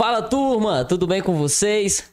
[0.00, 2.10] Fala turma, tudo bem com vocês?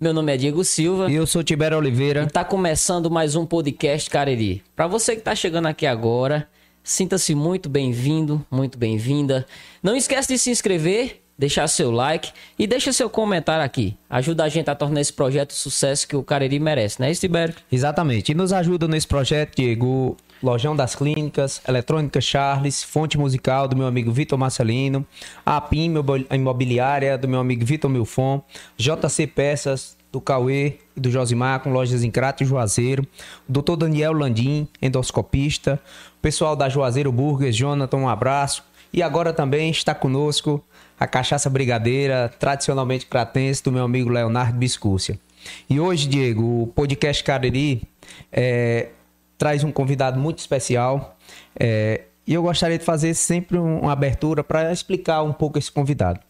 [0.00, 1.10] Meu nome é Diego Silva.
[1.10, 2.22] E eu sou Tibério Oliveira.
[2.22, 4.64] E tá começando mais um podcast Cariri.
[4.74, 6.48] Para você que tá chegando aqui agora,
[6.82, 9.44] sinta-se muito bem-vindo, muito bem-vinda.
[9.82, 13.94] Não esquece de se inscrever, deixar seu like e deixa seu comentário aqui.
[14.08, 17.54] Ajuda a gente a tornar esse projeto o sucesso que o Cariri merece, né, Tibério?
[17.70, 18.32] Exatamente.
[18.32, 23.86] E nos ajuda nesse projeto, Diego, Lojão das Clínicas, Eletrônica Charles, Fonte Musical do meu
[23.86, 25.06] amigo Vitor Marcelino,
[25.44, 25.94] a PIM
[26.30, 28.42] Imobiliária do meu amigo Vitor Milfon,
[28.76, 33.06] JC Peças do Cauê e do Josimar com lojas em Crato e Juazeiro,
[33.48, 33.76] Dr.
[33.76, 35.80] Daniel Landim, endoscopista,
[36.18, 38.64] o pessoal da Juazeiro Burgers, Jonathan, um abraço.
[38.92, 40.64] E agora também está conosco
[40.98, 45.18] a cachaça brigadeira, tradicionalmente cratense, do meu amigo Leonardo Biscúcia.
[45.68, 47.82] E hoje, Diego, o podcast Cariri
[48.32, 48.88] é,
[49.38, 51.16] traz um convidado muito especial.
[51.58, 56.20] É, e eu gostaria de fazer sempre uma abertura para explicar um pouco esse convidado.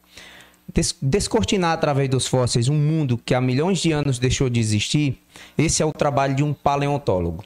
[0.73, 5.19] Des descortinar através dos fósseis um mundo que há milhões de anos deixou de existir,
[5.57, 7.45] esse é o trabalho de um paleontólogo.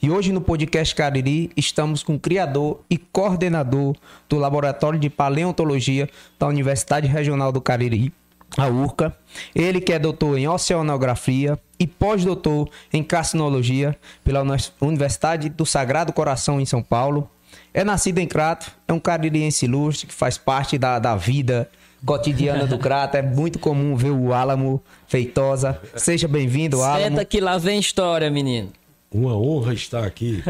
[0.00, 3.94] E hoje no podcast Cariri estamos com o criador e coordenador
[4.28, 8.12] do Laboratório de Paleontologia da Universidade Regional do Cariri,
[8.56, 9.16] a URCA.
[9.54, 14.44] Ele que é doutor em oceanografia e pós-doutor em carcinologia pela
[14.80, 17.28] Universidade do Sagrado Coração em São Paulo.
[17.74, 21.68] É nascido em Crato, é um caririense ilustre que faz parte da, da vida
[22.06, 23.16] cotidiana do Crato.
[23.16, 25.80] É muito comum ver o Álamo Feitosa.
[25.96, 27.02] Seja bem-vindo, Álamo.
[27.02, 28.70] Senta que lá vem história, menino.
[29.10, 30.40] Uma honra estar aqui.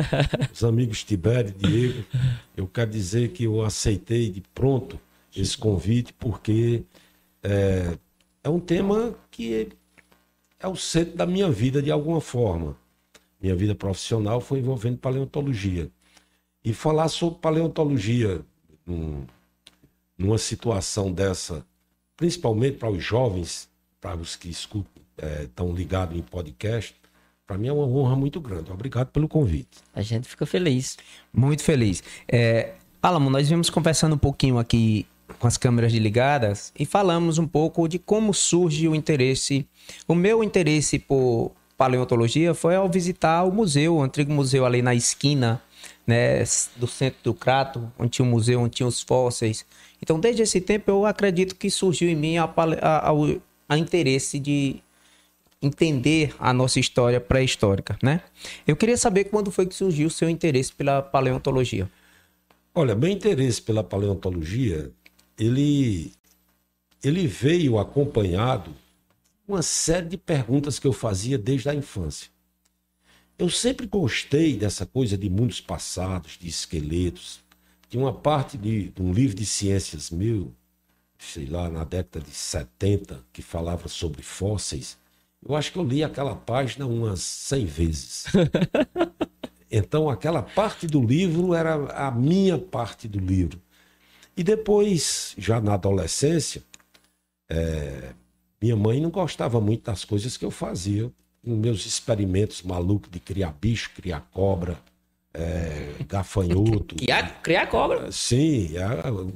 [0.53, 2.05] Os amigos Tibério e Diego.
[2.55, 5.01] Eu quero dizer que eu aceitei de pronto
[5.35, 6.83] esse convite porque
[7.43, 7.97] é,
[8.45, 9.71] é um tema que
[10.63, 12.77] é o centro da minha vida de alguma forma.
[13.41, 15.91] Minha vida profissional foi envolvendo paleontologia.
[16.65, 18.41] E falar sobre paleontologia
[18.87, 19.27] num,
[20.17, 21.67] numa situação dessa,
[22.17, 23.69] principalmente para os jovens,
[24.01, 25.03] para os que escutam,
[25.43, 26.95] estão é, ligados em podcast,
[27.45, 28.71] para mim é uma honra muito grande.
[28.71, 29.79] Obrigado pelo convite.
[29.93, 30.97] A gente fica feliz.
[31.33, 32.03] Muito feliz.
[32.29, 35.05] É, Alamo, nós vimos conversando um pouquinho aqui
[35.39, 39.67] com as câmeras ligadas e falamos um pouco de como surge o interesse.
[40.07, 44.95] O meu interesse por paleontologia foi ao visitar o museu, o antigo museu ali na
[44.95, 45.61] esquina
[46.07, 46.43] né,
[46.77, 49.65] do centro do Crato, onde tinha o museu, onde tinha os fósseis.
[50.01, 53.13] Então, desde esse tempo, eu acredito que surgiu em mim a, a, a,
[53.69, 54.83] a interesse de
[55.61, 58.21] entender a nossa história pré-histórica, né?
[58.67, 61.89] Eu queria saber quando foi que surgiu o seu interesse pela paleontologia.
[62.75, 64.91] Olha, meu interesse pela paleontologia
[65.39, 66.13] ele,
[67.03, 68.75] ele veio acompanhado
[69.47, 72.31] uma série de perguntas que eu fazia desde a infância.
[73.39, 77.41] Eu sempre gostei dessa coisa de mundos passados, de esqueletos.
[77.89, 80.53] Tinha uma parte de, de um livro de ciências meu,
[81.19, 84.97] sei lá, na década de 70, que falava sobre fósseis.
[85.45, 88.25] Eu acho que eu li aquela página umas 100 vezes.
[89.75, 93.59] Então, aquela parte do livro era a minha parte do livro.
[94.37, 96.63] E depois, já na adolescência,
[97.49, 98.13] é,
[98.61, 101.11] minha mãe não gostava muito das coisas que eu fazia.
[101.45, 104.79] Nos meus experimentos malucos de criar bicho, criar cobra,
[105.35, 106.95] é, gafanhoto.
[106.97, 108.13] Criar, criar cobra?
[108.13, 108.71] Sim,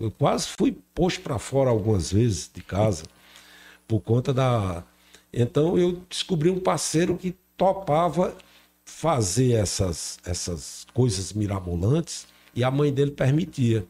[0.01, 3.05] eu quase fui posto para fora algumas vezes de casa
[3.89, 4.85] por conta da.
[5.33, 8.37] Então eu descobri um parceiro que topava
[8.85, 13.85] fazer essas, essas coisas mirabolantes e a mãe dele permitia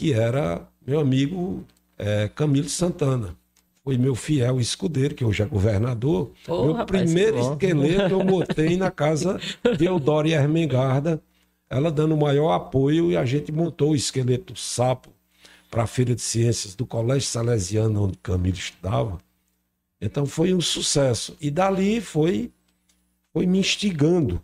[0.00, 1.62] que era meu amigo
[1.98, 3.36] é, Camilo Santana.
[3.84, 6.32] Foi meu fiel escudeiro, que hoje é governador.
[6.48, 9.38] Oh, meu rapaz, primeiro esqueleto eu botei na casa
[9.76, 11.22] de Eudória Ermengarda,
[11.68, 15.10] ela dando o maior apoio, e a gente montou o esqueleto sapo
[15.70, 19.18] para a Feira de Ciências do Colégio Salesiano, onde Camilo estudava.
[20.00, 21.36] Então foi um sucesso.
[21.38, 22.50] E dali foi,
[23.34, 24.42] foi me instigando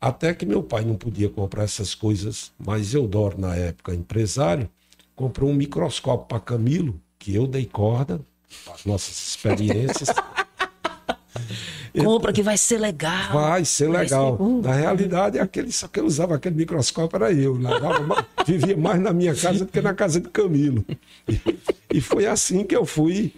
[0.00, 4.70] até que meu pai não podia comprar essas coisas, mas Eudoro, na época, empresário,
[5.14, 8.20] comprou um microscópio para Camilo, que eu dei corda,
[8.72, 10.08] as nossas experiências.
[12.02, 13.32] Compra que vai ser legal.
[13.32, 14.36] Vai ser vai legal.
[14.36, 17.56] Ser na realidade, aquele, só que eu usava aquele microscópio era eu.
[17.60, 20.84] Lavava, vivia mais na minha casa do que na casa de Camilo.
[21.28, 21.40] E,
[21.94, 23.32] e foi assim que eu fui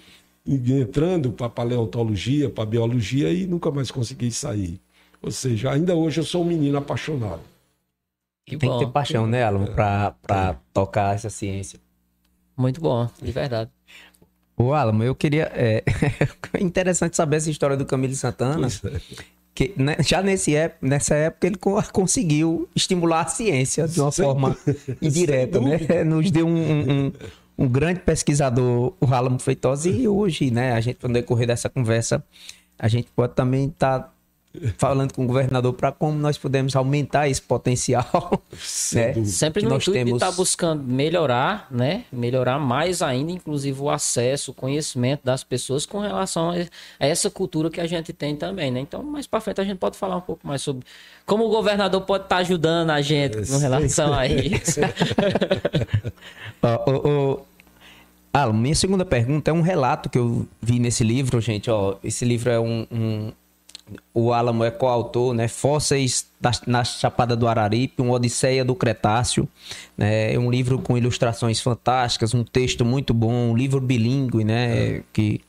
[0.47, 4.81] entrando para paleontologia, para biologia e nunca mais consegui sair.
[5.21, 7.41] Ou seja, ainda hoje eu sou um menino apaixonado.
[8.47, 8.79] Que Tem bom.
[8.79, 10.57] que ter paixão, né, Alan, pra, pra é.
[10.73, 11.81] tocar essa ciência.
[12.57, 13.71] Muito bom, de verdade.
[14.57, 15.51] O Alan, eu queria.
[15.53, 15.83] É,
[16.55, 18.69] é interessante saber essa história do Camilo Santana.
[18.69, 19.27] É.
[19.53, 21.57] Que, né, já nesse, nessa época ele
[21.93, 24.57] conseguiu estimular a ciência de uma Sem forma
[25.03, 25.79] indireta, né?
[26.05, 27.13] Nos deu um, um,
[27.59, 32.23] um grande pesquisador, o Álamo Feitosa, e hoje, né, a gente, no decorrer dessa conversa,
[32.79, 34.13] a gente pode também estar tá
[34.79, 38.43] falando com o governador para como nós podemos aumentar esse potencial.
[38.93, 39.25] né?
[39.25, 40.11] Sempre no intuito temos...
[40.11, 42.05] de estar tá buscando melhorar, né?
[42.13, 46.57] Melhorar mais ainda, inclusive, o acesso, o conhecimento das pessoas com relação a
[46.99, 48.81] essa cultura que a gente tem também, né?
[48.81, 50.85] Então, mais para frente a gente pode falar um pouco mais sobre
[51.25, 54.81] como o governador pode estar tá ajudando a gente com relação a isso.
[56.63, 57.57] oh, oh, oh.
[58.39, 61.71] Ah, minha segunda pergunta é um relato que eu vi nesse livro, gente.
[61.71, 63.33] Ó, esse livro é um, um
[64.13, 65.47] o Álamo é coautor, né?
[65.47, 69.49] Fósseis da, na Chapada do Araripe, uma Odisseia do Cretáceo.
[69.97, 70.35] Né?
[70.35, 74.97] É um livro com ilustrações fantásticas, um texto muito bom, um livro bilíngue, né?
[74.97, 75.03] É.
[75.13, 75.41] Que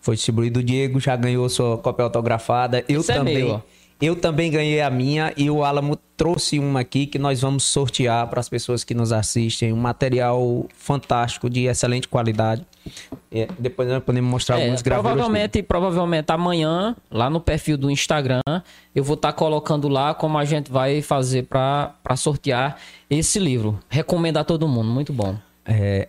[0.00, 0.60] foi distribuído.
[0.60, 2.84] O Diego já ganhou sua cópia autografada.
[2.88, 3.36] Eu Isso é também.
[3.36, 3.62] É meu.
[4.02, 8.26] Eu também ganhei a minha e o Alamo trouxe uma aqui que nós vamos sortear
[8.26, 9.72] para as pessoas que nos assistem.
[9.72, 12.66] Um material fantástico, de excelente qualidade.
[13.30, 15.12] É, depois nós podemos mostrar é, algumas gravuras.
[15.12, 18.42] Provavelmente, provavelmente amanhã, lá no perfil do Instagram,
[18.92, 22.78] eu vou estar tá colocando lá como a gente vai fazer para sortear
[23.08, 23.78] esse livro.
[23.88, 25.36] Recomendo a todo mundo, muito bom.
[25.64, 26.08] É,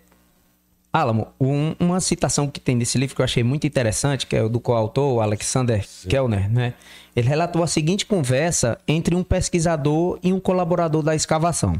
[0.91, 4.43] Alamo, um, uma citação que tem nesse livro que eu achei muito interessante, que é
[4.43, 6.07] o do coautor, Alexander Sim.
[6.07, 6.73] Kellner, né?
[7.15, 11.75] Ele relatou a seguinte conversa entre um pesquisador e um colaborador da escavação.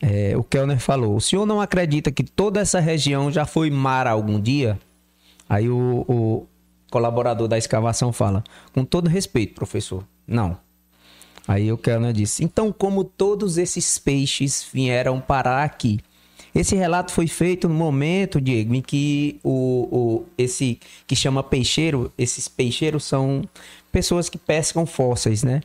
[0.00, 4.06] É, o Kellner falou: O senhor não acredita que toda essa região já foi mar
[4.06, 4.78] algum dia?
[5.48, 6.46] Aí o, o
[6.90, 8.44] colaborador da escavação fala:
[8.74, 10.58] Com todo respeito, professor, não.
[11.48, 16.00] Aí o Kellner disse: Então, como todos esses peixes vieram parar aqui?
[16.54, 22.10] Esse relato foi feito no momento, Diego, em que o, o, esse que chama peixeiro,
[22.16, 23.42] esses peixeiros são
[23.92, 25.62] pessoas que pescam fósseis, né?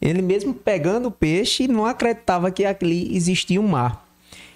[0.00, 4.06] Ele mesmo pegando o peixe não acreditava que ali existia um mar.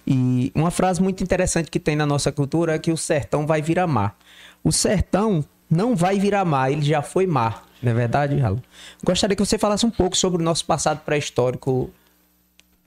[0.06, 3.62] E uma frase muito interessante que tem na nossa cultura é que o sertão vai
[3.62, 4.16] virar mar.
[4.62, 7.66] O sertão não vai virar mar, ele já foi mar.
[7.82, 8.62] Não é verdade, Ralo?
[9.02, 11.90] Gostaria que você falasse um pouco sobre o nosso passado pré-histórico.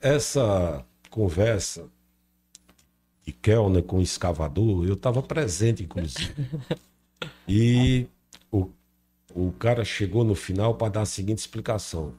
[0.00, 1.84] Essa conversa
[3.24, 6.34] de Kellner com o escavador, eu estava presente, inclusive.
[7.48, 8.06] E
[9.34, 12.14] o cara chegou no final para dar a seguinte explicação.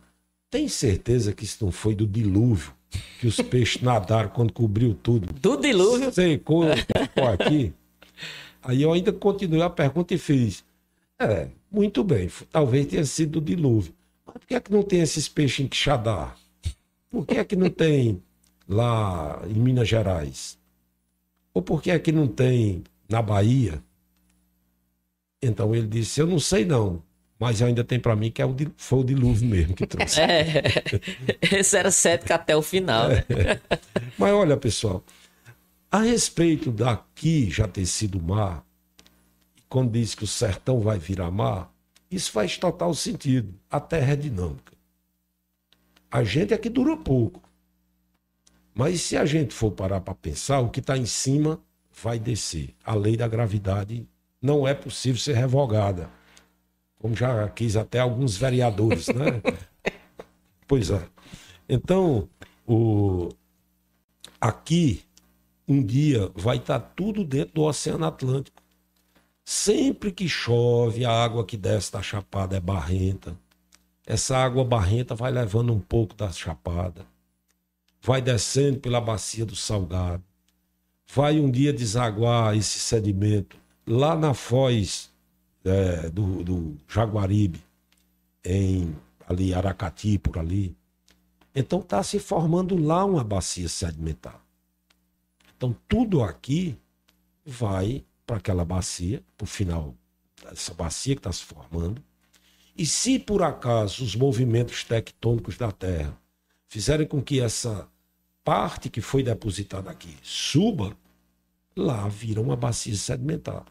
[0.50, 2.74] Tem certeza que isso não foi do dilúvio?
[3.20, 5.32] Que os peixes nadaram quando cobriu tudo?
[5.34, 6.12] Do dilúvio?
[6.12, 6.64] Secou
[7.34, 7.74] aqui.
[8.62, 10.64] Aí eu ainda continuei a pergunta e fiz.
[11.20, 13.94] É, muito bem, talvez tenha sido do dilúvio.
[14.26, 16.34] Mas por que é que não tem esses peixes em Quixadá?
[17.10, 18.22] Por que é que não tem
[18.68, 20.58] lá em Minas Gerais?
[21.54, 23.84] Ou por que é que não tem na Bahia?
[25.42, 27.02] Então ele disse: Eu não sei não,
[27.40, 30.20] mas ainda tem para mim que é o, foi o dilúvio mesmo que trouxe.
[30.22, 33.10] É, esse era cético até o final.
[33.12, 33.26] É.
[34.18, 35.04] Mas olha, pessoal,
[35.90, 38.66] a respeito daqui já ter sido mar,
[39.70, 41.74] quando diz que o sertão vai virar mar,
[42.12, 43.54] isso faz total sentido.
[43.70, 44.74] A terra é dinâmica.
[46.12, 47.42] A gente é que dura pouco.
[48.74, 51.62] Mas se a gente for parar para pensar, o que está em cima
[52.02, 52.76] vai descer.
[52.84, 54.08] A lei da gravidade
[54.42, 56.10] não é possível ser revogada.
[57.00, 59.42] Como já quis até alguns vereadores, né?
[60.68, 61.08] pois é.
[61.68, 62.28] Então,
[62.68, 63.30] o...
[64.40, 65.04] aqui,
[65.68, 68.62] um dia, vai estar tá tudo dentro do Oceano Atlântico.
[69.46, 73.36] Sempre que chove, a água que desce da chapada é barrenta.
[74.06, 77.06] Essa água barrenta vai levando um pouco da chapada
[78.02, 80.24] vai descendo pela bacia do Salgado,
[81.08, 83.58] vai um dia desaguar esse sedimento
[83.90, 85.12] lá na foz
[85.66, 87.64] é, do, do Jaguaribe,
[88.46, 88.96] em
[89.28, 90.76] ali Aracati, por ali.
[91.56, 94.40] Então está se formando lá uma bacia sedimentar.
[95.58, 96.78] Então tudo aqui
[97.44, 99.96] vai para aquela bacia, para o final
[100.44, 102.02] dessa bacia que está se formando.
[102.78, 106.16] E se por acaso os movimentos tectônicos da Terra
[106.68, 107.90] fizerem com que essa
[108.44, 110.96] parte que foi depositada aqui suba,
[111.76, 113.66] lá vira uma bacia sedimentar.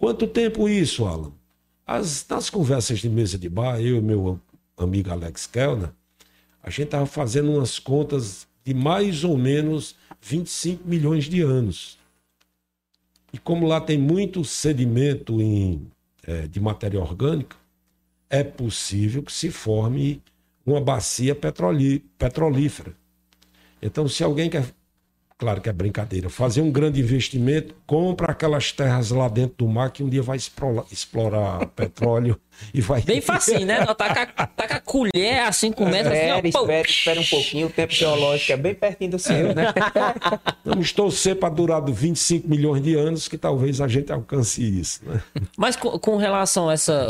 [0.00, 1.30] Quanto tempo isso, Alan?
[1.86, 4.40] As, nas conversas de mesa de bar, eu e meu
[4.74, 5.90] amigo Alex Kellner,
[6.62, 11.98] a gente estava fazendo umas contas de mais ou menos 25 milhões de anos.
[13.30, 15.86] E como lá tem muito sedimento em,
[16.26, 17.54] é, de matéria orgânica,
[18.30, 20.22] é possível que se forme
[20.64, 22.96] uma bacia petrolífera.
[23.82, 24.64] Então, se alguém quer
[25.40, 29.90] claro que é brincadeira, fazer um grande investimento, compra aquelas terras lá dentro do mar
[29.90, 32.38] que um dia vai explorar, explorar petróleo
[32.74, 33.00] e vai.
[33.00, 33.86] Bem facinho, né?
[33.86, 36.48] Tá com, a, tá com a colher assim com metros assim, Espera, ó, pô.
[36.48, 37.66] espera, espera um pouquinho.
[37.68, 39.72] O tempo geológico é bem pertinho do seu, né?
[40.62, 45.00] Vamos torcer para durar do 25 milhões de anos que talvez a gente alcance isso.
[45.06, 45.22] Né?
[45.56, 47.06] Mas com, com relação a essa.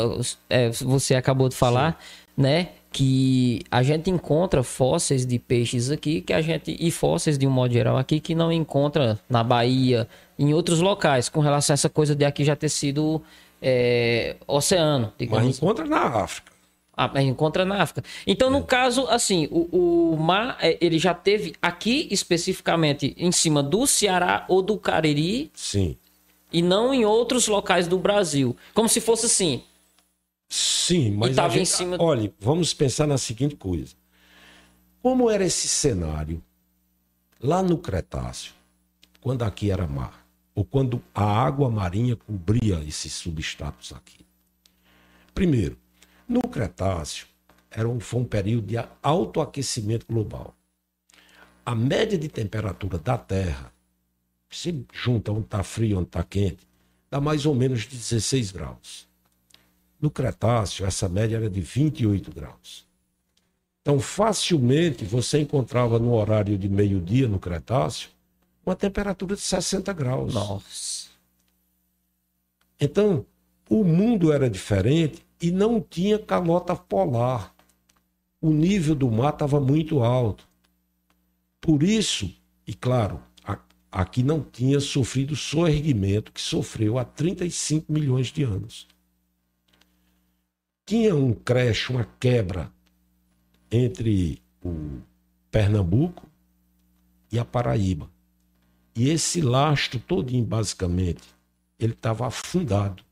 [0.49, 1.99] é, você acabou de falar,
[2.37, 2.69] né?
[2.91, 6.75] Que a gente encontra fósseis de peixes aqui que a gente.
[6.77, 10.07] E fósseis de um modo geral aqui que não encontra na Bahia,
[10.37, 13.21] em outros locais, com relação a essa coisa de aqui já ter sido
[13.61, 15.57] é, oceano, Mas digamos.
[15.57, 16.51] encontra na África.
[16.95, 18.03] Ah, mas encontra na África.
[18.27, 23.63] Então, no caso, assim, o, o mar, é, ele já teve aqui especificamente em cima
[23.63, 25.95] do Ceará ou do Cariri Sim.
[26.51, 28.55] e não em outros locais do Brasil.
[28.73, 29.63] Como se fosse assim.
[30.53, 31.37] Sim, mas.
[31.37, 33.95] a gente- em cima- Olha, vamos pensar na seguinte coisa.
[35.01, 36.43] Como era esse cenário
[37.39, 38.53] lá no Cretáceo,
[39.21, 44.25] quando aqui era mar, ou quando a água marinha cobria esses substratos aqui?
[45.33, 45.77] Primeiro,
[46.27, 47.27] no Cretáceo
[47.69, 50.53] era um, foi um período de alto aquecimento global.
[51.65, 53.71] A média de temperatura da Terra,
[54.49, 56.67] se junta onde está frio, onde está quente,
[57.09, 59.07] dá mais ou menos de 16 graus.
[60.01, 62.87] No Cretáceo, essa média era de 28 graus.
[63.81, 68.09] Então, facilmente você encontrava no horário de meio-dia no Cretáceo
[68.65, 70.33] uma temperatura de 60 graus.
[70.33, 71.09] Nossa.
[72.79, 73.25] Então,
[73.69, 77.53] o mundo era diferente e não tinha calota polar.
[78.39, 80.47] O nível do mar estava muito alto.
[81.59, 82.33] Por isso,
[82.65, 83.21] e claro,
[83.91, 88.87] aqui não tinha sofrido o soerguimento que sofreu há 35 milhões de anos.
[90.91, 92.69] Tinha um creche, uma quebra
[93.71, 94.99] entre o
[95.49, 96.27] Pernambuco
[97.31, 98.11] e a Paraíba.
[98.93, 101.23] E esse lastro todinho, basicamente,
[101.79, 103.05] ele estava afundado.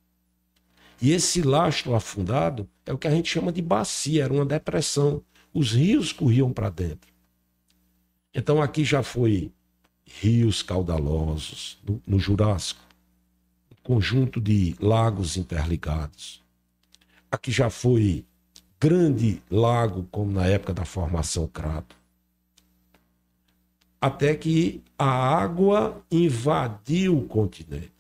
[1.02, 5.24] E esse lastro afundado é o que a gente chama de bacia, era uma depressão.
[5.54, 7.10] Os rios corriam para dentro.
[8.34, 9.54] Então aqui já foi
[10.04, 12.84] rios caudalosos no, no Jurássico,
[13.72, 16.44] um conjunto de lagos interligados.
[17.32, 18.26] Aqui já foi
[18.80, 21.96] grande lago, como na época da formação Crato.
[24.02, 27.92] Até que a água invadiu o continente.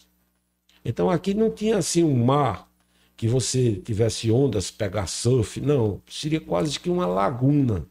[0.83, 2.69] Então aqui não tinha assim um mar
[3.17, 7.86] que você tivesse ondas, pegar surf, não, seria quase que uma laguna.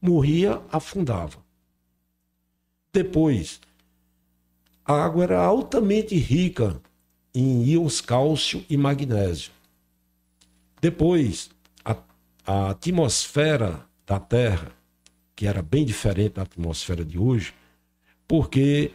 [0.00, 1.38] Morria, afundava.
[2.92, 3.60] Depois,
[4.84, 6.80] a água era altamente rica
[7.34, 9.52] em íons cálcio e magnésio.
[10.80, 11.50] Depois,
[11.84, 11.96] a,
[12.46, 14.72] a atmosfera da Terra,
[15.36, 17.52] que era bem diferente da atmosfera de hoje,
[18.26, 18.92] porque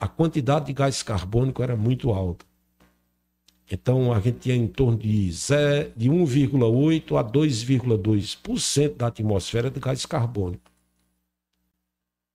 [0.00, 2.44] a quantidade de gás carbônico era muito alta.
[3.70, 10.04] Então, a gente tinha em torno de, de 1,8% a 2,2% da atmosfera de gás
[10.04, 10.70] carbônico.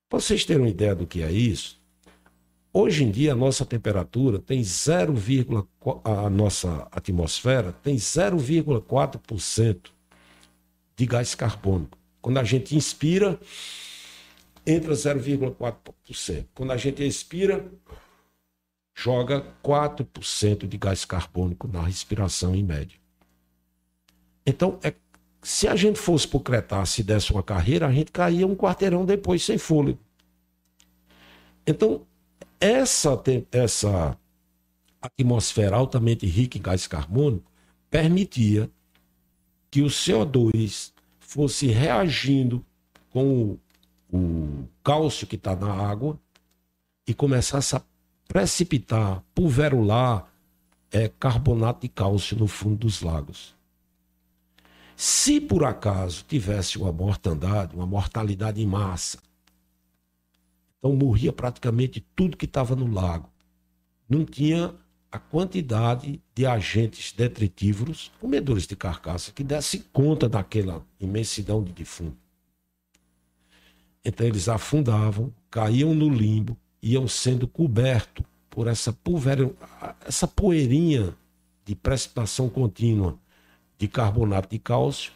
[0.09, 1.79] Para vocês terem uma ideia do que é isso,
[2.71, 9.91] hoje em dia a nossa temperatura tem 0,4%, a nossa atmosfera tem 0,4%
[10.95, 11.97] de gás carbônico.
[12.21, 13.39] Quando a gente inspira,
[14.65, 16.45] entra 0,4%.
[16.55, 17.65] Quando a gente expira,
[18.97, 22.97] joga 4% de gás carbônico na respiração em média.
[24.43, 24.91] Então, é,
[25.43, 28.55] se a gente fosse para o Cretáceo e desse uma carreira, a gente caía um
[28.55, 29.99] quarteirão depois sem fôlego.
[31.65, 32.07] Então,
[32.59, 34.17] essa, essa
[34.99, 37.51] atmosfera altamente rica em gás carbônico
[37.91, 38.67] permitia
[39.69, 42.65] que o CO2 fosse reagindo
[43.11, 43.59] com
[44.11, 46.19] o, o cálcio que está na água
[47.05, 47.81] e começasse a
[48.27, 50.27] precipitar, pulverular
[50.91, 53.55] é, carbonato de cálcio no fundo dos lagos.
[54.95, 59.19] Se por acaso tivesse uma mortandade, uma mortalidade em massa,
[60.79, 63.29] então morria praticamente tudo que estava no lago.
[64.09, 64.73] Não tinha
[65.11, 72.17] a quantidade de agentes detritívoros, comedores de carcaça, que desse conta daquela imensidão de defunto.
[74.03, 76.57] Então eles afundavam, caíam no limbo,
[76.91, 79.51] iam sendo cobertos por essa, pulver...
[80.05, 81.15] essa poeirinha
[81.65, 83.17] de precipitação contínua
[83.77, 85.11] de carbonato de cálcio,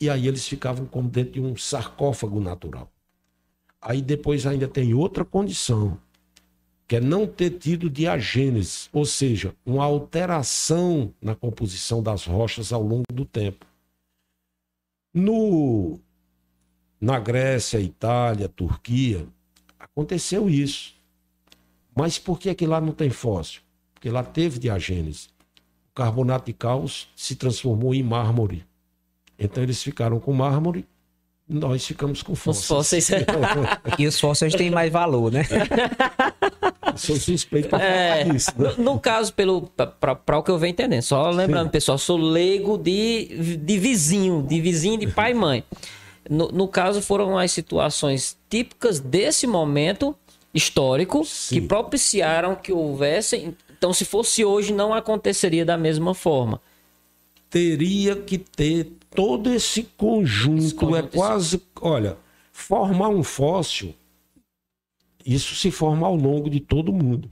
[0.00, 2.90] e aí eles ficavam como dentro de um sarcófago natural.
[3.80, 5.98] Aí depois ainda tem outra condição,
[6.86, 12.82] que é não ter tido diagênese, ou seja, uma alteração na composição das rochas ao
[12.82, 13.66] longo do tempo.
[15.12, 15.98] No,
[17.00, 19.26] na Grécia, Itália, Turquia,
[19.78, 20.93] aconteceu isso.
[21.94, 23.60] Mas por que, é que lá não tem fóssil?
[23.94, 25.28] Porque lá teve diagênese.
[25.90, 28.64] O carbonato de cálcio se transformou em mármore.
[29.38, 30.86] Então eles ficaram com mármore
[31.48, 32.62] nós ficamos com fósseis.
[32.62, 33.10] Os fósseis.
[33.98, 35.44] e os fósseis têm mais valor, né?
[36.96, 38.50] sou suspeito para é, falar isso.
[38.56, 38.74] Né?
[38.78, 41.72] No, no, caso, para o que eu venho entendendo, só lembrando, Sim.
[41.72, 45.64] pessoal, sou leigo de, de vizinho, de vizinho de pai e mãe.
[46.30, 50.16] No, no caso, foram as situações típicas desse momento
[50.54, 51.60] histórico Sim.
[51.60, 53.54] que propiciaram que houvesse.
[53.76, 56.60] Então, se fosse hoje, não aconteceria da mesma forma.
[57.50, 61.60] Teria que ter todo esse conjunto, esse conjunto é quase.
[61.80, 62.16] Olha,
[62.52, 63.94] formar um fóssil
[65.24, 67.30] isso se forma ao longo de todo mundo.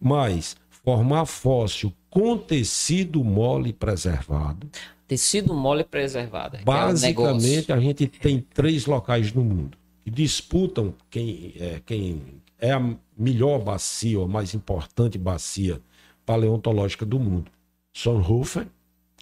[0.00, 4.68] Mas formar fóssil com tecido mole preservado.
[5.08, 6.56] Tecido mole preservado.
[6.56, 12.40] É Basicamente, é a gente tem três locais no mundo que disputam quem é, quem
[12.58, 15.80] é a melhor bacia, ou a mais importante bacia
[16.24, 17.50] paleontológica do mundo.
[17.92, 18.66] Sonhofen,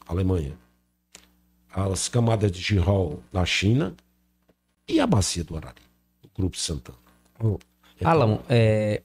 [0.07, 0.55] Alemanha.
[1.71, 3.95] As camadas de Gihol, na China.
[4.87, 5.83] E a bacia do Arari,
[6.23, 6.99] do Grupo Santana.
[7.39, 7.59] Oh.
[8.03, 9.03] Alan, é,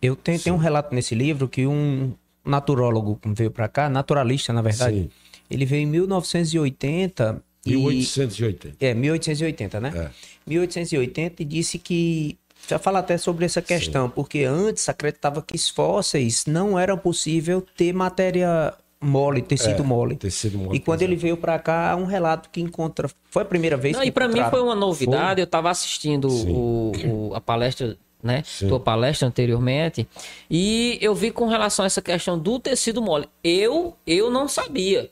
[0.00, 4.62] eu tenho, tenho, um relato nesse livro que um naturólogo veio para cá, naturalista na
[4.62, 5.10] verdade, Sim.
[5.50, 8.76] ele veio em 1980 1880.
[8.80, 9.92] E, é, 1880, né?
[9.94, 10.10] É.
[10.46, 12.38] 1880 e disse que.
[12.68, 14.12] Já fala até sobre essa questão, Sim.
[14.12, 20.16] porque antes acreditava que os fósseis não era possível ter matéria mole, tecido é, mole.
[20.16, 20.76] Tecido mole.
[20.76, 23.08] E quando ele veio para cá, um relato que encontra.
[23.30, 25.34] Foi a primeira vez Não, que E para mim foi uma novidade.
[25.34, 25.42] Foi?
[25.42, 28.42] Eu estava assistindo o, o, a palestra, né?
[28.44, 28.68] Sim.
[28.68, 30.06] Tua palestra anteriormente.
[30.50, 33.28] E eu vi com relação a essa questão do tecido mole.
[33.42, 35.10] Eu, eu não sabia.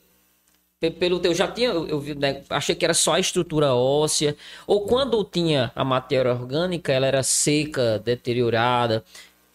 [0.90, 4.86] Pelo teu, já tinha, eu, eu né, achei que era só a estrutura óssea, ou
[4.86, 9.04] quando tinha a matéria orgânica, ela era seca, deteriorada,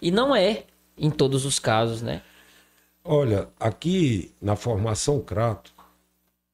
[0.02, 0.64] e não é
[0.98, 2.22] em todos os casos, né?
[3.04, 5.74] Olha, aqui na formação Crato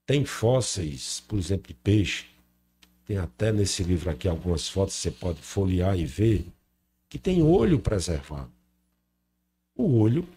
[0.06, 2.28] tem fósseis, por exemplo, de peixe.
[3.06, 6.46] Tem até nesse livro aqui algumas fotos, você pode folhear e ver,
[7.10, 8.52] que tem olho preservado.
[9.76, 10.28] O olho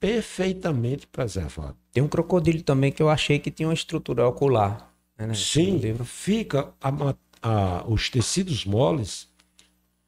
[0.00, 1.76] perfeitamente preservado.
[1.92, 4.92] Tem um crocodilo também que eu achei que tinha uma estrutura ocular.
[5.16, 5.34] Né?
[5.34, 9.28] Sim, fica a, a, os tecidos moles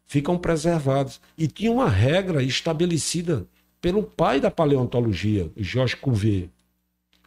[0.04, 1.20] ficam preservados.
[1.36, 3.46] E tinha uma regra estabelecida
[3.80, 6.48] pelo pai da paleontologia, Georges Cuvier.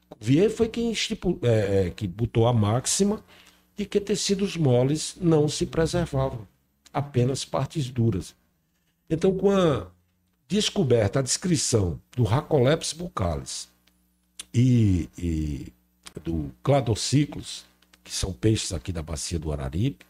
[0.09, 1.39] Cuvier foi quem estipul...
[1.41, 3.23] é, é, que botou a máxima
[3.75, 6.47] de que tecidos moles não se preservavam,
[6.93, 8.35] apenas partes duras.
[9.09, 9.87] Então, com a
[10.47, 13.72] descoberta, a descrição do Racolepis buccalis
[14.53, 15.73] e, e
[16.23, 17.65] do Cladociclos,
[18.03, 20.05] que são peixes aqui da bacia do Araripe,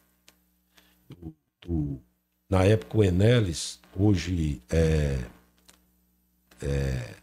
[1.10, 2.00] do, do,
[2.50, 5.24] na época o Enelis, hoje é
[6.64, 7.16] é,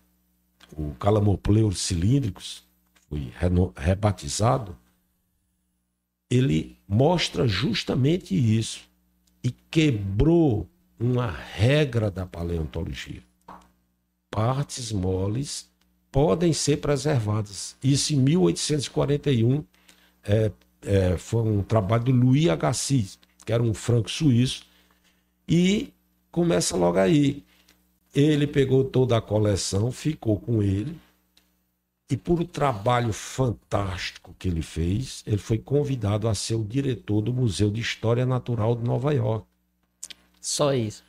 [0.76, 2.62] o Calamopleur cilíndricos,
[3.08, 3.32] foi
[3.76, 4.76] rebatizado,
[6.28, 8.88] ele mostra justamente isso.
[9.42, 13.22] E quebrou uma regra da paleontologia.
[14.30, 15.69] Partes moles
[16.10, 17.76] podem ser preservadas.
[17.82, 19.64] Isso em 1841
[20.24, 20.50] é,
[20.82, 24.64] é, foi um trabalho do Louis Agassiz, que era um franco-suíço,
[25.48, 25.92] e
[26.30, 27.44] começa logo aí.
[28.14, 30.98] Ele pegou toda a coleção, ficou com ele.
[32.10, 37.20] E por o trabalho fantástico que ele fez, ele foi convidado a ser o diretor
[37.20, 39.46] do Museu de História Natural de Nova York.
[40.40, 41.04] Só isso.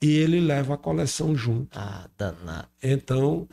[0.00, 1.78] e ele leva a coleção junto.
[1.78, 2.68] Ah, danado.
[2.82, 3.48] Então,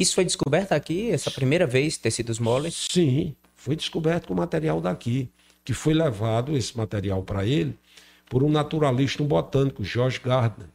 [0.00, 2.86] Isso foi descoberto aqui, essa primeira vez, tecidos moles?
[2.90, 5.28] sim, foi descoberto com material daqui,
[5.62, 7.78] que foi levado esse material para ele
[8.30, 10.68] por um naturalista, um botânico, George Gardner.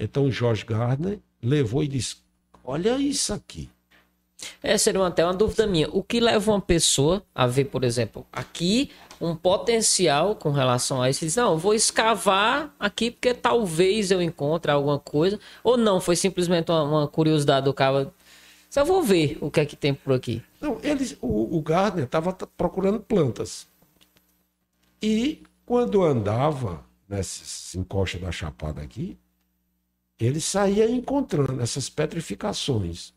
[0.00, 2.16] Então, George Gardner levou e disse:
[2.64, 3.70] Olha isso aqui.
[4.60, 5.88] É, seria até uma dúvida minha.
[5.90, 11.08] O que leva uma pessoa a ver, por exemplo, aqui um potencial com relação a
[11.08, 11.22] isso?
[11.22, 15.38] Ele diz, não, vou escavar aqui porque talvez eu encontre alguma coisa.
[15.62, 18.12] Ou não, foi simplesmente uma, uma curiosidade do cara.
[18.72, 20.42] Só vou ver o que é que tem por aqui.
[20.58, 23.66] Não, eles, o, o Gardner estava procurando plantas.
[25.02, 29.18] E quando andava nessas encostas da Chapada aqui,
[30.18, 33.12] ele saía encontrando essas petrificações.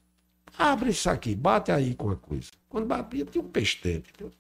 [0.57, 2.51] Abre isso aqui, bate aí com a coisa.
[2.67, 4.33] Quando batia, tinha um peixe dentro.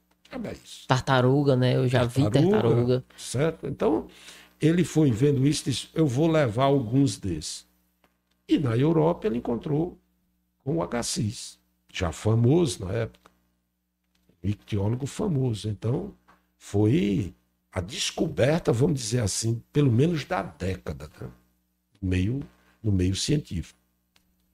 [0.65, 0.85] Isso.
[0.85, 1.77] Tartaruga, né?
[1.77, 3.05] Eu já vi tartaruga.
[3.15, 3.67] Certo?
[3.67, 4.07] Então,
[4.59, 7.65] ele foi vendo isso e disse: Eu vou levar alguns desses.
[8.49, 9.97] E na Europa ele encontrou
[10.65, 11.59] com o agassiz,
[11.93, 13.31] já famoso na época.
[14.43, 15.69] Ictiólogo famoso.
[15.69, 16.13] Então,
[16.57, 17.33] foi
[17.71, 21.29] a descoberta, vamos dizer assim, pelo menos da década, né?
[22.01, 22.39] no, meio,
[22.81, 23.79] no meio científico.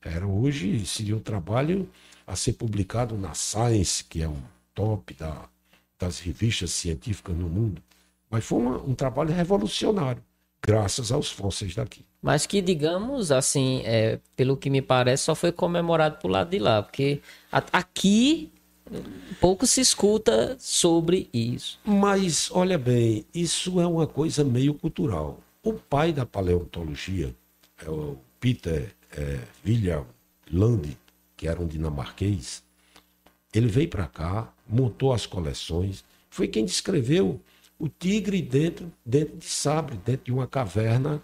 [0.02, 1.90] Era hoje, seria um trabalho
[2.28, 4.42] a ser publicado na Science, que é um
[4.74, 5.50] top da,
[5.98, 7.82] das revistas científicas no mundo.
[8.30, 10.24] Mas foi uma- um trabalho revolucionário,
[10.62, 12.06] graças aos fósseis daqui.
[12.22, 16.60] Mas que, digamos, assim, é, pelo que me parece, só foi comemorado pro lado de
[16.60, 16.84] lá.
[16.84, 17.20] Porque
[17.52, 18.52] a- aqui
[19.40, 21.80] pouco se escuta sobre isso.
[21.84, 25.40] Mas, olha bem, isso é uma coisa meio cultural.
[25.64, 27.34] O pai da paleontologia,
[27.84, 30.06] é o Peter é, William
[30.52, 30.98] Land,
[31.36, 32.64] que era um dinamarquês,
[33.54, 37.40] ele veio para cá, montou as coleções, foi quem descreveu
[37.84, 41.22] o tigre dentro, dentro de Sabre, dentro de uma caverna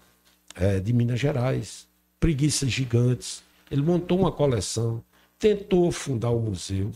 [0.56, 1.86] é, de Minas Gerais.
[2.18, 3.44] Preguiças gigantes.
[3.70, 5.04] Ele montou uma coleção,
[5.38, 6.90] tentou fundar o museu.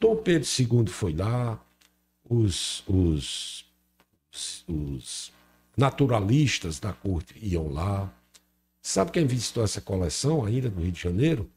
[0.00, 1.62] Dom Pedro II foi lá,
[2.28, 3.64] os, os,
[4.66, 5.32] os-
[5.76, 8.12] naturalistas da corte iam lá.
[8.82, 11.48] Sabe quem visitou essa coleção ainda no Rio de Janeiro?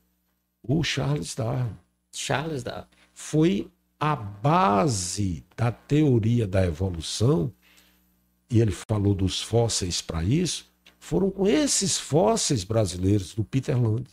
[0.62, 1.76] O Charles Darwin.
[2.14, 2.86] Charles da.
[3.14, 3.72] Foi
[4.06, 7.54] a base da teoria da evolução,
[8.50, 14.04] e ele falou dos fósseis para isso, foram com esses fósseis brasileiros do Peter Land.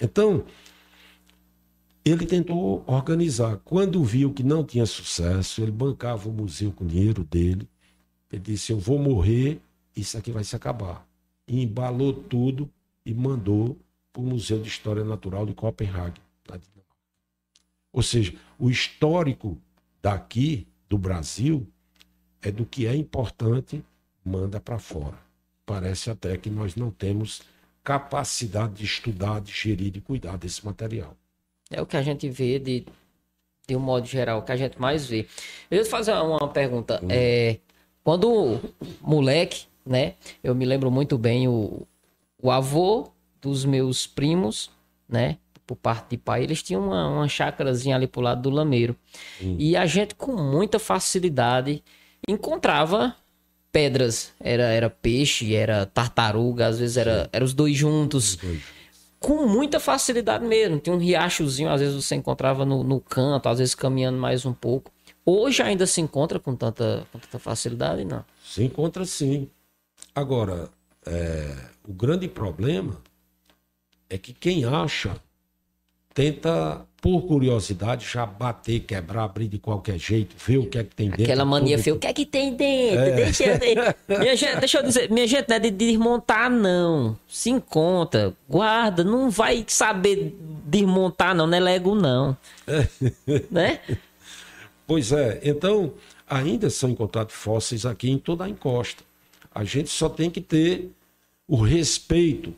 [0.00, 0.44] Então,
[2.04, 3.56] ele tentou organizar.
[3.64, 7.68] Quando viu que não tinha sucesso, ele bancava o museu com o dinheiro dele.
[8.30, 9.60] Ele disse: Eu vou morrer,
[9.96, 11.04] isso aqui vai se acabar.
[11.48, 12.70] E embalou tudo
[13.04, 13.76] e mandou
[14.12, 16.20] para o Museu de História Natural de Copenhague.
[17.94, 19.56] Ou seja, o histórico
[20.02, 21.64] daqui, do Brasil,
[22.42, 23.82] é do que é importante,
[24.24, 25.16] manda para fora.
[25.64, 27.42] Parece até que nós não temos
[27.84, 31.16] capacidade de estudar, de gerir, de cuidar desse material.
[31.70, 32.84] É o que a gente vê de,
[33.66, 35.28] de um modo geral, o que a gente mais vê.
[35.70, 37.00] Eu ia fazer uma pergunta.
[37.08, 37.60] É,
[38.02, 38.60] quando
[39.00, 40.14] moleque, né?
[40.42, 41.86] Eu me lembro muito bem o,
[42.42, 43.08] o avô
[43.40, 44.70] dos meus primos,
[45.08, 45.38] né?
[45.66, 48.94] Por parte de pai, eles tinham uma, uma chácarazinha ali pro lado do Lameiro.
[49.40, 51.82] E a gente, com muita facilidade,
[52.28, 53.16] encontrava
[53.72, 54.32] pedras.
[54.38, 58.38] Era, era peixe, era tartaruga, às vezes era, era os dois juntos
[59.24, 60.78] com muita facilidade mesmo.
[60.78, 64.52] Tinha um riachozinho, às vezes você encontrava no, no canto, às vezes caminhando mais um
[64.52, 64.92] pouco.
[65.24, 68.22] Hoje ainda se encontra com tanta, com tanta facilidade, não.
[68.44, 69.48] Se encontra sim.
[70.14, 70.68] Agora,
[71.06, 71.56] é,
[71.88, 73.00] o grande problema
[74.10, 75.16] é que quem acha
[76.14, 80.94] tenta, por curiosidade, já bater, quebrar, abrir de qualquer jeito, ver o que é que
[80.94, 81.24] tem dentro.
[81.24, 81.94] Aquela mania feia.
[81.94, 83.16] O que é que tem dentro?
[83.16, 83.96] Deixa, eu ver.
[84.20, 87.18] minha gente, deixa eu dizer, minha gente, não é de desmontar, não.
[87.28, 92.36] Se encontra, guarda, não vai saber desmontar, não, não é Lego, não.
[93.50, 93.80] né?
[94.86, 95.92] Pois é, então
[96.28, 99.02] ainda são encontrados fósseis aqui em toda a encosta.
[99.52, 100.90] A gente só tem que ter
[101.46, 102.54] o respeito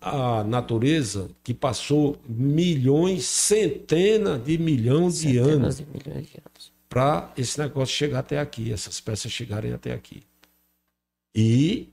[0.00, 6.72] à natureza que passou milhões, centenas de milhões de anos Centenas de milhões de anos.
[6.88, 10.22] para esse negócio chegar até aqui, essas peças chegarem até aqui.
[11.34, 11.88] E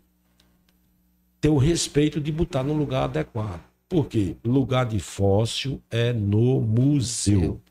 [1.39, 3.61] ter o respeito de botar no lugar adequado.
[3.89, 4.35] Por quê?
[4.43, 7.61] Lugar de fóssil é no museu.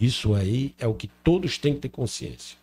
[0.00, 2.56] Isso aí é o que todos têm que ter consciência.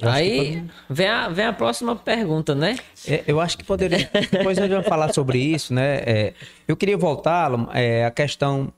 [0.00, 2.78] Eu Aí vem a, vem a próxima pergunta, né?
[3.06, 4.10] É, eu acho que poderia.
[4.32, 5.96] Depois a gente vai falar sobre isso, né?
[5.98, 6.34] É,
[6.66, 8.72] eu queria voltar é, à questão.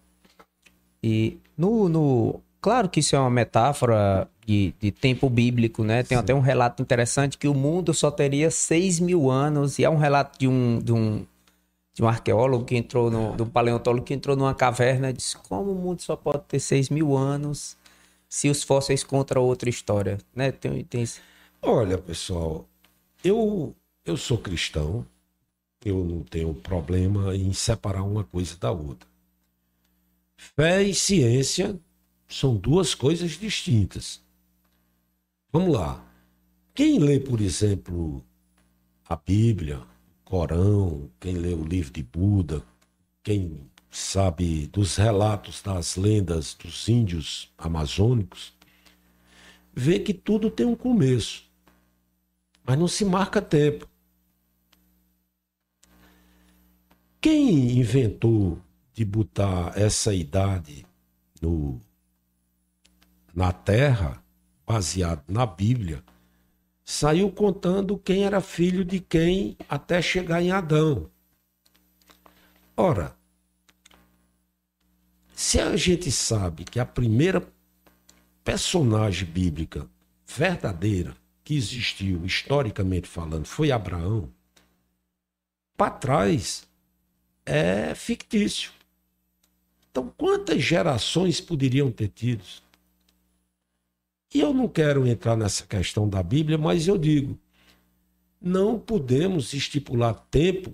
[1.02, 2.40] E no, no.
[2.60, 6.02] Claro que isso é uma metáfora de, de tempo bíblico, né?
[6.02, 9.90] Tem até um relato interessante que o mundo só teria 6 mil anos, e é
[9.90, 11.24] um relato de um, de um,
[11.94, 15.36] de um arqueólogo que entrou, no, de um paleontólogo que entrou numa caverna e disse
[15.36, 17.76] como o mundo só pode ter 6 mil anos
[18.32, 20.50] se os fósseis contam outra história, né?
[20.50, 21.04] Tem, tem...
[21.60, 22.66] Olha, pessoal,
[23.22, 25.06] eu, eu sou cristão,
[25.84, 29.06] eu não tenho problema em separar uma coisa da outra.
[30.34, 31.78] Fé e ciência
[32.26, 34.22] são duas coisas distintas.
[35.52, 36.02] Vamos lá.
[36.74, 38.24] Quem lê, por exemplo,
[39.06, 39.82] a Bíblia,
[40.24, 42.62] Corão, quem lê o livro de Buda,
[43.22, 48.54] quem sabe dos relatos das lendas dos índios amazônicos,
[49.74, 51.44] vê que tudo tem um começo,
[52.64, 53.86] mas não se marca tempo.
[57.20, 58.58] Quem inventou
[58.94, 60.86] de botar essa idade
[61.40, 61.78] no,
[63.34, 64.24] na Terra,
[64.66, 66.02] baseado na Bíblia,
[66.82, 71.10] saiu contando quem era filho de quem até chegar em Adão.
[72.74, 73.14] Ora,
[75.34, 77.46] se a gente sabe que a primeira
[78.44, 79.88] personagem bíblica
[80.26, 84.28] verdadeira que existiu, historicamente falando, foi Abraão,
[85.76, 86.66] para trás
[87.44, 88.70] é fictício.
[89.90, 92.44] Então, quantas gerações poderiam ter tido?
[94.34, 97.38] E eu não quero entrar nessa questão da Bíblia, mas eu digo:
[98.40, 100.72] não podemos estipular tempo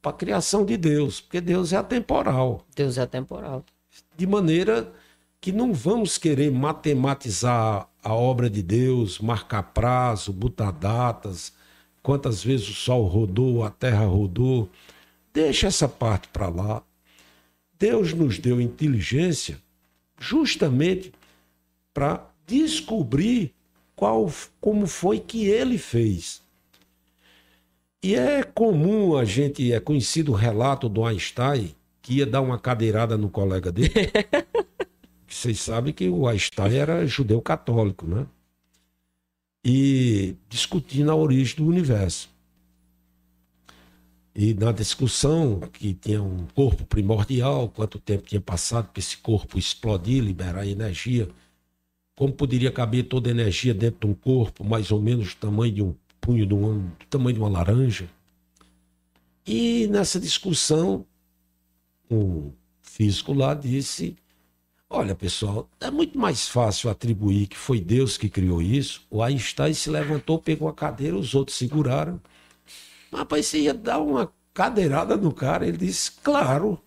[0.00, 2.64] para a criação de Deus, porque Deus é atemporal.
[2.74, 3.64] Deus é atemporal.
[4.16, 4.92] De maneira
[5.40, 11.52] que não vamos querer matematizar a obra de Deus, marcar prazo, botar datas,
[12.02, 14.68] quantas vezes o sol rodou, a terra rodou.
[15.32, 16.82] Deixa essa parte para lá.
[17.78, 19.58] Deus nos deu inteligência
[20.18, 21.12] justamente
[21.92, 23.52] para descobrir
[23.96, 26.42] qual, como foi que ele fez.
[28.02, 32.58] E é comum a gente, é conhecido o relato do Einstein, que ia dar uma
[32.58, 33.90] cadeirada no colega dele.
[35.26, 38.26] Vocês sabem que o Einstein era judeu católico, né?
[39.64, 42.28] E discutindo a origem do universo.
[44.34, 49.58] E na discussão que tinha um corpo primordial, quanto tempo tinha passado para esse corpo
[49.58, 51.30] explodir, liberar energia,
[52.14, 55.72] como poderia caber toda a energia dentro de um corpo, mais ou menos do tamanho
[55.72, 58.10] de um punho, de um, do tamanho de uma laranja.
[59.46, 61.06] E nessa discussão,
[62.10, 64.16] um físico lá disse:
[64.88, 69.02] Olha, pessoal, é muito mais fácil atribuir que foi Deus que criou isso.
[69.10, 72.20] O Einstein se levantou, pegou a cadeira, os outros seguraram
[73.14, 75.66] Rapaz, você ia dar uma cadeirada no cara.
[75.66, 76.78] Ele disse: Claro,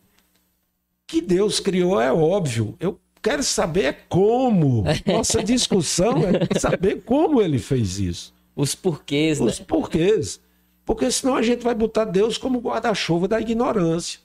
[1.07, 2.75] que Deus criou é óbvio.
[2.79, 4.83] Eu quero saber como.
[5.07, 8.33] Nossa discussão é saber como ele fez isso.
[8.55, 9.65] Os porquês, Os né?
[9.67, 10.41] porquês.
[10.85, 14.19] Porque senão a gente vai botar Deus como guarda-chuva da ignorância.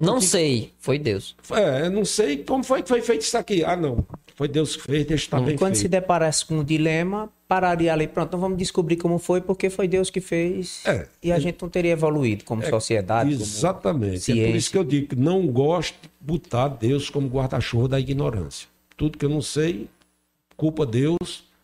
[0.00, 1.34] Não sei, foi Deus.
[1.50, 3.64] É, não sei como foi que foi feito isso aqui.
[3.64, 4.06] Ah, não.
[4.36, 5.90] Foi Deus que fez, deixa estar bem Quando se feito.
[5.90, 10.10] deparasse com um dilema, pararia ali, pronto, então vamos descobrir como foi, porque foi Deus
[10.10, 10.82] que fez.
[10.86, 13.30] É, e a gente não teria evoluído como sociedade.
[13.32, 14.40] como Exatamente.
[14.40, 17.98] É por isso que eu digo que não gosto de botar Deus como guarda-chuva da
[17.98, 18.68] ignorância.
[18.96, 19.88] Tudo que eu não sei,
[20.56, 21.16] culpa Deus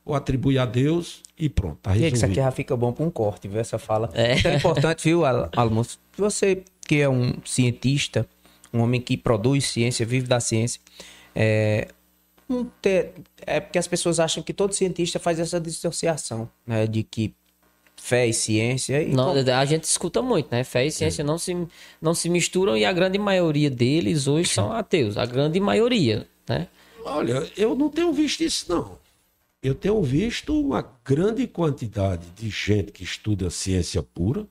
[0.04, 2.44] ou atribui a Deus e pronto, tá Gente, isso aqui resolvido.
[2.44, 3.60] já fica bom para um corte, viu?
[3.60, 4.10] Essa fala.
[4.14, 4.32] É.
[4.48, 5.98] É importante, viu, Al- Almoço?
[6.16, 8.26] Você que é um cientista,
[8.72, 10.80] um homem que produz ciência, vive da ciência,
[11.34, 11.88] é,
[12.82, 13.12] ter-
[13.46, 16.86] é porque as pessoas acham que todo cientista faz essa dissociação, né?
[16.86, 17.34] De que
[17.96, 19.02] fé e ciência.
[19.02, 20.62] E Não, como- a gente escuta muito, né?
[20.64, 21.56] Fé e ciência não, se,
[22.02, 25.16] não se misturam e a grande maioria deles hoje são ateus.
[25.16, 26.68] A grande maioria, né?
[27.04, 28.98] Olha, eu não tenho visto isso, não.
[29.62, 34.46] Eu tenho visto uma grande quantidade de gente que estuda ciência pura.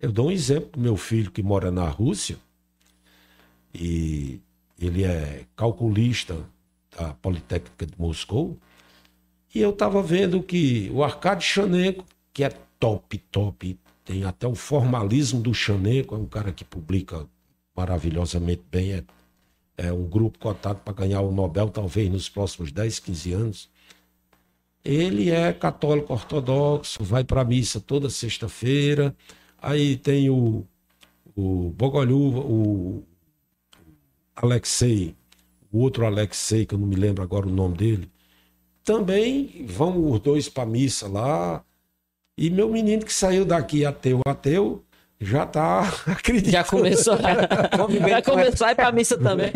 [0.00, 2.36] Eu dou um exemplo do meu filho que mora na Rússia
[3.74, 4.40] e
[4.78, 6.38] ele é calculista
[6.96, 8.58] da Politécnica de Moscou.
[9.54, 14.54] E eu estava vendo que o Arkady Chanenko, que é top, top, tem até o
[14.54, 17.26] formalismo do Chanenko, é um cara que publica
[17.74, 19.04] maravilhosamente bem, é
[19.76, 23.70] é um grupo cotado para ganhar o Nobel, talvez nos próximos 10, 15 anos.
[24.84, 29.14] Ele é católico ortodoxo, vai para a missa toda sexta-feira.
[29.60, 30.64] Aí tem o,
[31.34, 33.02] o Bogolhuva, o
[34.34, 35.14] Alexei,
[35.72, 38.10] o outro Alexei, que eu não me lembro agora o nome dele.
[38.84, 41.64] Também vão os dois para a missa lá.
[42.38, 44.84] E meu menino que saiu daqui ateu, ateu,
[45.20, 46.52] já tá acreditando.
[46.52, 47.18] Já começou a,
[48.08, 49.50] já começou a ir pra missa também.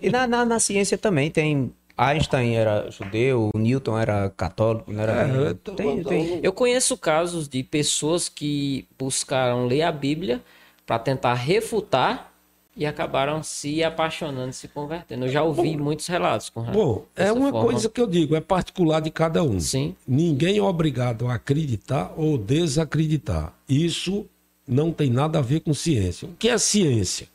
[0.00, 5.12] E na, na, na ciência também tem Einstein era judeu, Newton era católico, não era?
[5.12, 6.40] É, tem, tem.
[6.42, 10.42] Eu conheço casos de pessoas que buscaram ler a Bíblia
[10.84, 12.32] para tentar refutar
[12.76, 15.24] e acabaram se apaixonando, se convertendo.
[15.24, 17.70] Eu já ouvi muitos relatos com Bom, é uma forma.
[17.70, 19.58] coisa que eu digo, é particular de cada um.
[19.58, 19.96] Sim.
[20.06, 23.54] Ninguém é obrigado a acreditar ou desacreditar.
[23.66, 24.26] Isso
[24.68, 26.28] não tem nada a ver com ciência.
[26.28, 27.28] O que é ciência?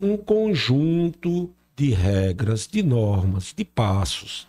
[0.00, 4.46] Um conjunto de regras, de normas, de passos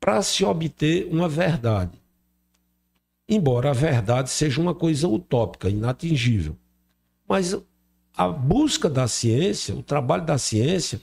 [0.00, 1.92] para se obter uma verdade.
[3.28, 6.56] Embora a verdade seja uma coisa utópica, inatingível.
[7.28, 7.56] Mas
[8.16, 11.00] a busca da ciência, o trabalho da ciência,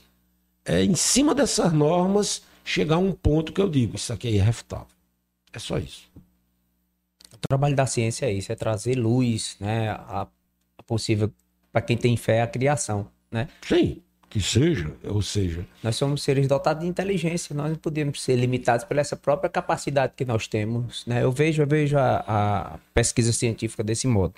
[0.64, 4.30] é em cima dessas normas chegar a um ponto que eu digo, isso aqui é
[4.32, 4.86] irrefutável.
[5.52, 6.10] É só isso.
[7.32, 9.90] O trabalho da ciência é isso, é trazer luz, né?
[9.90, 10.26] A,
[10.86, 11.30] possível,
[11.70, 13.48] para quem tem fé, a criação, né?
[13.62, 14.02] Sim,
[14.34, 18.84] que seja, ou seja, Nós somos seres dotados de inteligência, nós não podemos ser limitados
[18.84, 21.22] por essa própria capacidade que nós temos, né?
[21.22, 24.34] Eu vejo, eu vejo a, a pesquisa científica desse modo.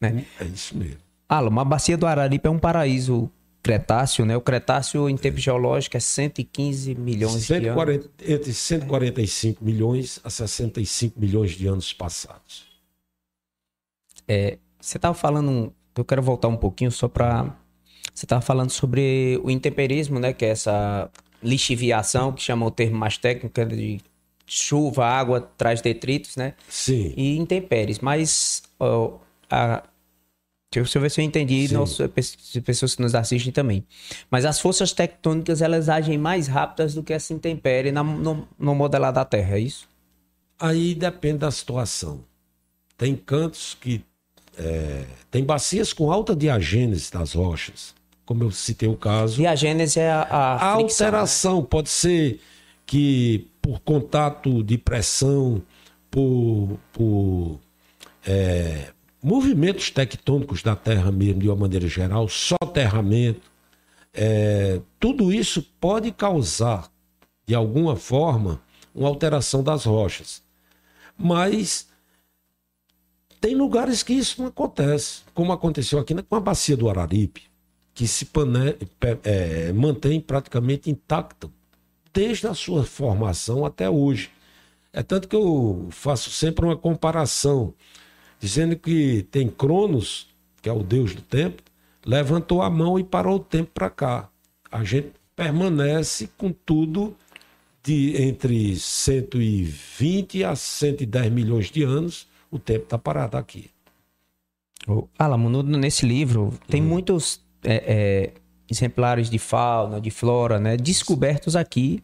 [0.00, 0.24] Né?
[0.38, 0.98] é isso mesmo.
[1.28, 3.28] Alan, a bacia do Araripe é um paraíso
[3.60, 4.36] cretáceo, né?
[4.36, 7.64] O cretáceo em tempo geológico é 115 milhões de anos.
[7.64, 12.70] 140, entre 145 milhões a 65 milhões de anos passados.
[14.80, 17.52] Você estava falando, eu quero voltar um pouquinho só para
[18.20, 21.10] você estava falando sobre o intemperismo, né, que é essa
[21.42, 24.00] lixiviação, que chama o termo mais técnico é de
[24.46, 26.54] chuva, água traz detritos, né?
[26.68, 27.14] Sim.
[27.16, 29.18] E intempéries, mas ó,
[29.50, 29.84] a
[30.72, 31.74] Deixa eu ver se eu entendi, Sim.
[31.74, 32.08] nosso,
[32.64, 33.84] pessoas que nos assistem também.
[34.30, 38.72] Mas as forças tectônicas, elas agem mais rápidas do que essa intempérie na- no, no
[38.72, 39.88] modelar da Terra, é isso?
[40.60, 42.24] Aí depende da situação.
[42.96, 44.04] Tem cantos que.
[44.56, 47.92] é, tem bacias com alta diagênese das rochas,
[48.30, 49.42] como eu citei o caso.
[49.42, 51.08] E a gênese é a, a, A fricção, né?
[51.08, 52.40] alteração pode ser
[52.86, 55.60] que por contato de pressão,
[56.08, 57.58] por, por
[58.24, 63.50] é, movimentos tectônicos da Terra mesmo, de uma maneira geral, soterramento,
[64.14, 66.88] é, tudo isso pode causar,
[67.44, 68.62] de alguma forma,
[68.94, 70.40] uma alteração das rochas.
[71.18, 71.88] Mas
[73.40, 77.49] tem lugares que isso não acontece, como aconteceu aqui na- com a bacia do Araripe,
[78.00, 78.76] que se pane-
[79.24, 81.50] é, mantém praticamente intacta
[82.14, 84.30] desde a sua formação até hoje.
[84.90, 87.74] É tanto que eu faço sempre uma comparação,
[88.40, 90.28] dizendo que tem Cronos,
[90.62, 91.62] que é o deus do tempo,
[92.02, 94.30] levantou a mão e parou o tempo para cá.
[94.72, 97.14] A gente permanece com tudo
[97.82, 103.68] de entre 120 a 110 milhões de anos, o tempo está parado aqui.
[105.18, 108.32] Alamo, nesse livro, tem muitos é, é,
[108.70, 110.76] exemplares de fauna, de flora, né?
[110.76, 112.02] Descobertos aqui.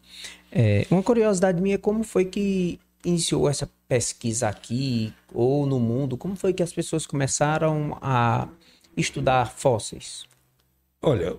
[0.50, 6.16] É, uma curiosidade minha, como foi que iniciou essa pesquisa aqui ou no mundo?
[6.16, 8.48] Como foi que as pessoas começaram a
[8.96, 10.24] estudar fósseis?
[11.02, 11.36] Olha,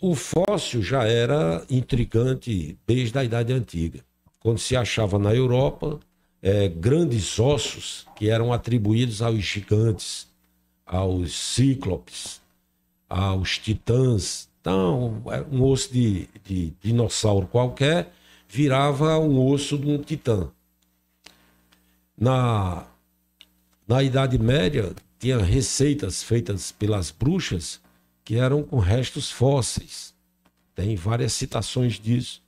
[0.00, 4.00] o fóssil já era intrigante desde a Idade Antiga,
[4.38, 6.00] quando se achava na Europa
[6.42, 10.26] eh, grandes ossos que eram atribuídos aos gigantes,
[10.86, 12.39] aos cíclopes,
[13.10, 14.48] aos titãs.
[14.60, 18.12] Então, um osso de, de dinossauro qualquer
[18.48, 20.50] virava um osso de um titã.
[22.16, 22.86] Na,
[23.88, 27.80] na Idade Média, tinha receitas feitas pelas bruxas
[28.24, 30.14] que eram com restos fósseis.
[30.74, 32.42] Tem várias citações disso.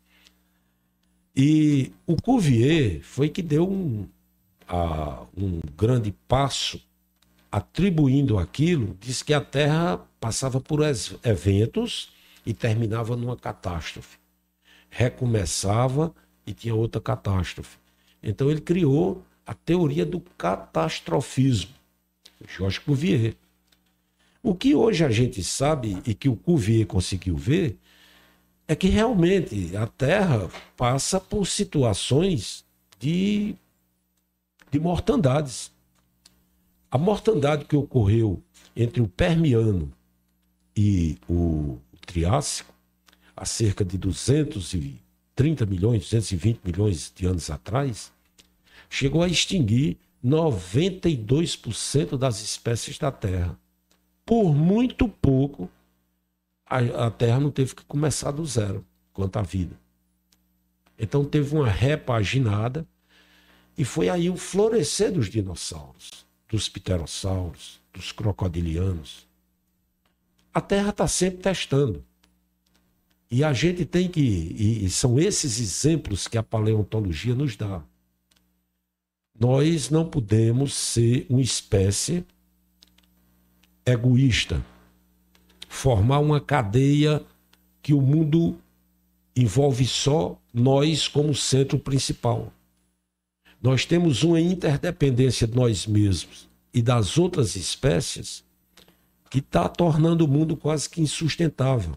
[1.34, 4.06] E o Cuvier foi que deu um,
[4.68, 6.80] a- um grande passo
[7.52, 10.80] atribuindo aquilo, diz que a Terra passava por
[11.22, 12.10] eventos
[12.46, 14.16] e terminava numa catástrofe.
[14.88, 16.14] Recomeçava
[16.46, 17.76] e tinha outra catástrofe.
[18.22, 21.74] Então ele criou a teoria do catastrofismo.
[22.48, 23.34] Jorge Cuvier.
[24.42, 27.78] O que hoje a gente sabe e que o Cuvier conseguiu ver
[28.66, 32.64] é que realmente a Terra passa por situações
[32.98, 33.54] de,
[34.70, 35.71] de mortandades.
[36.92, 38.42] A mortandade que ocorreu
[38.76, 39.90] entre o Permiano
[40.76, 42.74] e o Triássico,
[43.34, 48.12] há cerca de 230 milhões, 220 milhões de anos atrás,
[48.90, 53.58] chegou a extinguir 92% das espécies da Terra.
[54.26, 55.70] Por muito pouco,
[56.66, 59.80] a, a Terra não teve que começar do zero quanto à vida.
[60.98, 62.86] Então teve uma repaginada
[63.78, 66.21] e foi aí o florescer dos dinossauros,
[66.52, 69.26] dos pterossauros, dos crocodilianos.
[70.52, 72.04] A Terra está sempre testando.
[73.30, 74.20] E a gente tem que.
[74.20, 77.82] E são esses exemplos que a paleontologia nos dá.
[79.40, 82.22] Nós não podemos ser uma espécie
[83.86, 84.62] egoísta,
[85.66, 87.24] formar uma cadeia
[87.80, 88.58] que o mundo
[89.34, 92.52] envolve só nós como centro principal.
[93.62, 98.42] Nós temos uma interdependência de nós mesmos e das outras espécies
[99.30, 101.94] que está tornando o mundo quase que insustentável.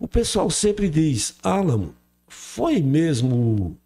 [0.00, 1.94] O pessoal sempre diz, Álamo,
[2.26, 3.76] foi mesmo o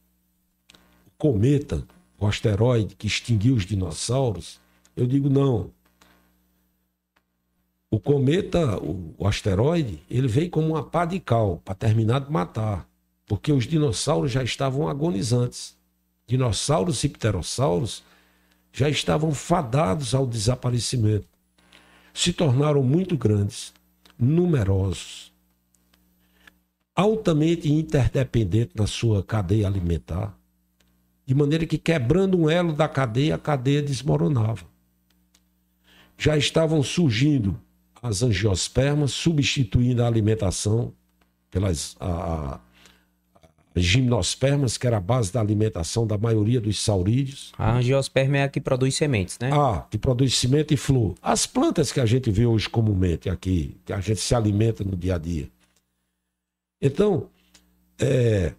[1.18, 1.86] cometa,
[2.18, 4.58] o asteroide que extinguiu os dinossauros?
[4.96, 5.70] Eu digo não.
[7.90, 12.88] O cometa, o asteroide, ele veio como uma pá de cal para terminar de matar,
[13.26, 15.75] porque os dinossauros já estavam agonizantes.
[16.26, 18.02] Dinossauros e pterossauros
[18.72, 21.28] já estavam fadados ao desaparecimento.
[22.12, 23.72] Se tornaram muito grandes,
[24.18, 25.32] numerosos,
[26.94, 30.36] altamente interdependentes na sua cadeia alimentar,
[31.26, 34.64] de maneira que quebrando um elo da cadeia, a cadeia desmoronava.
[36.16, 37.60] Já estavam surgindo
[38.02, 40.92] as angiospermas, substituindo a alimentação
[41.50, 42.60] pelas a,
[43.76, 47.52] gimnospermas, que era a base da alimentação da maioria dos saurídeos.
[47.58, 49.50] A angiosperma é a que produz sementes, né?
[49.52, 51.14] Ah, que produz semente e flor.
[51.20, 54.96] As plantas que a gente vê hoje comumente aqui, que a gente se alimenta no
[54.96, 55.48] dia a dia.
[56.80, 57.28] Então,
[57.98, 58.52] é,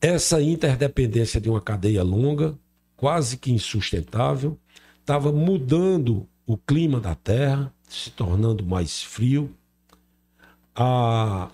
[0.00, 2.54] essa interdependência de uma cadeia longa,
[2.96, 4.58] quase que insustentável,
[5.00, 9.54] estava mudando o clima da Terra, se tornando mais frio,
[10.74, 11.48] a,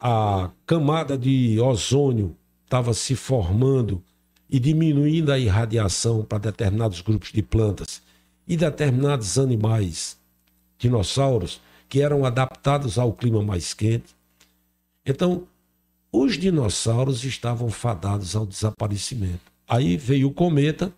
[0.00, 2.34] a camada de ozônio
[2.64, 4.02] estava se formando
[4.48, 8.02] e diminuindo a irradiação para determinados grupos de plantas
[8.48, 10.18] e determinados animais,
[10.78, 14.16] dinossauros, que eram adaptados ao clima mais quente.
[15.04, 15.46] Então,
[16.10, 19.52] os dinossauros estavam fadados ao desaparecimento.
[19.68, 20.92] Aí veio o cometa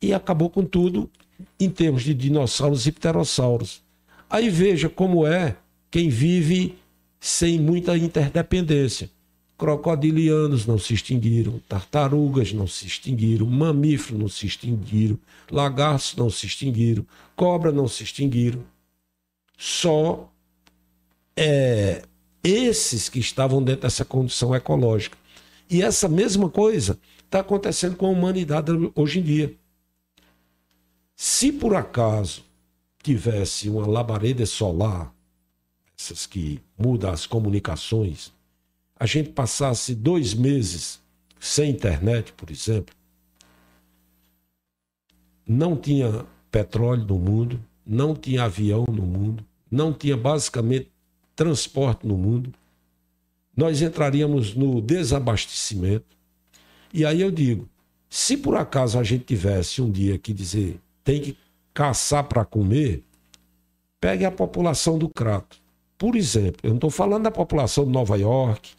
[0.00, 1.10] e acabou com tudo
[1.58, 3.82] em termos de dinossauros e pterossauros.
[4.30, 5.56] Aí veja como é
[5.90, 6.76] quem vive
[7.20, 9.10] sem muita interdependência.
[9.56, 15.18] Crocodilianos não se extinguiram, tartarugas não se extinguiram, mamíferos não se extinguiram,
[15.50, 17.04] lagartos não se extinguiram,
[17.34, 18.62] cobra não se extinguiram.
[19.56, 20.30] Só
[21.36, 22.02] é,
[22.42, 25.18] esses que estavam dentro dessa condição ecológica.
[25.68, 29.54] E essa mesma coisa está acontecendo com a humanidade hoje em dia.
[31.16, 32.44] Se por acaso
[33.02, 35.12] tivesse uma labareda solar,
[35.98, 38.32] essas que mudam as comunicações,
[38.98, 41.00] a gente passasse dois meses
[41.40, 42.94] sem internet, por exemplo,
[45.46, 50.90] não tinha petróleo no mundo, não tinha avião no mundo, não tinha basicamente
[51.34, 52.52] transporte no mundo,
[53.56, 56.16] nós entraríamos no desabastecimento.
[56.92, 57.68] E aí eu digo,
[58.08, 61.36] se por acaso a gente tivesse um dia que dizer tem que
[61.72, 63.02] caçar para comer,
[64.00, 65.60] pegue a população do Crato.
[65.98, 68.70] Por exemplo, eu não estou falando da população de Nova York,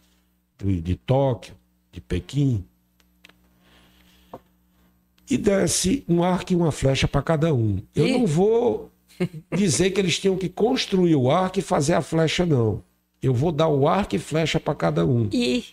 [0.58, 1.54] de, de Tóquio,
[1.92, 2.64] de Pequim.
[5.30, 7.80] E desse um arco e uma flecha para cada um.
[7.94, 8.12] Eu e?
[8.12, 8.90] não vou
[9.54, 12.82] dizer que eles tinham que construir o arco e fazer a flecha, não.
[13.22, 15.28] Eu vou dar o arco e flecha para cada um.
[15.30, 15.64] E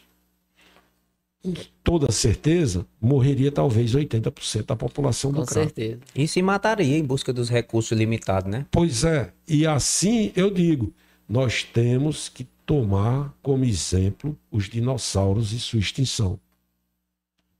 [1.41, 5.99] com toda certeza, morreria talvez 80% da população do Com certeza.
[6.13, 8.65] E se mataria em busca dos recursos limitados, né?
[8.69, 9.31] Pois é.
[9.47, 10.93] E assim eu digo,
[11.27, 16.39] nós temos que tomar como exemplo os dinossauros e sua extinção.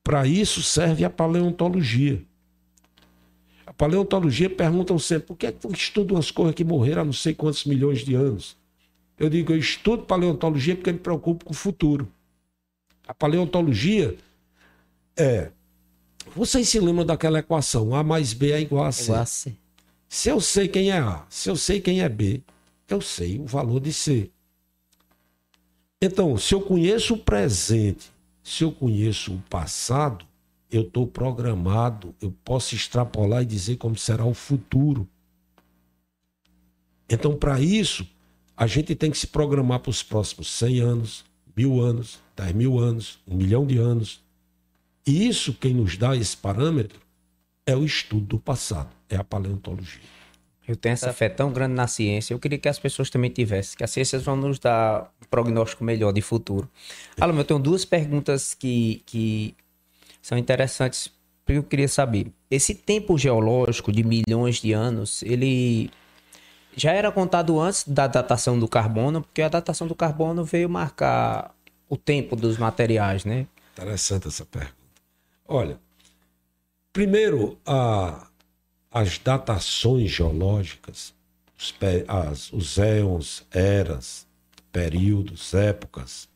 [0.03, 2.21] Para isso serve a paleontologia.
[3.65, 7.13] A paleontologia perguntam sempre por que, é que estudam as coisas que morreram há não
[7.13, 8.55] sei quantos milhões de anos.
[9.19, 12.09] Eu digo, eu estudo paleontologia porque eu me preocupo com o futuro.
[13.07, 14.15] A paleontologia
[15.17, 15.51] é.
[16.35, 17.95] Vocês se lembram daquela equação?
[17.95, 19.03] A mais B é igual a C.
[19.05, 19.55] Igual a C.
[20.07, 22.41] Se eu sei quem é A, se eu sei quem é B,
[22.87, 24.31] eu sei o valor de C.
[26.01, 28.11] Então, se eu conheço o presente,
[28.43, 30.25] se eu conheço o passado,
[30.69, 35.07] eu estou programado, eu posso extrapolar e dizer como será o futuro.
[37.09, 38.07] Então, para isso,
[38.55, 41.25] a gente tem que se programar para os próximos 100 anos,
[41.55, 44.21] mil anos, 10 mil anos, um milhão de anos.
[45.05, 46.99] E isso, quem nos dá esse parâmetro,
[47.65, 50.16] é o estudo do passado, é a paleontologia.
[50.67, 53.77] Eu tenho essa fé tão grande na ciência, eu queria que as pessoas também tivessem,
[53.77, 56.69] que as ciências vão nos dar um prognóstico melhor de futuro.
[57.19, 59.55] Alan, eu tenho duas perguntas que, que
[60.21, 61.09] são interessantes.
[61.47, 65.89] Eu queria saber, esse tempo geológico de milhões de anos, ele
[66.75, 71.55] já era contado antes da datação do carbono, porque a datação do carbono veio marcar
[71.87, 73.47] o tempo dos materiais, né?
[73.73, 74.75] Interessante essa pergunta.
[75.47, 75.79] Olha,
[76.91, 78.26] primeiro, a,
[78.97, 81.13] as datações geológicas,
[81.55, 81.75] os,
[82.07, 84.25] as, os éons, eras,
[84.71, 86.27] períodos, épocas,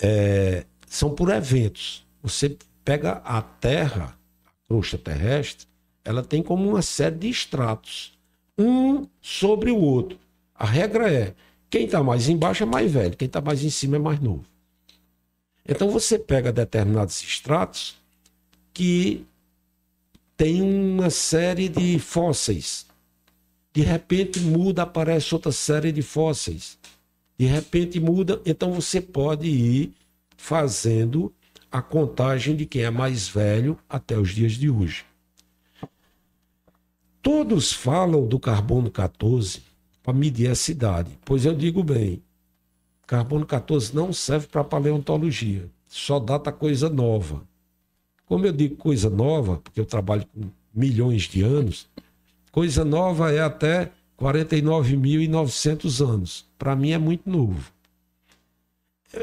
[0.00, 2.06] é, são por eventos.
[2.22, 5.66] Você pega a Terra, a crosta terrestre,
[6.04, 8.16] ela tem como uma série de estratos,
[8.56, 10.16] um sobre o outro.
[10.54, 11.34] A regra é:
[11.68, 14.44] quem está mais embaixo é mais velho, quem está mais em cima é mais novo.
[15.68, 17.96] Então você pega determinados estratos
[18.72, 19.26] que
[20.38, 22.86] tem uma série de fósseis.
[23.72, 26.78] De repente muda, aparece outra série de fósseis.
[27.36, 29.92] De repente muda, então você pode ir
[30.36, 31.32] fazendo
[31.72, 35.04] a contagem de quem é mais velho até os dias de hoje.
[37.20, 39.60] Todos falam do carbono 14
[40.04, 42.22] para medir a cidade, pois eu digo bem,
[43.08, 47.42] carbono 14 não serve para paleontologia, só data coisa nova.
[48.28, 51.86] Como eu digo coisa nova, porque eu trabalho com milhões de anos,
[52.52, 56.44] coisa nova é até 49.900 anos.
[56.58, 57.72] Para mim é muito novo.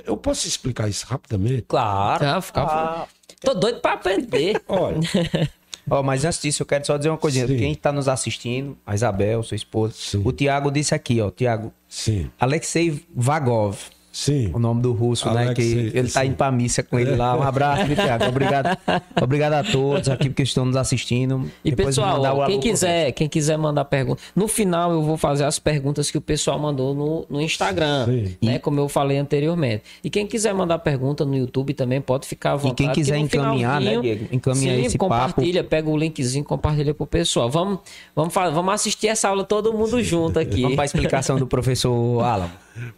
[0.06, 1.64] Eu posso explicar isso rapidamente?
[1.68, 2.26] Claro.
[2.26, 2.62] Ah, fica...
[2.64, 3.08] ah.
[3.40, 4.62] Tô doido para aprender.
[4.68, 5.00] Olha,
[5.88, 7.46] Oh, mas antes disso, eu quero só dizer uma coisinha.
[7.46, 7.58] Sim.
[7.58, 10.22] Quem está nos assistindo, a Isabel, sua esposa, Sim.
[10.26, 11.72] o Tiago disse aqui, ó, Tiago.
[11.88, 12.30] Sim.
[12.40, 13.78] Alexei Vagov.
[14.16, 14.50] Sim.
[14.54, 15.54] O nome do russo, Alex, né?
[15.56, 15.62] Que
[15.94, 17.36] ele está indo pra missa com ele lá.
[17.36, 18.24] Um abraço, Thiago.
[18.30, 18.78] Obrigado,
[19.22, 21.52] obrigado a todos aqui que estão nos assistindo.
[21.66, 24.22] E Depois pessoal, quem quiser, quem quiser mandar pergunta.
[24.34, 28.38] No final eu vou fazer as perguntas que o pessoal mandou no, no Instagram, Sim.
[28.42, 28.58] né?
[28.58, 29.84] Como eu falei anteriormente.
[30.02, 32.84] E quem quiser mandar pergunta no YouTube também pode ficar à vontade.
[32.84, 34.28] E quem quiser encaminhar, né, Diego?
[34.32, 35.70] Encaminhar sim, esse compartilha, papo.
[35.72, 37.50] pega o linkzinho, compartilha pro pessoal.
[37.50, 37.80] Vamos,
[38.16, 40.62] vamos, vamos assistir essa aula todo mundo junto aqui.
[40.62, 42.50] Vamos para a explicação do professor Alan.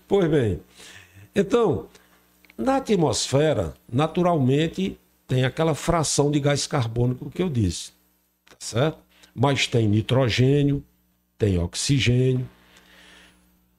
[0.08, 0.60] Pois bem.
[1.40, 1.86] Então,
[2.58, 7.92] na atmosfera, naturalmente, tem aquela fração de gás carbônico que eu disse,
[8.50, 8.98] tá certo?
[9.36, 10.84] Mas tem nitrogênio,
[11.38, 12.50] tem oxigênio.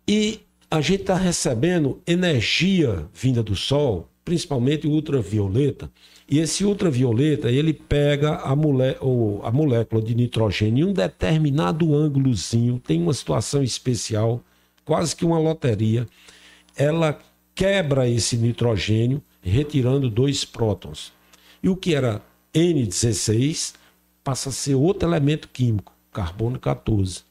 [0.07, 0.39] E
[0.71, 5.91] a gente está recebendo energia vinda do Sol, principalmente ultravioleta.
[6.31, 8.97] E esse ultravioleta, ele pega a, mole
[9.43, 14.41] a molécula de nitrogênio em um determinado ângulozinho, tem uma situação especial,
[14.85, 16.07] quase que uma loteria.
[16.77, 17.19] Ela
[17.59, 21.13] quebra esse nitrogênio, retirando dois prótons.
[21.61, 22.23] E o que era
[22.55, 23.75] N16
[24.23, 27.25] passa a ser outro elemento químico, carbono 14.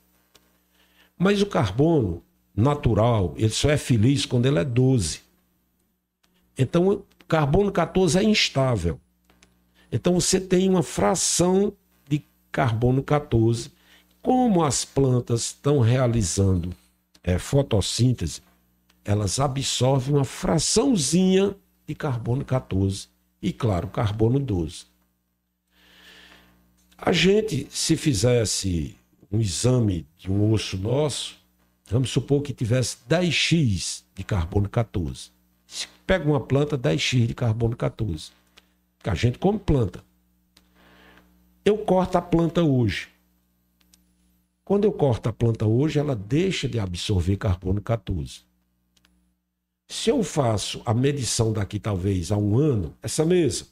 [1.18, 2.22] Mas o carbono
[2.54, 5.22] natural, ele só é feliz quando ele é 12.
[6.58, 9.00] Então, carbono 14 é instável.
[9.90, 11.72] Então, você tem uma fração
[12.06, 12.22] de
[12.52, 13.72] carbono 14.
[14.22, 16.76] Como as plantas estão realizando
[17.24, 18.42] é, fotossíntese,
[19.08, 21.56] elas absorvem uma fraçãozinha
[21.88, 23.08] de carbono 14
[23.42, 24.86] e, claro, carbono 12.
[26.98, 28.98] A gente, se fizesse
[29.32, 31.38] um exame de um osso nosso,
[31.90, 35.32] vamos supor que tivesse 10x de carbono 14.
[35.66, 38.32] Se pega uma planta, 10x de carbono 14.
[39.02, 40.04] Que a gente come planta.
[41.64, 43.08] Eu corto a planta hoje.
[44.66, 48.47] Quando eu corto a planta hoje, ela deixa de absorver carbono 14.
[49.88, 53.66] Se eu faço a medição daqui talvez a um ano, essa mesa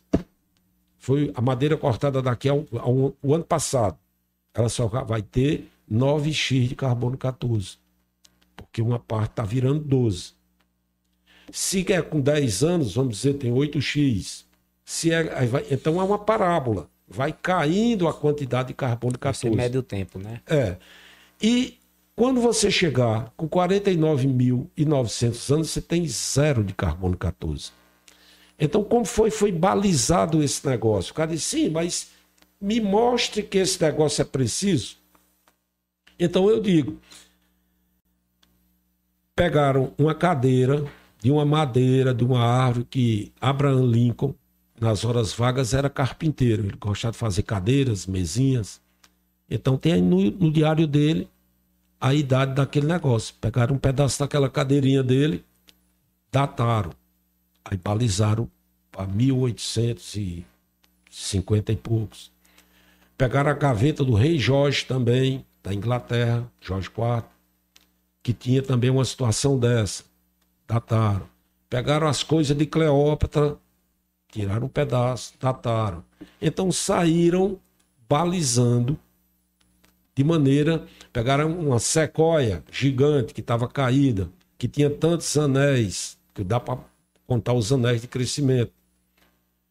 [0.98, 3.98] foi a madeira cortada daqui a um, a um o ano passado,
[4.54, 7.78] ela só vai ter 9x de carbono 14,
[8.56, 10.34] porque uma parte está virando 12.
[11.52, 14.46] Se é com 10 anos, vamos dizer, tem 8x.
[14.84, 16.90] Se é, vai, então é uma parábola.
[17.08, 19.50] Vai caindo a quantidade de carbono 14.
[19.50, 20.42] Você mede o tempo, né?
[20.48, 20.78] É.
[21.42, 21.78] E
[22.16, 27.72] quando você chegar com 49.900 anos, você tem zero de carbono 14.
[28.58, 31.12] Então, como foi, foi balizado esse negócio?
[31.12, 32.12] O cara disse, sim, mas
[32.60, 34.96] me mostre que esse negócio é preciso.
[36.18, 36.98] Então eu digo,
[39.36, 40.86] pegaram uma cadeira
[41.22, 44.34] de uma madeira, de uma árvore que Abraham Lincoln,
[44.80, 46.64] nas horas vagas, era carpinteiro.
[46.64, 48.82] Ele gostava de fazer cadeiras, mesinhas.
[49.50, 51.28] Então tem no, no diário dele
[52.06, 53.34] a idade daquele negócio.
[53.42, 55.44] Pegaram um pedaço daquela cadeirinha dele,
[56.32, 56.92] dataram.
[57.64, 58.48] Aí balizaram
[58.92, 62.32] para 1850 e poucos.
[63.18, 67.24] Pegaram a gaveta do rei Jorge também, da Inglaterra, Jorge IV,
[68.22, 70.04] que tinha também uma situação dessa.
[70.68, 71.28] Dataram.
[71.68, 73.58] Pegaram as coisas de Cleópatra,
[74.32, 76.06] tiraram um pedaço, dataram.
[76.40, 77.60] Então saíram
[78.08, 78.96] balizando
[80.16, 86.60] De maneira, pegaram uma sequoia gigante que estava caída, que tinha tantos anéis, que dá
[86.60, 86.80] para
[87.28, 88.72] contar os anéis de crescimento.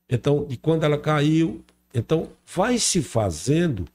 [0.09, 1.65] Então, de quando ela caiu,
[1.95, 3.87] então vai se fazendo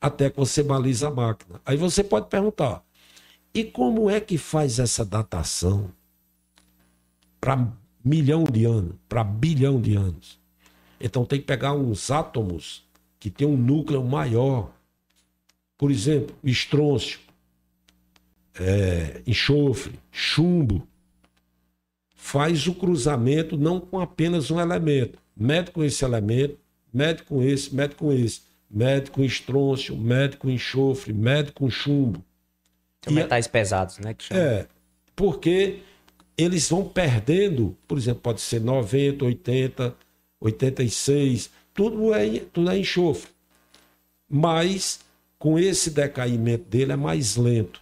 [0.00, 1.60] até que você baliza a máquina.
[1.64, 2.82] Aí você pode perguntar:
[3.54, 5.90] e como é que faz essa datação
[7.40, 7.66] para
[8.04, 10.38] milhão de anos, para bilhão de anos?
[11.00, 12.84] Então tem que pegar uns átomos
[13.18, 14.70] que tem um núcleo maior.
[15.78, 17.20] Por exemplo, estrôncio,
[18.58, 20.86] é, enxofre, chumbo.
[22.14, 25.18] Faz o cruzamento não com apenas um elemento.
[25.36, 26.58] Mede com esse elemento,
[26.92, 28.40] mede com esse, mede com esse.
[28.68, 32.24] Mede com estrôncio, mede com enxofre, mede com chumbo.
[33.04, 34.16] São metais pesados, né?
[34.30, 34.66] É,
[35.14, 35.78] porque
[36.36, 39.94] eles vão perdendo, por exemplo, pode ser 90, 80,
[40.40, 43.30] 86, tudo é, tudo é enxofre.
[44.28, 44.98] Mas
[45.38, 47.80] com esse decaimento dele é mais lento.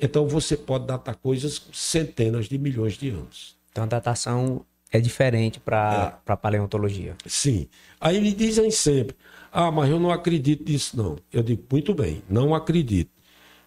[0.00, 3.56] Então você pode datar coisas com centenas de milhões de anos.
[3.70, 6.32] Então a datação é diferente para é.
[6.32, 7.16] a paleontologia.
[7.26, 7.68] Sim.
[8.00, 9.16] Aí me dizem sempre:
[9.52, 11.16] ah, mas eu não acredito nisso, não.
[11.32, 13.10] Eu digo, muito bem, não acredito.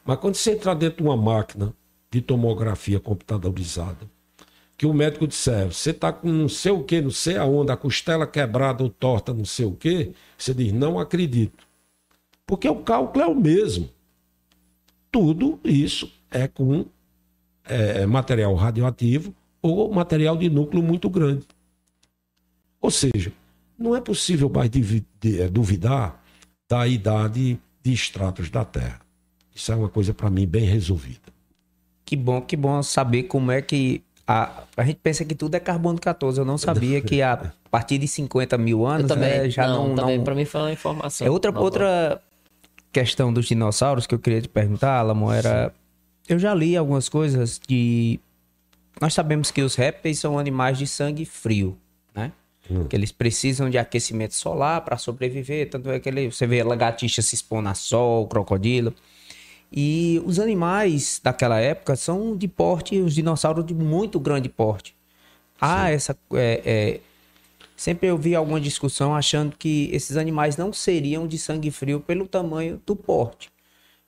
[0.04, 1.74] Mas quando você entrar dentro de uma máquina
[2.10, 4.10] de tomografia computadorizada,
[4.78, 7.78] que o médico disser, você está com não sei o que, não sei aonde, a
[7.78, 11.68] costela quebrada ou torta, não sei o que, você diz, não acredito.
[12.52, 13.90] Porque o cálculo é o mesmo.
[15.10, 16.86] Tudo isso é com
[17.64, 21.48] é, material radioativo ou material de núcleo muito grande.
[22.82, 23.32] Ou seja,
[23.80, 26.22] não é possível mais é, duvidar
[26.70, 29.00] da idade de estratos da Terra.
[29.56, 31.32] Isso é uma coisa para mim bem resolvida.
[32.04, 35.60] Que bom, que bom saber como é que a, a gente pensa que tudo é
[35.62, 36.38] carbono 14.
[36.38, 39.88] Eu não sabia que a partir de 50 mil anos também, né, já não.
[39.88, 41.26] não também, para mim foi uma informação.
[41.26, 42.22] É outra, outra
[42.92, 45.74] questão dos dinossauros que eu queria te perguntar, Alamo, era.
[46.28, 48.20] Eu já li algumas coisas de.
[49.00, 51.78] Nós sabemos que os répteis são animais de sangue frio,
[52.14, 52.32] né?
[52.70, 52.86] Hum.
[52.86, 55.70] Que eles precisam de aquecimento solar para sobreviver.
[55.70, 58.94] Tanto é que ele, você vê a lagartixa se expondo a sol, crocodilo.
[59.72, 64.96] E os animais daquela época são de porte, os dinossauros de muito grande porte.
[65.60, 66.18] Há ah, essa.
[66.34, 67.00] É, é,
[67.82, 72.28] sempre eu vi alguma discussão achando que esses animais não seriam de sangue frio pelo
[72.28, 73.50] tamanho do porte.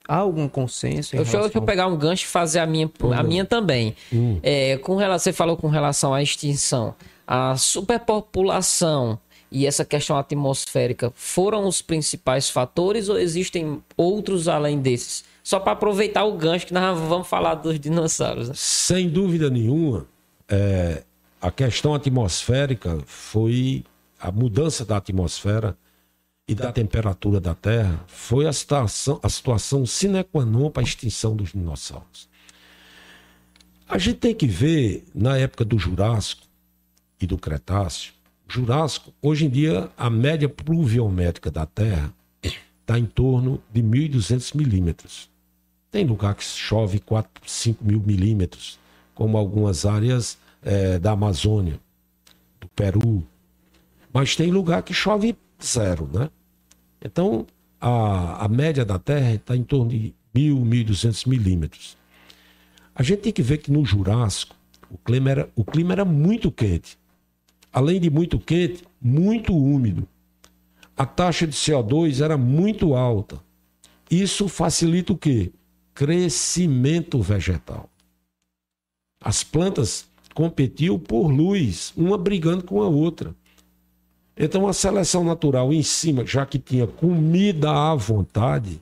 [0.08, 1.16] Há algum consenso?
[1.16, 1.50] eu relação...
[1.56, 3.96] eu pegar um gancho e fazer a minha, a minha também.
[4.14, 4.40] Hum.
[4.44, 6.94] É, com relação, você falou com relação à extinção.
[7.26, 9.18] A superpopulação
[9.52, 15.24] e essa questão atmosférica foram os principais fatores ou existem outros além desses?
[15.42, 18.50] Só para aproveitar o gancho que nós vamos falar dos dinossauros.
[18.50, 18.54] Né?
[18.56, 20.06] Sem dúvida nenhuma,
[20.48, 21.02] é,
[21.44, 23.84] a questão atmosférica foi
[24.18, 25.78] a mudança da atmosfera
[26.48, 30.86] e da temperatura da Terra foi a situação, a situação sine qua non para a
[30.86, 32.30] extinção dos dinossauros.
[33.90, 36.44] A gente tem que ver, na época do Jurássico
[37.20, 38.14] e do Cretáceo,
[38.48, 45.30] Jurássico, hoje em dia, a média pluviométrica da Terra está em torno de 1.200 milímetros.
[45.92, 48.80] Tem lugar que chove 4, 5 mil milímetros,
[49.14, 51.80] como algumas áreas é, da Amazônia,
[52.60, 53.24] do Peru.
[54.12, 56.30] Mas tem lugar que chove zero, né?
[57.04, 57.46] Então,
[57.80, 61.98] a, a média da Terra está em torno de 1.000, 1.200 milímetros.
[62.96, 64.56] A gente tem que ver que no Jurássico,
[64.90, 66.98] o clima era, o clima era muito quente.
[67.72, 70.08] Além de muito quente, muito úmido.
[70.96, 73.40] A taxa de CO2 era muito alta.
[74.10, 75.52] Isso facilita o quê?
[75.94, 77.90] crescimento vegetal.
[79.22, 83.34] As plantas competiam por luz, uma brigando com a outra.
[84.38, 88.82] Então a seleção natural em cima, já que tinha comida à vontade,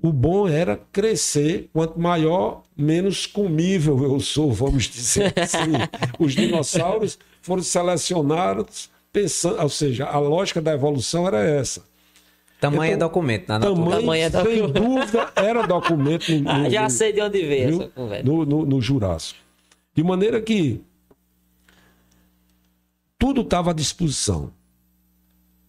[0.00, 1.68] o bom era crescer.
[1.72, 5.72] Quanto maior, menos comível eu sou, vamos dizer assim.
[6.18, 11.82] Os dinossauros foram selecionados pensando, ou seja, a lógica da evolução era essa.
[12.60, 14.60] Tamanho então, é documento, na tamanho, tamanho é documento.
[14.60, 16.32] Sem dúvida, era documento.
[16.42, 18.24] No, ah, já sei de onde veio essa conversa.
[18.24, 19.38] No, no, no Jurássico.
[19.98, 20.80] De maneira que
[23.18, 24.52] tudo estava à disposição.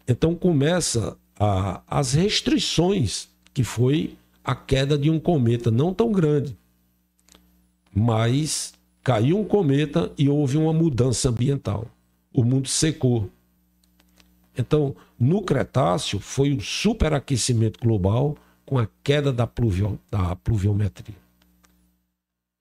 [0.08, 6.56] Então começa a, as restrições, que foi a queda de um cometa não tão grande.
[7.92, 11.88] Mas caiu um cometa e houve uma mudança ambiental.
[12.32, 13.32] O mundo secou.
[14.56, 21.29] Então, no Cretáceo, foi o superaquecimento global com a queda da, pluvio, da pluviometria.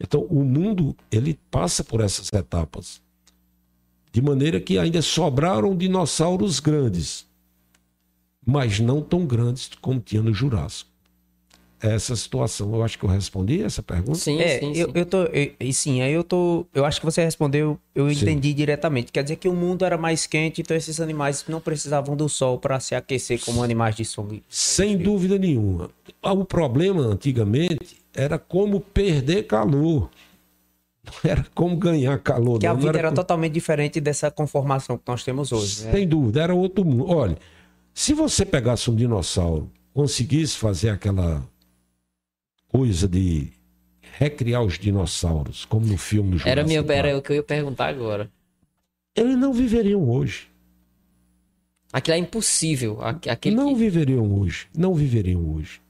[0.00, 3.00] Então, o mundo ele passa por essas etapas.
[4.12, 7.26] De maneira que ainda sobraram dinossauros grandes,
[8.44, 10.88] mas não tão grandes como tinha no Jurássico.
[11.80, 12.74] essa situação.
[12.74, 14.18] Eu acho que eu respondi essa pergunta.
[14.18, 14.92] Sim, É, sim, eu, sim.
[14.96, 15.22] eu tô.
[15.26, 16.66] eu- e sim, aí eu tô.
[16.74, 18.22] Eu acho que você respondeu, eu Sim.
[18.22, 19.12] entendi diretamente.
[19.12, 22.58] Quer dizer que o mundo era mais quente, então esses animais não precisavam do sol
[22.58, 24.42] para se aquecer como animais de sangue.
[24.48, 25.88] Sem dúvida nenhuma.
[26.20, 30.10] Ah, O problema antigamente era como perder calor.
[31.04, 32.58] Não era como ganhar calor.
[32.58, 35.84] Que a não, vida era como- totalmente diferente dessa conformação que nós temos hoje.
[35.84, 35.92] né?
[35.92, 37.06] Sem dúvida, era outro mundo.
[37.08, 37.38] Olha,
[37.94, 41.42] se você pegasse um dinossauro, conseguisse fazer aquela
[42.68, 43.50] coisa de
[44.18, 47.42] recriar os dinossauros, como no filme do Jurassic Era, minha, era o que eu ia
[47.42, 48.30] perguntar agora.
[49.16, 50.48] eles não viveriam hoje.
[51.92, 53.00] Aquilo é impossível.
[53.00, 54.66] aque- Aquele não que- viveriam hoje.
[54.76, 55.80] Não viveriam hoje.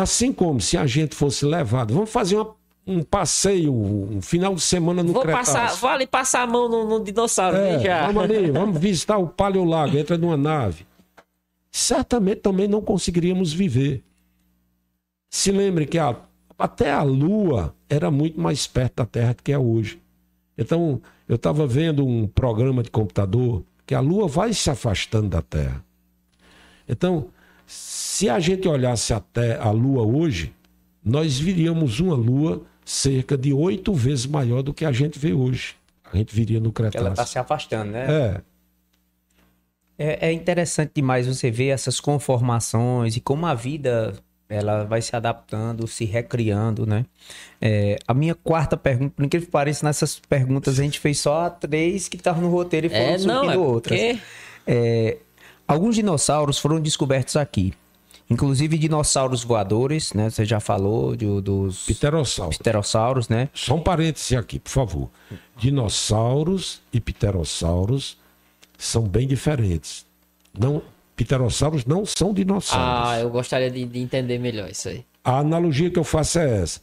[0.00, 2.54] Assim como se a gente fosse levado, vamos fazer uma-
[2.86, 5.54] um passeio, um final de semana no Vou Cretáceo.
[5.54, 8.06] passar, vou ali passar a mão no, no dinossauro, É, veja.
[8.06, 10.86] vamos ali, vamos visitar o Paleolago, entra numa nave.
[11.70, 14.02] Certamente também não conseguiríamos viver.
[15.28, 16.16] Se lembre que a-
[16.58, 20.00] até a Lua era muito mais perto da Terra do que é hoje.
[20.56, 25.42] Então, eu estava vendo um programa de computador que a Lua vai se afastando da
[25.42, 25.84] Terra.
[26.88, 27.26] Então,
[28.20, 30.52] se a gente olhasse até a Lua hoje,
[31.02, 35.74] nós viríamos uma Lua cerca de oito vezes maior do que a gente vê hoje.
[36.12, 37.12] A gente viria no Que ela Cretáceo.
[37.12, 38.04] está se afastando, né?
[38.06, 38.40] É,
[39.96, 44.12] É, é interessante demais você ver essas conformações e como a vida
[44.50, 47.06] ela vai se adaptando, se recriando, né?
[47.58, 51.48] É, a minha quarta pergunta, por incrível que pareça, nessas perguntas a gente fez só
[51.48, 53.98] três que estavam no roteiro e foram É, não, é outras.
[53.98, 54.18] porque...
[54.66, 55.16] É,
[55.66, 57.72] alguns dinossauros foram descobertos aqui.
[58.30, 60.30] Inclusive dinossauros voadores, né?
[60.30, 62.56] Você já falou de- dos pterossauro.
[62.56, 63.48] pterossauros, né?
[63.52, 65.10] Só um parêntese aqui, por favor.
[65.56, 68.16] Dinossauros e pterossauros
[68.78, 70.06] são bem diferentes.
[70.56, 70.80] Não,
[71.16, 73.08] pterossauros não são dinossauros.
[73.10, 75.04] Ah, eu gostaria de, de entender melhor isso aí.
[75.24, 76.80] A analogia que eu faço é essa.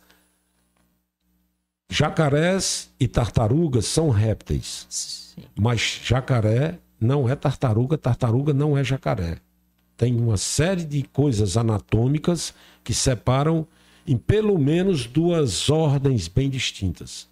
[1.89, 5.43] Jacarés e tartarugas são répteis, Sim.
[5.57, 9.37] mas jacaré não é tartaruga, tartaruga não é jacaré.
[9.97, 13.65] Tem uma série de coisas anatômicas que separam
[14.05, 17.27] em pelo menos duas ordens bem distintas.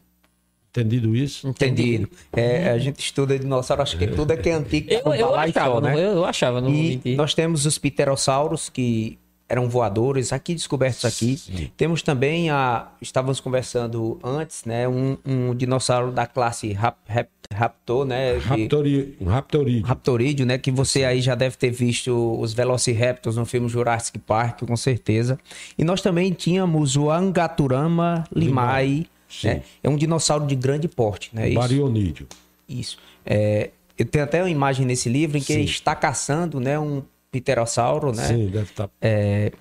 [0.72, 1.47] Entendido isso?
[1.47, 2.09] Entendido.
[2.34, 4.91] É, a gente estuda dinossauro, acho que tudo é que é antigo.
[4.91, 9.70] Eu, eu só, achava, não, eu, achava, não E nós temos os pterossauros que eram
[9.70, 11.38] voadores, aqui descobertos aqui.
[11.38, 11.72] Sim.
[11.78, 18.06] Temos também a, estávamos conversando antes, né, um, um dinossauro da classe rap, rap- Raptor,
[18.06, 19.86] né, Raptori, um raptorídeo.
[19.86, 24.64] Raptorídeo, né, que você aí já deve ter visto os Velociraptors no filme Jurassic Park,
[24.64, 25.39] com certeza.
[25.78, 29.47] E nós também tínhamos o Angaturama limai, Sim.
[29.47, 29.62] né?
[29.84, 31.47] É um dinossauro de grande porte, né?
[31.49, 31.60] Isso.
[31.60, 32.28] Barionídeo.
[32.68, 32.97] Isso.
[33.26, 35.60] É, eu tenho até uma imagem nesse livro em que Sim.
[35.60, 37.01] ele está caçando, né, um
[37.32, 38.28] pterossauro, né?
[38.28, 39.58] Sim, deve tá- estar.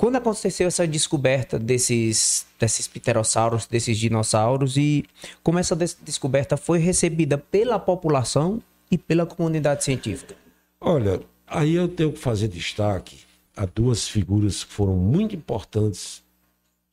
[0.00, 5.04] Quando aconteceu essa descoberta desses, desses pterossauros, desses dinossauros, e
[5.42, 10.34] como essa des- descoberta foi recebida pela população e pela comunidade científica?
[10.80, 13.18] Olha, aí eu tenho que fazer destaque
[13.54, 16.22] a duas figuras que foram muito importantes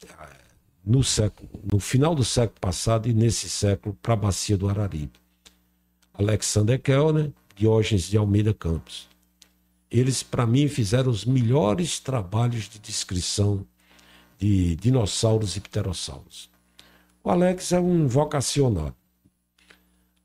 [0.03, 0.07] eh,
[0.85, 5.17] no século, no final do século passado e nesse século para a bacia do Araripe.
[6.13, 9.07] Alexander Kellner, Diógenes de Almeida Campos.
[9.89, 13.65] Eles, para mim, fizeram os melhores trabalhos de descrição
[14.37, 16.49] de dinossauros e pterossauros.
[17.23, 18.95] O Alex é um vocacionado.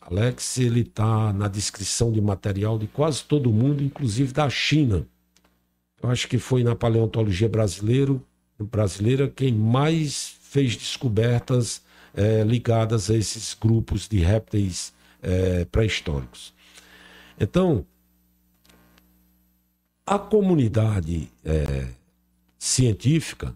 [0.00, 5.06] Alex, ele está na descrição de material de quase todo mundo, inclusive da China.
[6.02, 8.24] Eu acho que foi na paleontologia brasileiro,
[8.58, 11.82] brasileira quem mais fez descobertas
[12.14, 14.92] eh, ligadas a esses grupos de répteis
[15.22, 16.52] eh, pré-históricos.
[17.38, 17.86] Então,
[20.07, 21.88] a comunidade eh,
[22.59, 23.55] científica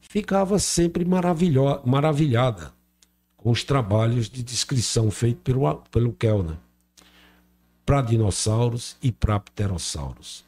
[0.00, 2.72] ficava sempre maravilhada
[3.36, 6.56] com os trabalhos de descrição feitos pelo, pelo Kellner
[7.84, 10.44] para dinossauros e para pterossauros.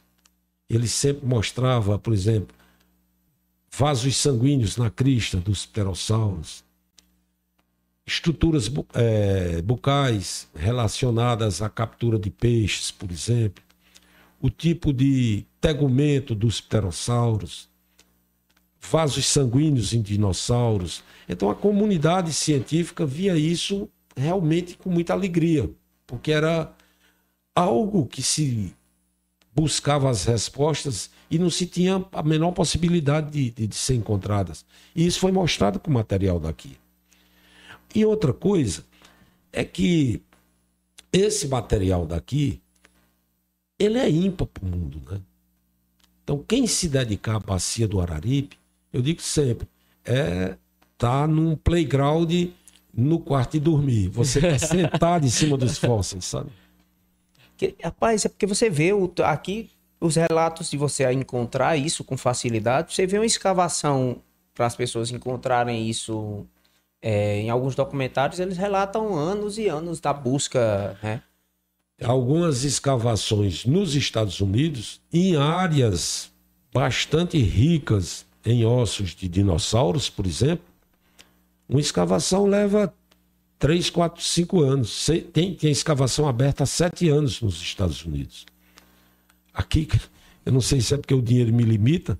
[0.69, 2.55] Ele sempre mostrava, por exemplo,
[3.71, 6.63] vasos sanguíneos na crista dos pterossauros,
[8.05, 13.63] estruturas eh, bucais relacionadas à captura de peixes, por exemplo,
[14.39, 17.69] o tipo de tegumento dos pterossauros,
[18.79, 21.03] vasos sanguíneos em dinossauros.
[21.27, 25.69] Então a comunidade científica via isso realmente com muita alegria,
[26.05, 26.73] porque era
[27.55, 28.73] algo que se
[29.53, 34.63] buscava as respostas e não se tinha a menor possibilidade de, de- de ser encontradas.
[34.95, 36.77] E isso foi mostrado com o material daqui.
[37.95, 38.85] E outra coisa
[39.51, 40.21] é que
[41.11, 42.61] esse material daqui
[43.77, 45.19] ele é ímpar para o mundo, né?
[46.23, 48.57] Então, quem se dedicar à bacia do Araripe,
[48.91, 49.67] eu digo sempre,
[50.03, 50.55] é
[50.97, 52.31] tá num playground
[52.93, 54.09] no quarto de dormir.
[54.09, 56.49] Você tá sentado em cima dos fósseis, sabe?
[57.55, 59.69] Que, rapaz, é porque você vê o, aqui
[60.01, 62.93] os relatos de você encontrar isso com facilidade.
[62.93, 64.17] Você vê uma escavação
[64.53, 66.45] para as pessoas encontrarem isso
[67.01, 71.21] é, em alguns documentários, eles relatam anos e anos da busca, né?
[72.03, 76.31] Algumas escavações nos Estados Unidos, em áreas
[76.71, 80.65] bastante ricas em ossos de dinossauros, por exemplo,
[81.67, 82.93] uma escavação leva
[83.59, 85.05] 3, 4, 5 anos.
[85.33, 88.45] Tem, tem escavação aberta há 7 anos nos Estados Unidos.
[89.53, 89.87] Aqui,
[90.45, 92.17] eu não sei se é porque o dinheiro me limita,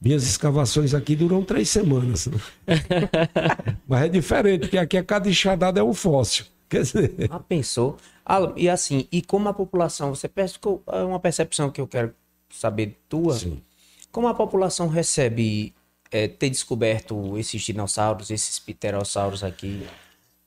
[0.00, 2.26] minhas escavações aqui duram três semanas.
[2.26, 2.38] Né?
[3.88, 6.44] Mas é diferente, porque aqui a cada enxadada é um fóssil.
[6.68, 7.14] Quer dizer...
[7.30, 7.96] Ah, pensou?
[8.28, 11.86] Ah, e assim, e como a população, você pensa que é uma percepção que eu
[11.86, 12.12] quero
[12.50, 13.34] saber tua.
[13.34, 13.62] Sim.
[14.10, 15.72] Como a população recebe
[16.10, 19.86] é, ter descoberto esses dinossauros, esses pterossauros aqui?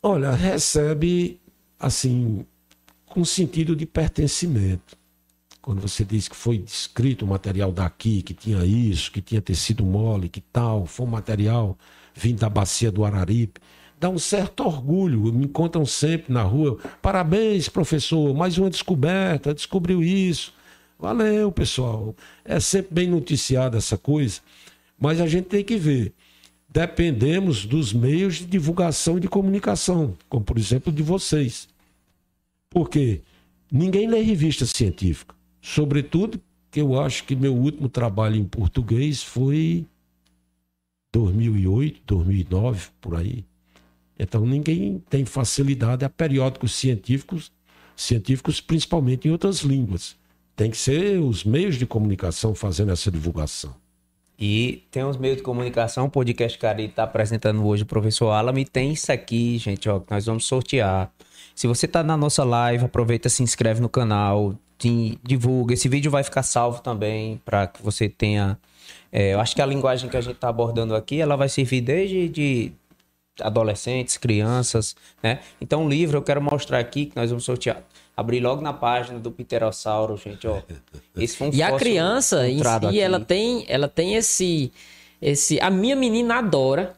[0.03, 1.39] Olha, recebe
[1.79, 2.45] assim
[3.05, 4.97] com sentido de pertencimento.
[5.61, 9.85] Quando você diz que foi descrito o material daqui, que tinha isso, que tinha tecido
[9.85, 11.77] mole, que tal, foi um material
[12.13, 13.61] vindo da bacia do Araripe,
[13.99, 15.31] dá um certo orgulho.
[15.33, 16.77] Me encontram sempre na rua.
[17.01, 20.53] Parabéns, professor, mais uma descoberta, descobriu isso.
[20.97, 22.15] Valeu, pessoal.
[22.45, 24.41] É sempre bem noticiada essa coisa,
[24.99, 26.13] mas a gente tem que ver.
[26.67, 31.67] Dependemos dos meios de divulgação e de comunicação, como por exemplo de vocês.
[32.69, 33.21] Porque
[33.71, 35.33] ninguém lê revista científica.
[35.61, 36.39] Sobretudo
[36.69, 39.85] que eu acho que meu último trabalho em português foi
[41.11, 43.48] 2008, 2009, por aí.
[44.19, 47.51] Então ninguém tem facilidade a periódicos científicos,
[47.95, 50.17] científicos principalmente em outras línguas.
[50.55, 53.73] Tem que ser os meios de comunicação fazendo essa divulgação.
[54.37, 58.57] E tem os meios de comunicação, o podcast Cari está apresentando hoje o professor Alam
[58.59, 61.11] e tem isso aqui, gente, ó, que nós vamos sortear.
[61.53, 64.55] Se você está na nossa live, aproveita, se inscreve no canal,
[65.23, 65.73] divulga.
[65.73, 68.57] Esse vídeo vai ficar salvo também para que você tenha.
[69.11, 71.81] É, eu acho que a linguagem que a gente está abordando aqui, ela vai servir
[71.81, 72.71] desde de
[73.41, 75.39] adolescentes, crianças, né?
[75.59, 77.81] Então, o livro eu quero mostrar aqui que nós vamos sortear.
[78.15, 80.61] Abrir logo na página do Pterossauro, gente, ó.
[81.15, 84.71] Esse foi um E a criança em si, ela tem, ela tem esse,
[85.21, 85.59] esse...
[85.61, 86.95] A minha menina adora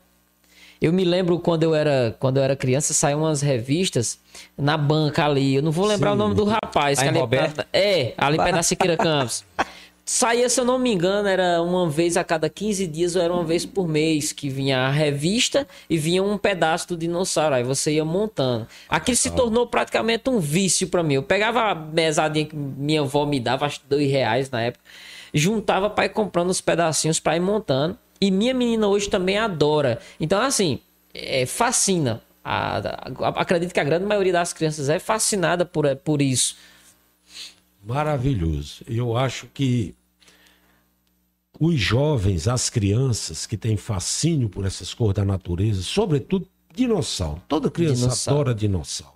[0.81, 4.17] eu me lembro quando eu era, quando eu era criança, saiu umas revistas
[4.57, 5.53] na banca ali.
[5.53, 6.15] Eu não vou lembrar Sim.
[6.15, 6.97] o nome do rapaz.
[6.97, 7.63] que ali, Roberto?
[7.71, 9.45] É, ali perto da Siqueira Campos.
[10.04, 13.32] Saía, se eu não me engano, era uma vez a cada 15 dias ou era
[13.32, 17.56] uma vez por mês que vinha a revista e vinha um pedaço do dinossauro.
[17.56, 18.68] Aí você ia montando.
[18.89, 21.16] Aquilo se tornou praticamente um vício para mim.
[21.16, 24.84] Eu pegava a mesadinha que minha avó me dava, acho que dois reais na época,
[25.34, 27.97] juntava para ir comprando os pedacinhos para ir montando.
[28.20, 29.99] E minha menina hoje também adora.
[30.20, 30.80] Então, assim,
[31.14, 32.22] é, fascina.
[32.43, 36.56] A, a, acredito que a grande maioria das crianças é fascinada por, é, por isso.
[37.84, 38.84] Maravilhoso.
[38.88, 39.95] Eu acho que
[41.59, 47.41] os jovens, as crianças que têm fascínio por essas cores da natureza, sobretudo dinossauro.
[47.47, 48.41] Toda criança dinossauro.
[48.41, 49.15] adora dinossauro.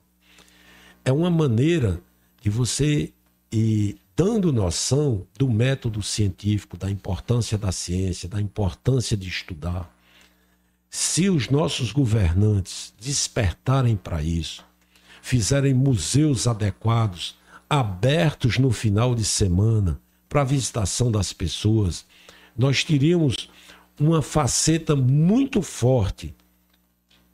[1.04, 2.02] É uma maneira
[2.42, 3.12] de você
[3.52, 9.92] ir dando noção do método científico, da importância da ciência, da importância de estudar.
[10.90, 14.64] Se os nossos governantes despertarem para isso,
[15.22, 17.38] fizerem museus adequados,
[17.70, 20.00] abertos no final de semana
[20.30, 22.06] para a visitação das pessoas,
[22.58, 23.50] nós teríamos
[24.00, 26.34] uma faceta muito forte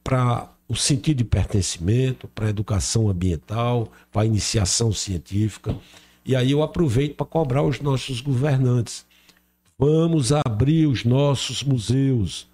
[0.03, 5.75] para o sentido de pertencimento, para a educação ambiental, para a iniciação científica.
[6.23, 9.05] E aí eu aproveito para cobrar os nossos governantes.
[9.77, 12.47] Vamos abrir os nossos museus.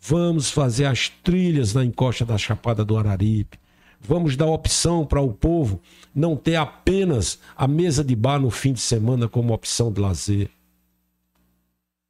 [0.00, 3.59] Vamos fazer as trilhas na encosta da Chapada do Araripe.
[4.00, 5.80] Vamos dar opção para o povo
[6.14, 10.50] não ter apenas a mesa de bar no fim de semana como opção de lazer.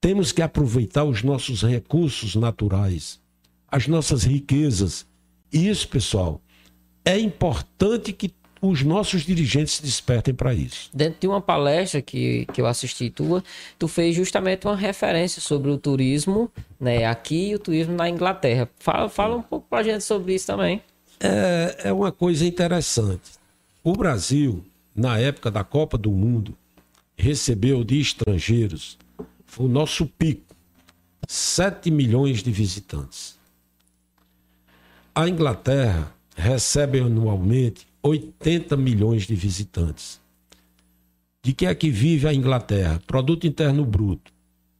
[0.00, 3.20] Temos que aproveitar os nossos recursos naturais,
[3.68, 5.06] as nossas riquezas.
[5.52, 6.40] Isso, pessoal,
[7.04, 8.32] é importante que
[8.62, 10.90] os nossos dirigentes se despertem para isso.
[10.92, 13.42] Dentro de uma palestra que, que eu assisti tua,
[13.78, 18.68] tu fez justamente uma referência sobre o turismo né, aqui e o turismo na Inglaterra.
[18.78, 20.82] Fala, fala um pouco para a gente sobre isso também.
[21.20, 23.32] É, é uma coisa interessante.
[23.84, 24.64] O Brasil,
[24.94, 26.56] na época da Copa do Mundo,
[27.16, 28.98] recebeu de estrangeiros,
[29.44, 30.54] foi o nosso pico,
[31.28, 33.38] 7 milhões de visitantes.
[35.14, 40.20] A Inglaterra recebe anualmente 80 milhões de visitantes.
[41.42, 43.02] De que é que vive a Inglaterra?
[43.06, 44.32] Produto Interno Bruto,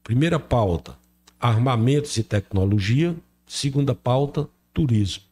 [0.02, 0.98] Primeira pauta,
[1.38, 3.14] armamentos e tecnologia.
[3.46, 5.29] Segunda pauta, turismo.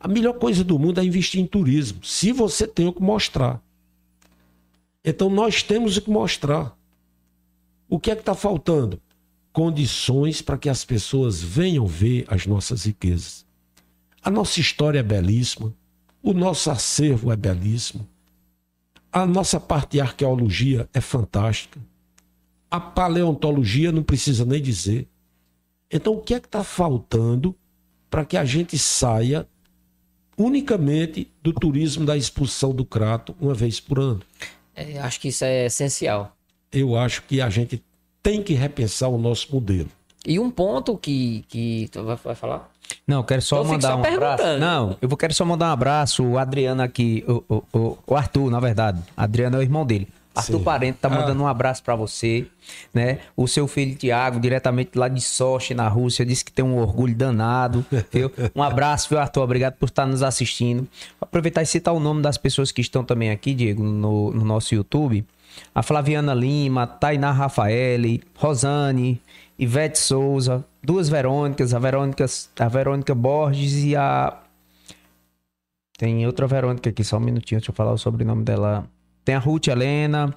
[0.00, 3.60] A melhor coisa do mundo é investir em turismo, se você tem o que mostrar.
[5.04, 6.76] Então nós temos o que mostrar.
[7.88, 9.00] O que é que está faltando?
[9.52, 13.46] Condições para que as pessoas venham ver as nossas riquezas.
[14.22, 15.72] A nossa história é belíssima,
[16.22, 18.06] o nosso acervo é belíssimo,
[19.10, 21.80] a nossa parte de arqueologia é fantástica,
[22.70, 25.08] a paleontologia não precisa nem dizer.
[25.90, 27.56] Então, o que é que está faltando
[28.10, 29.48] para que a gente saia
[30.38, 34.20] unicamente do turismo da expulsão do crato uma vez por ano?
[34.74, 36.34] É, acho que isso é essencial.
[36.72, 37.82] Eu acho que a gente
[38.22, 39.88] tem que repensar o nosso modelo.
[40.26, 42.70] E um ponto que, que tu vai, falar?
[43.06, 44.16] Não, eu quero só Eu fico mandar só um abraço.
[44.42, 44.60] perguntando.
[44.60, 46.22] Não, eu vou- quero só mandar um abraço.
[46.24, 49.00] O Adriano aqui, o, o, o- o Arthur, na verdade.
[49.16, 50.08] Adriano é o irmão dele.
[50.38, 50.64] Arthur Sim.
[50.64, 51.10] Parente tá Ah.
[51.10, 52.46] mandando um abraço pra você,
[52.92, 53.18] né?
[53.36, 57.14] O seu filho Tiago, diretamente lá de Sochi, na Rússia, disse que tem um orgulho
[57.14, 58.30] danado, viu?
[58.54, 59.42] Um abraço, viu, Arthur?
[59.42, 60.80] Obrigado por estar nos assistindo.
[61.20, 64.44] Vou aproveitar e citar o nome das pessoas que estão também aqui, Diego, no, no
[64.44, 65.24] nosso YouTube.
[65.74, 69.20] A Flaviana Lima, Tainá Rafaele, Rosane,
[69.58, 72.24] Ivete Souza, duas Verônicas, a Verônica,
[72.60, 74.36] a Verônica Borges e a
[75.98, 78.86] tem outra Verônica aqui, só um minutinho, deixa eu falar o sobrenome dela.
[79.28, 80.34] Tem a Ruth Helena,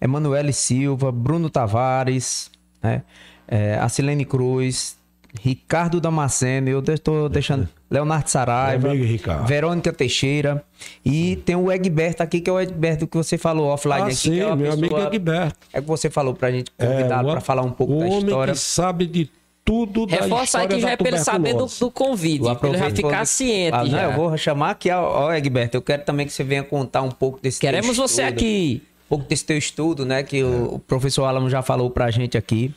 [0.00, 2.50] Emanuele Silva, Bruno Tavares,
[2.82, 3.02] né?
[3.46, 4.96] É, a Silene Cruz,
[5.40, 7.68] Ricardo Damasceno, eu estou deixando.
[7.88, 9.44] Leonardo Saraiva, amigo.
[9.46, 10.64] Verônica Teixeira.
[11.04, 14.14] E tem o Egberto aqui, que é o Egberto que você falou offline Ah, aqui.
[14.16, 15.58] sim, é meu amigo pessoa- Egberto.
[15.72, 18.18] É que você falou pra gente convidar o- pra falar um pouco o da homem
[18.24, 18.54] história.
[18.54, 19.30] que sabe de
[19.64, 22.78] tudo da Reforça história aqui já é pra ele saber do, do convite, pra ele
[22.78, 23.74] já ficar ciente.
[23.76, 24.02] Ah, não, já.
[24.04, 25.76] eu vou chamar aqui, ó, ó, Egberto.
[25.76, 28.38] Eu quero também que você venha contar um pouco desse teu Queremos você estudo.
[28.38, 28.82] aqui.
[29.06, 30.22] um pouco desse teu estudo, né?
[30.22, 32.74] Que o, o professor Alamo já falou pra gente aqui,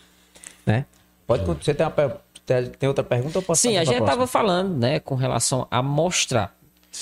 [0.65, 0.85] né?
[1.25, 2.21] Pode con- você tem, uma,
[2.79, 4.05] tem- outra pergunta ou posso Sim, a gente próxima?
[4.05, 6.55] estava falando, né, com relação a mostrar.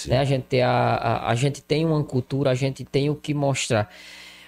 [0.07, 0.17] Né?
[0.17, 3.33] A, gente tem a, a, a gente tem uma cultura, a gente tem o que
[3.33, 3.89] mostrar.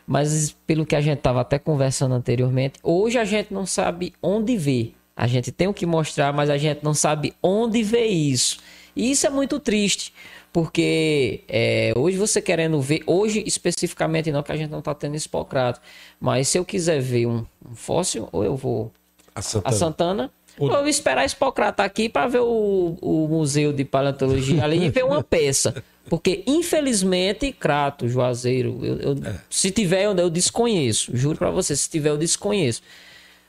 [0.08, 4.56] Mas pelo que a gente estava até conversando anteriormente, hoje a gente não sabe onde
[4.56, 4.96] ver.
[5.16, 8.58] A gente tem o que mostrar, mas a gente não sabe onde ver isso.
[8.96, 10.14] E isso é muito triste,
[10.52, 15.16] porque é, hoje você querendo ver, hoje especificamente não, que a gente não está tendo
[15.16, 15.82] Hipocrato,
[16.20, 18.92] mas se eu quiser ver um, um fóssil, ou eu vou
[19.36, 19.76] A a Santana.
[19.76, 20.32] Santana.
[20.58, 24.90] O- Eu vou esperar Hipócrata aqui para ver o, o museu de paleontologia ali e
[24.90, 25.84] ver uma peça.
[26.10, 29.36] Porque, infelizmente, Crato, Juazeiro, eu, eu- É.
[29.50, 31.12] se tiver, eu, eu desconheço.
[31.16, 32.82] Juro para você, se tiver, eu desconheço.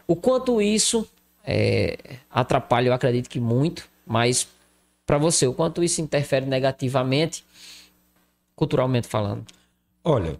[0.09, 1.07] O quanto isso
[1.47, 1.97] é,
[2.31, 4.49] atrapalha, eu acredito que muito, mas
[5.07, 7.45] para você, o quanto isso interfere negativamente,
[8.57, 9.45] culturalmente falando.
[10.03, 10.39] Olha,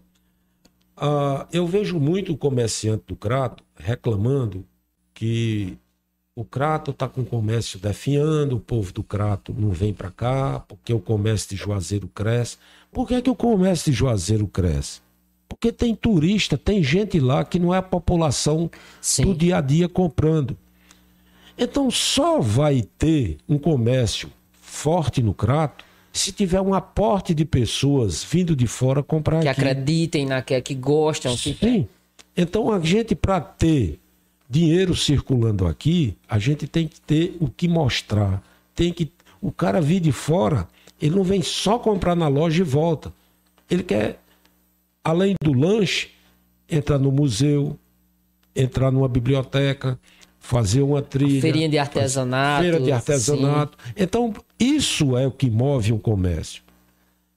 [0.97, 4.65] ah, eu vejo muito o comerciante do Crato reclamando
[5.15, 5.79] que
[6.35, 10.61] o Crato está com o comércio definhando, o povo do Crato não vem para cá,
[10.67, 12.59] porque o comércio de Juazeiro cresce.
[12.93, 15.01] Por que, que o comércio de Juazeiro cresce?
[15.49, 19.23] Porque tem turista, tem gente lá que não é a população Sim.
[19.23, 20.57] do dia a dia comprando.
[21.59, 28.25] Então só vai ter um comércio forte no Crato se tiver um aporte de pessoas
[28.25, 29.61] vindo de fora comprar Que aqui.
[29.61, 31.89] acreditem naquela, que gostam, que Sim.
[32.37, 33.99] Então a gente, para ter
[34.49, 38.43] dinheiro circulando aqui, a gente tem que ter o que mostrar.
[38.75, 39.11] Tem que.
[39.41, 40.67] O cara vir de fora,
[41.01, 43.13] ele não vem só comprar na loja e volta.
[43.71, 44.21] Ele quer,
[45.05, 46.11] além do lanche,
[46.69, 47.79] entrar no museu,
[48.55, 49.99] entrar numa biblioteca,
[50.47, 51.41] fazer uma trilha.
[51.41, 52.63] Feirinha de artesanato.
[52.63, 53.77] Feira de artesanato.
[53.97, 56.63] Então, isso é o que move um comércio.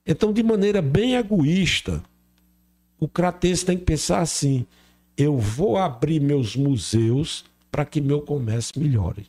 [0.06, 2.02] Então, de maneira bem egoísta,
[2.98, 4.64] o cratense tem que pensar assim:
[5.16, 9.26] eu vou abrir meus museus para que meu comércio melhore.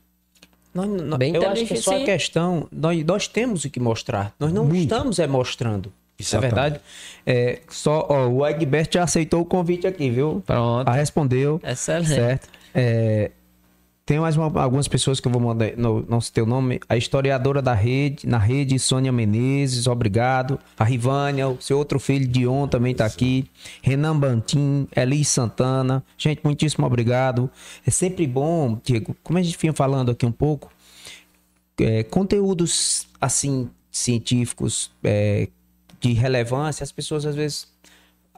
[0.73, 2.67] Nós- nós- Bem eu acho que é só a questão.
[2.71, 4.33] Nós, nós temos o que mostrar.
[4.39, 4.83] Nós não Muito.
[4.83, 5.91] estamos é mostrando.
[6.17, 6.79] Isso é verdade.
[7.25, 10.41] É, só, ó, o Egberto já aceitou o convite aqui, viu?
[10.45, 10.87] Pronto.
[10.87, 11.59] Ah, respondeu.
[11.63, 12.09] Excelente.
[12.09, 12.47] Certo.
[12.75, 13.31] É,
[14.05, 16.79] tem mais uma- algumas pessoas que eu vou mandar, não, não sei o nome.
[16.89, 20.59] A historiadora da rede, na rede, Sônia Menezes, obrigado.
[20.77, 23.45] A Rivânia, o seu outro filho, Dion, também tá aqui.
[23.81, 26.03] Renan Bantim, Elis Santana.
[26.17, 27.49] Gente, muitíssimo obrigado.
[27.85, 30.71] É sempre bom, Diego, como a gente vinha falando aqui um pouco,
[31.79, 35.47] é, conteúdos assim científicos é,
[35.99, 37.67] de relevância, as pessoas às vezes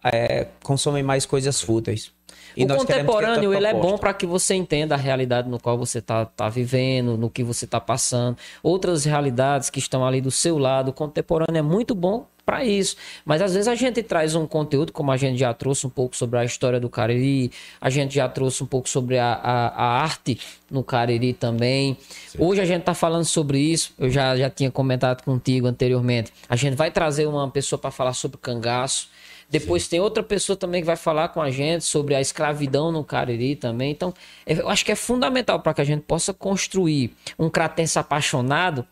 [0.03, 2.11] é, consomem mais coisas fúteis.
[2.55, 6.01] E o contemporâneo, ele é bom para que você entenda a realidade no qual você
[6.01, 8.37] tá, tá vivendo, no que você tá passando.
[8.61, 10.89] Outras realidades que estão ali do seu lado.
[10.89, 12.95] O contemporâneo é muito bom para isso.
[13.25, 16.15] Mas às vezes a gente traz um conteúdo, como a gente já trouxe um pouco
[16.15, 20.01] sobre a história do Cariri, a gente já trouxe um pouco sobre a, a, a
[20.01, 20.39] arte
[20.69, 21.97] no Cariri também.
[22.37, 23.93] Hoje a gente tá falando sobre isso.
[23.97, 26.33] Eu já, já tinha comentado contigo anteriormente.
[26.49, 29.07] A gente vai trazer uma pessoa para falar sobre cangaço.
[29.53, 33.03] Depois tem outra pessoa também que vai falar com a gente sobre a escravidão no
[33.03, 33.91] Cariri também.
[33.91, 34.11] Então,
[34.47, 38.83] eu acho que é fundamental para que a gente possa construir um cratense apaixonado,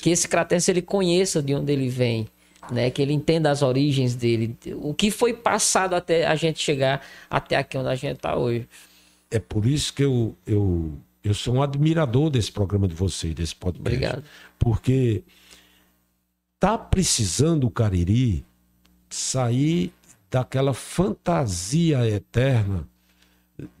[0.00, 2.26] que esse cratense ele conheça de onde ele vem,
[2.72, 2.90] né?
[2.90, 7.56] Que ele entenda as origens dele, o que foi passado até a gente chegar até
[7.56, 8.66] aqui onde a gente está hoje.
[9.30, 13.54] É por isso que eu, eu, eu sou um admirador desse programa de vocês, desse
[13.54, 13.94] podcast.
[13.94, 14.24] Obrigado.
[14.58, 15.22] Porque
[16.58, 18.42] tá precisando o Cariri
[19.10, 19.92] sair
[20.30, 22.88] daquela fantasia eterna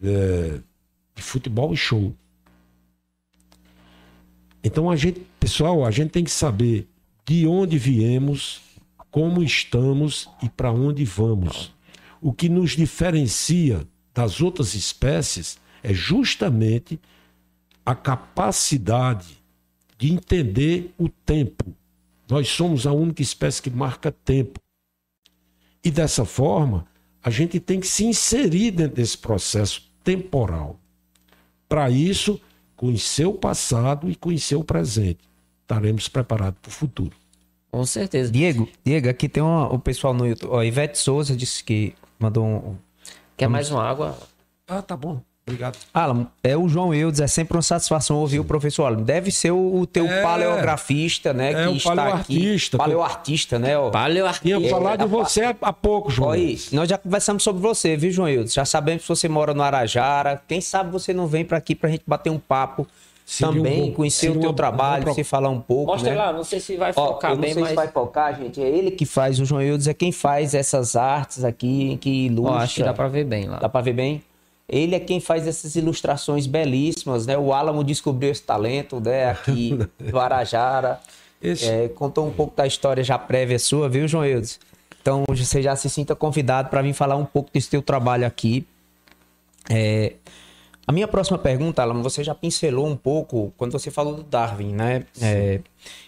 [0.02, 0.60] é,
[1.14, 2.14] de futebol e show.
[4.62, 6.88] Então a gente, pessoal, a gente tem que saber
[7.24, 8.60] de onde viemos,
[9.10, 11.72] como estamos e para onde vamos.
[12.20, 16.98] O que nos diferencia das outras espécies é justamente
[17.84, 19.38] a capacidade
[19.96, 21.64] de entender o tempo.
[22.28, 24.58] Nós somos a única espécie que marca tempo.
[25.86, 26.84] E dessa forma,
[27.22, 30.80] a gente tem que se inserir dentro desse processo temporal.
[31.68, 32.40] Para isso,
[32.74, 35.20] conhecer o passado e conhecer o presente.
[35.62, 37.12] Estaremos preparados para o futuro.
[37.70, 38.32] Com certeza.
[38.32, 40.50] Diego, Diego, aqui tem uma- o pessoal no YouTube.
[40.52, 42.76] Ó, Ivete Souza disse que mandou um.
[43.36, 44.18] Quer mais uma água?
[44.66, 45.22] Ah, tá bom.
[45.48, 45.78] Obrigado.
[45.94, 49.00] Alan, é o João Eudes, é sempre uma satisfação ouvir o professor Alan.
[49.02, 50.20] Deve ser o, o teu É.
[50.20, 51.52] paleografista, né?
[51.52, 52.76] É, que o está paleoartista.
[52.76, 52.84] aqui.
[52.84, 53.78] Paleoartista, né?
[53.78, 53.90] Ó.
[53.90, 54.58] Paleoartista.
[54.58, 56.30] Tinha falado de você há, há pouco, João.
[56.30, 58.52] Oi, nós já conversamos sobre você, viu, João Eudes?
[58.54, 60.42] Já sabemos que você mora no Arajara.
[60.48, 62.84] Quem sabe você não vem para aqui pra gente bater um papo
[63.24, 65.92] Seria um também, bom- conhecer seria o teu uma- trabalho, pro- você falar um pouco,
[65.92, 66.16] Mostra né?
[66.16, 67.70] lá, não sei se vai Ó, focar eu não bem, sei mas.
[67.70, 68.60] se vai focar, gente.
[68.60, 72.32] É ele que faz, o João Eudes é quem faz essas artes aqui, que Ó,
[72.32, 72.56] ilustra.
[72.62, 73.58] acho que dá pra ver bem lá.
[73.60, 74.22] Dá pra ver bem?
[74.68, 77.38] Ele é quem faz essas ilustrações belíssimas, né?
[77.38, 79.30] O Álamo descobriu esse talento, né?
[79.30, 81.00] Aqui do Arajara.
[81.40, 84.58] Esse- É, contou um pouco da história já prévia sua, viu, João Eudes?
[85.00, 88.66] Então, você já se sinta convidado para vir falar um pouco desse teu trabalho aqui.
[89.70, 90.14] É,
[90.84, 94.72] a minha próxima pergunta, Alan, você já pincelou um pouco quando você falou do Darwin,
[94.72, 95.04] né?
[95.20, 95.60] É,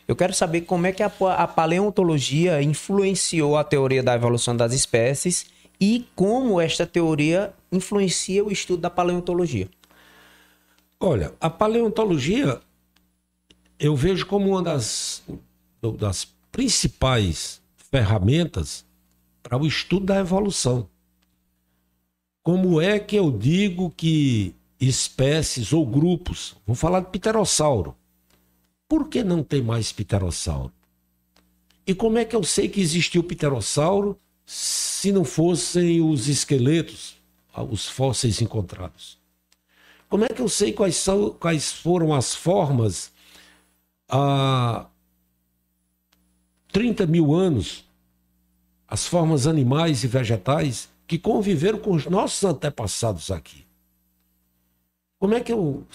[0.09, 4.73] eu quero saber como é que a, a paleontologia influenciou a teoria da evolução das
[4.73, 5.47] espécies
[5.81, 9.69] e como esta teoria influencia o estudo da paleontologia.
[11.01, 12.61] Olha, a paleontologia
[13.79, 15.23] eu vejo como uma das,
[15.99, 18.85] das principais ferramentas
[19.43, 20.89] para o estudo da evolução.
[22.43, 27.95] Como é que eu digo que espécies ou grupos, vou falar de pterossauro,
[28.89, 30.73] por que não tem mais pterossauro?
[31.87, 34.19] E como é que eu sei que existiu pterossauro
[34.51, 37.19] se não fossem os esqueletos,
[37.71, 39.19] os fósseis encontrados?
[40.09, 43.13] Como é que eu sei quais, são, quais foram as formas
[44.09, 44.87] há
[46.73, 47.85] 30 mil anos,
[48.89, 53.67] as formas animais e vegetais que conviveram com os nossos antepassados aqui?
[55.19, 55.87] Como é que eu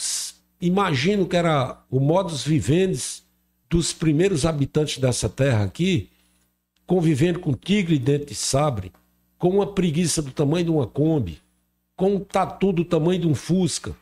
[0.61, 3.23] imagino que era o modus vivendi
[3.67, 6.11] dos primeiros habitantes dessa terra aqui,
[6.85, 8.91] convivendo com tigre dente de sabre,
[9.37, 11.41] com uma preguiça do tamanho de uma Kombi,
[11.95, 13.95] com um tatu do tamanho de um Fusca?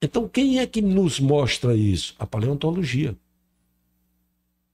[0.00, 2.14] Então, quem é que nos mostra isso?
[2.18, 3.16] A paleontologia.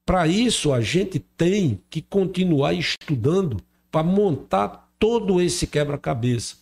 [0.04, 3.56] Para isso, a gente tem que continuar estudando
[3.90, 6.56] para montar todo esse quebra-cabeça.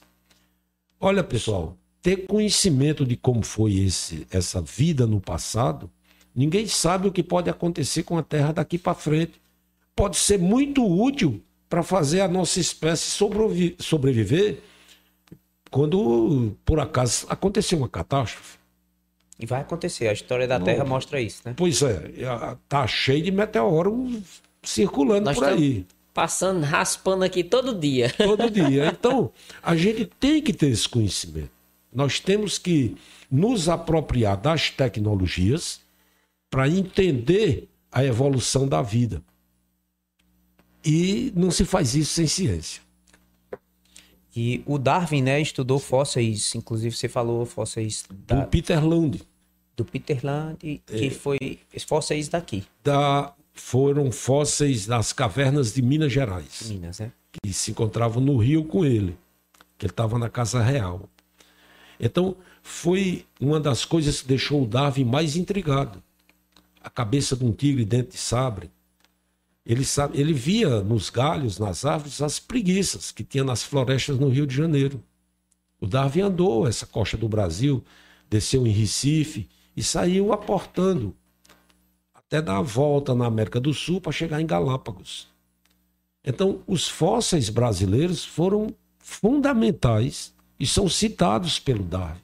[1.01, 5.91] Olha, pessoal, ter conhecimento de como foi esse, essa vida no passado,
[6.33, 9.42] ninguém sabe o que pode acontecer com a Terra daqui para frente.
[9.95, 14.59] Pode ser muito útil para fazer a nossa espécie sobrevi- sobreviver
[15.71, 18.59] quando, por acaso, acontecer uma catástrofe.
[19.39, 21.55] E vai acontecer, a história da Terra mostra isso, né?
[21.57, 22.13] Pois é,
[22.69, 24.23] tá cheio de meteoro
[24.63, 25.87] circulando Nós por aí.
[26.15, 28.13] Passando, raspando aqui todo dia.
[28.19, 28.93] todo dia.
[28.93, 29.33] Então,
[29.63, 31.51] a gente tem que ter esse conhecimento.
[31.93, 32.95] Nós temos que
[33.31, 35.81] nos apropriar das tecnologias
[36.51, 39.23] para entender a evolução da vida.
[40.85, 42.83] E não se faz isso sem ciência.
[44.35, 49.23] E o Darwin, né, estudou fósseis, inclusive você falou fósseis da, Do Peter Land,
[49.77, 56.63] do Peter Land, que foi fósseis daqui, da, foram fósseis das cavernas de Minas Gerais,
[56.71, 57.13] Minas, né?
[57.31, 59.17] que se encontravam no rio com ele.
[59.77, 61.09] que ele estava na Casa Real.
[62.01, 66.03] Então, foi uma das coisas que deixou o Darwin mais intrigado.
[66.83, 68.71] A cabeça de um tigre dentro de sabre.
[69.65, 74.29] Ele, sabe, ele via nos galhos, nas árvores, as preguiças que tinha nas florestas no
[74.29, 75.03] Rio de Janeiro.
[75.81, 77.85] O Darwin andou essa costa do Brasil,
[78.29, 81.15] desceu em Recife e saiu aportando
[82.13, 85.29] até dar a volta na América do Sul para chegar em Galápagos.
[86.25, 92.21] Então, os fósseis brasileiros foram fundamentais e são citados pelo Darwin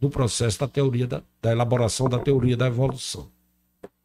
[0.00, 3.28] no processo da teoria da, da elaboração da teoria da evolução.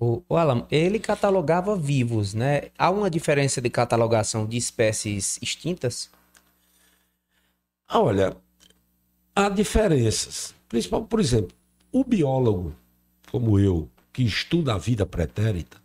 [0.04, 2.64] O, o Alan, ele catalogava vivos, né?
[2.78, 6.10] Há uma diferença de catalogação de espécies extintas?
[7.90, 8.36] Olha,
[9.34, 10.54] há diferenças.
[10.68, 11.56] Principalmente, por exemplo,
[11.90, 12.76] o biólogo,
[13.32, 15.78] como eu, que estuda a vida pretérita,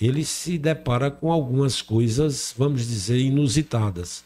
[0.00, 4.24] ele se depara com algumas coisas, vamos dizer, inusitadas.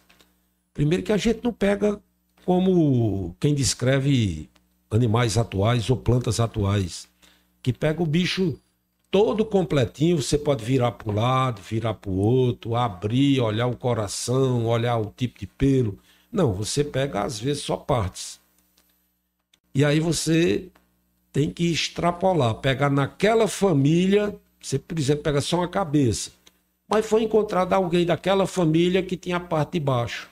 [0.72, 2.00] Primeiro que a gente não pega
[2.44, 4.48] como quem descreve
[4.88, 7.08] animais atuais ou plantas atuais,
[7.60, 8.56] que pega o bicho
[9.16, 13.74] todo completinho, você pode virar para um lado, virar para o outro, abrir, olhar o
[13.74, 15.98] coração, olhar o tipo de pelo.
[16.30, 18.38] Não, você pega às vezes só partes.
[19.74, 20.68] E aí você
[21.32, 26.30] tem que extrapolar, pegar naquela família, você, por exemplo, pega só uma cabeça.
[26.86, 30.28] Mas foi encontrado alguém daquela família que tinha a parte de baixo,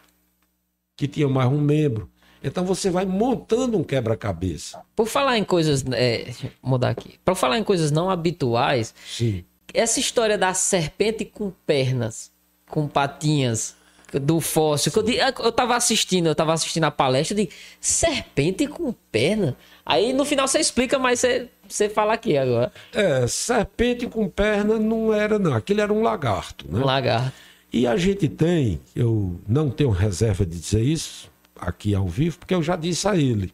[0.95, 2.11] que tinha mais um membro.
[2.45, 4.83] Então você vai montando um quebra-cabeça.
[4.95, 5.83] Por falar em coisas.
[5.93, 7.19] É, deixa eu mudar aqui.
[7.25, 9.43] Para falar em coisas não habituais, Sim.
[9.73, 12.31] essa história da serpente com pernas,
[12.69, 13.75] com patinhas,
[14.13, 14.93] do fóssil.
[14.95, 17.49] Eu, eu tava assistindo, eu tava assistindo a palestra de
[17.81, 19.57] serpente com perna.
[19.85, 22.71] Aí no final você explica, mas você, você fala aqui agora.
[22.93, 25.55] É, serpente com perna não era, não.
[25.55, 26.79] Aquilo era um lagarto, né?
[26.79, 27.33] Um lagarto.
[27.73, 31.34] E a gente tem, eu não tenho reserva de dizer isso
[31.69, 33.53] aqui ao vivo, porque eu já disse a ele.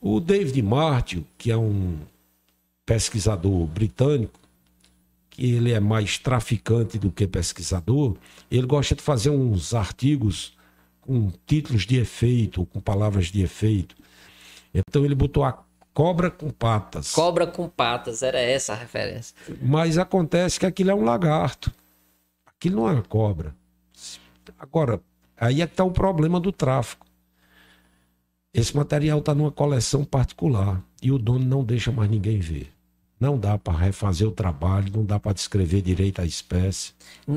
[0.00, 1.98] O David Martin, que é um
[2.86, 4.38] pesquisador britânico,
[5.28, 8.16] que ele é mais traficante do que pesquisador,
[8.50, 10.56] ele gosta de fazer uns artigos
[11.00, 13.94] com títulos de efeito, com palavras de efeito.
[14.72, 15.62] Então ele botou a
[15.92, 17.12] cobra com patas.
[17.12, 19.34] Cobra com patas, era essa a referência.
[19.60, 21.72] Mas acontece que aquilo é um lagarto.
[22.46, 23.54] Aquilo não é uma cobra.
[24.58, 25.00] Agora,
[25.40, 27.06] aí é que está o problema do tráfico.
[28.52, 32.70] Esse material está numa coleção particular e o dono não deixa mais ninguém ver.
[33.20, 36.92] Não dá para refazer o trabalho, não dá para descrever direito a espécie.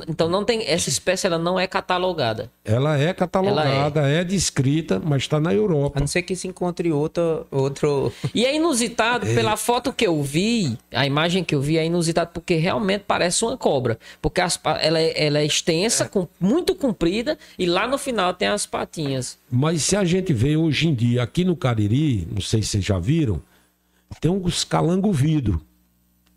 [0.08, 0.66] Então não tem.
[0.66, 2.50] Essa espécie ela não é catalogada.
[2.64, 4.24] Ela é catalogada, é.
[4.24, 6.00] descrita, mas está na A Europa.
[6.00, 8.14] não ser que se encontre outra, outro.
[8.34, 12.32] E é inusitado, pela foto que eu vi, a imagem que eu vi é inusitado
[12.34, 14.00] porque realmente parece uma cobra.
[14.22, 18.48] Porque as ela, é, ela é extensa, com, muito comprida, e lá no final tem
[18.48, 19.38] as patinhas.
[19.52, 22.86] Mas se a gente vê hoje em dia, aqui no Cariri, não sei se vocês
[22.86, 23.42] já viram,
[24.20, 25.62] tem uns calango vidro,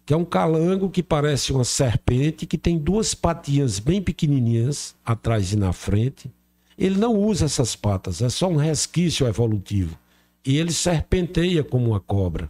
[0.06, 5.52] que é um calango que parece uma serpente, que tem duas patinhas bem pequenininhas, atrás
[5.52, 6.30] e na frente.
[6.78, 9.98] Ele não usa essas patas, é só um resquício evolutivo.
[10.44, 12.48] E ele serpenteia como uma cobra.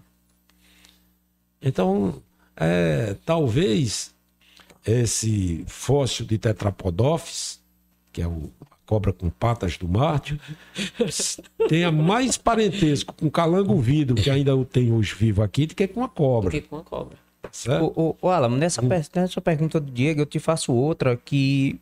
[1.62, 2.22] Então,
[2.54, 4.14] é, talvez
[4.84, 7.58] esse fóssil de Tetrapodophyes,
[8.12, 10.38] que é o, a cobra com patas do Mártir,
[11.70, 15.88] tenha mais parentesco com calango vidro, que ainda o tem hoje vivo aqui, do que
[15.88, 16.50] com a cobra.
[16.50, 17.25] Porque com a cobra.
[17.52, 17.92] Certo?
[17.96, 21.78] O, o, o Alan, nessa, per- nessa pergunta do Diego, eu te faço outra que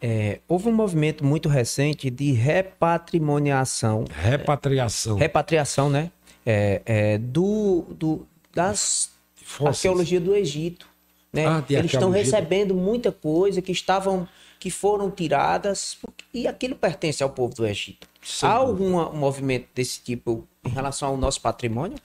[0.00, 5.16] é, houve um movimento muito recente de repatrimoniação, Repatriação.
[5.16, 6.10] repatriação, né?
[6.44, 9.76] É, é, do, do, das Fósseis.
[9.76, 10.88] arqueologia do Egito.
[11.32, 11.46] Né?
[11.46, 14.28] Ah, Eles estão recebendo muita coisa que estavam
[14.58, 15.98] que foram tiradas
[16.32, 18.06] e aquilo pertence ao povo do Egito.
[18.22, 21.96] Sem Há algum um movimento desse tipo em relação ao nosso patrimônio?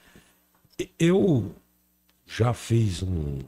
[0.98, 1.52] Eu
[2.28, 3.40] já fiz um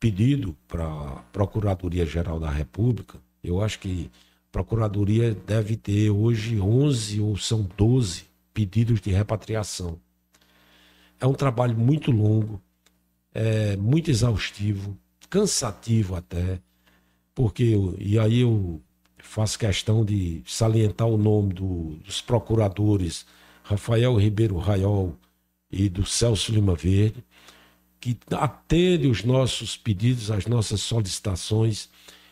[0.00, 3.18] pedido para a Procuradoria-Geral da República.
[3.42, 4.10] Eu acho que
[4.48, 9.98] a Procuradoria deve ter hoje 11 ou são 12 pedidos de repatriação.
[11.20, 12.60] É um trabalho muito longo,
[13.32, 14.98] é muito exaustivo,
[15.30, 16.60] cansativo até,
[17.34, 18.80] porque eu- e aí eu
[19.18, 23.26] faço questão de salientar o nome do- dos procuradores
[23.62, 25.16] Rafael Ribeiro Raiol
[25.70, 27.24] e do Celso Lima Verde,
[28.14, 31.88] que atende os nossos pedidos, as nossas solicitações.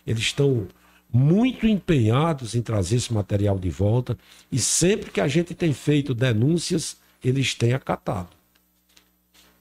[0.07, 0.67] Eles estão
[1.13, 4.17] muito empenhados em trazer esse material de volta
[4.51, 8.29] e sempre que a gente tem feito denúncias, eles têm acatado.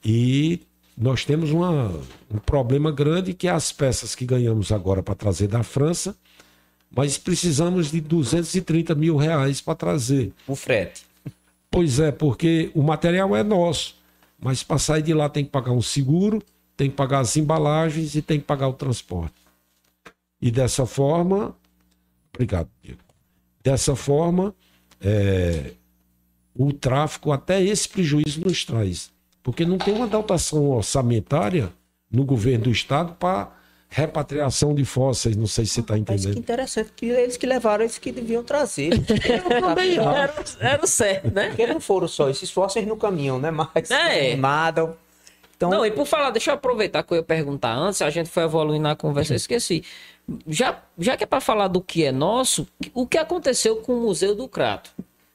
[0.04, 0.62] E
[0.98, 2.00] nós temos uma-
[2.32, 6.16] um problema grande que é as peças que ganhamos agora para trazer da França
[6.96, 10.32] mas precisamos de 230 mil reais para trazer.
[10.48, 11.04] O frete.
[11.72, 13.96] Pois é, porque o material é nosso,
[14.44, 16.44] mas para sair de lá tem que pagar um seguro,
[16.76, 19.36] tem que pagar as embalagens e tem que pagar o transporte.
[20.42, 21.56] E dessa forma,
[22.34, 23.00] obrigado, Diego.
[23.64, 24.54] Dessa forma,
[25.00, 25.72] é,
[26.54, 29.10] o tráfico até esse prejuízo nos traz,
[29.42, 31.72] porque não tem uma dotação orçamentária
[32.12, 33.50] no governo do estado para
[33.94, 36.34] repatriação de fósseis, não sei se você está Mas entendendo.
[36.34, 38.90] que interessante, que eles que levaram, eles que deviam trazer.
[40.14, 41.50] Era, era o certo, né?
[41.50, 43.52] Porque não foram só esses fósseis no caminhão, né?
[43.52, 44.36] Mas É.
[44.36, 44.96] nada.
[45.56, 48.30] Então, Não, e por falar, deixa eu aproveitar que eu ia perguntar antes, a gente
[48.30, 49.84] foi evoluindo na conversa, eu esqueci.
[50.48, 54.02] Já, já que é para falar do que é nosso, o que aconteceu com o
[54.02, 54.92] Museu do Crato?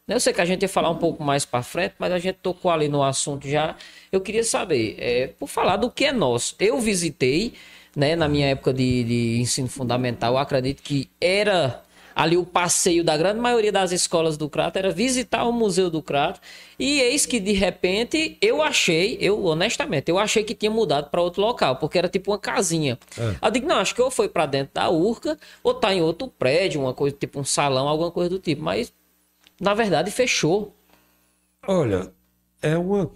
[0.06, 2.36] Eu sei que a gente ia falar um pouco mais para frente, mas a gente
[2.42, 3.76] tocou ali no assunto já.
[4.10, 6.54] Eu queria saber, é, por falar do que é nosso.
[6.58, 7.52] Eu visitei,
[7.96, 11.82] né, na minha época de, de ensino fundamental, eu acredito que era
[12.18, 16.02] ali o passeio da grande maioria das escolas do Crato era visitar o Museu do
[16.02, 16.40] Crato.
[16.76, 21.22] E eis que de repente eu achei, eu honestamente, eu achei que tinha mudado para
[21.22, 22.98] outro local, porque era tipo uma casinha.
[23.40, 26.26] Eu digo, não, acho que ou foi para dentro da Urca, ou tá em outro
[26.26, 28.92] prédio, uma coisa tipo um salão, alguma coisa do tipo, mas
[29.60, 30.74] na verdade fechou.
[31.68, 32.12] Olha,
[32.60, 33.12] é uma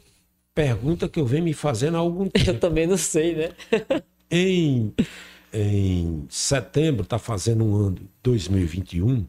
[0.55, 2.51] pergunta que eu venho me fazendo há algum tempo.
[2.51, 3.49] Eu também não sei, né?
[4.35, 4.95] Em,
[5.53, 9.27] em setembro, está fazendo um ano, 2021,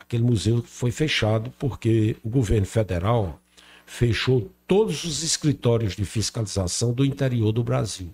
[0.00, 3.40] aquele museu foi fechado porque o governo federal
[3.86, 8.10] fechou todos os escritórios de fiscalização do interior do Brasil.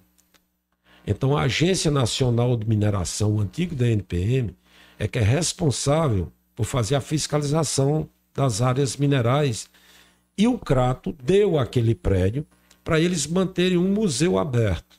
[1.06, 4.54] Então, a Agência Nacional de Mineração, o antigo DNPM,
[4.98, 9.70] é que é responsável por fazer a fiscalização das áreas minerais.
[10.36, 12.46] E o Crato deu aquele prédio
[12.84, 14.97] para eles manterem um museu aberto.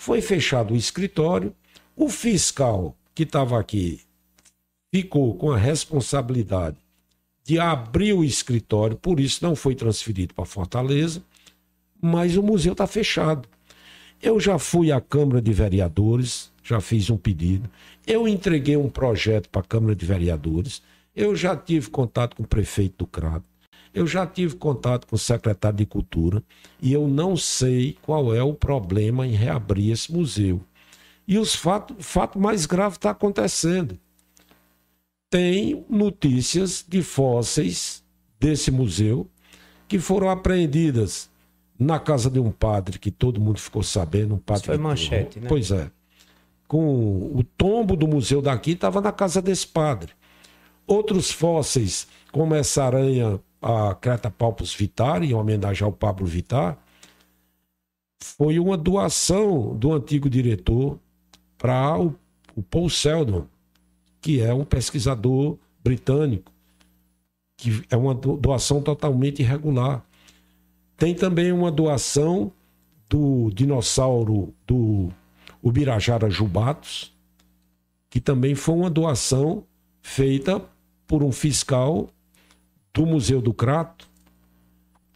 [0.00, 1.52] Foi fechado o escritório,
[1.96, 4.00] o fiscal que estava aqui
[4.94, 6.76] ficou com a responsabilidade
[7.42, 11.20] de abrir o escritório, por isso não foi transferido para Fortaleza,
[12.00, 13.48] mas o museu está fechado.
[14.22, 17.68] Eu já fui à Câmara de Vereadores, já fiz um pedido,
[18.06, 20.80] eu entreguei um projeto para a Câmara de Vereadores,
[21.14, 23.44] eu já tive contato com o prefeito do Crato,
[23.94, 26.42] eu já tive contato com o secretário de Cultura
[26.80, 30.60] e eu não sei qual é o problema em reabrir esse museu.
[31.26, 33.98] E os fato, o fato mais grave está acontecendo.
[35.30, 38.02] Tem notícias de fósseis
[38.40, 39.28] desse museu
[39.86, 41.28] que foram apreendidas
[41.78, 45.40] na casa de um padre que todo mundo ficou sabendo, um padre foi que- manchete,
[45.40, 45.48] né?
[45.48, 45.90] Pois é.
[46.66, 50.12] Com o tombo do museu daqui estava na casa desse padre.
[50.86, 56.78] Outros fósseis, como essa aranha, a Creta Palpus Vitari, em homenagem ao Pablo Vittar,
[58.22, 60.98] foi uma doação do antigo diretor
[61.56, 62.14] para o,
[62.54, 63.46] o Paul Seldon,
[64.20, 66.52] que é um pesquisador britânico,
[67.56, 70.04] que é uma do- doação totalmente irregular.
[70.96, 72.52] Tem também uma doação
[73.08, 75.08] do dinossauro do
[75.62, 77.12] Ubirajara jubatus,
[78.10, 79.64] que também foi uma doação
[80.02, 80.62] feita
[81.06, 82.08] por um fiscal
[82.92, 84.08] do Museu do Crato.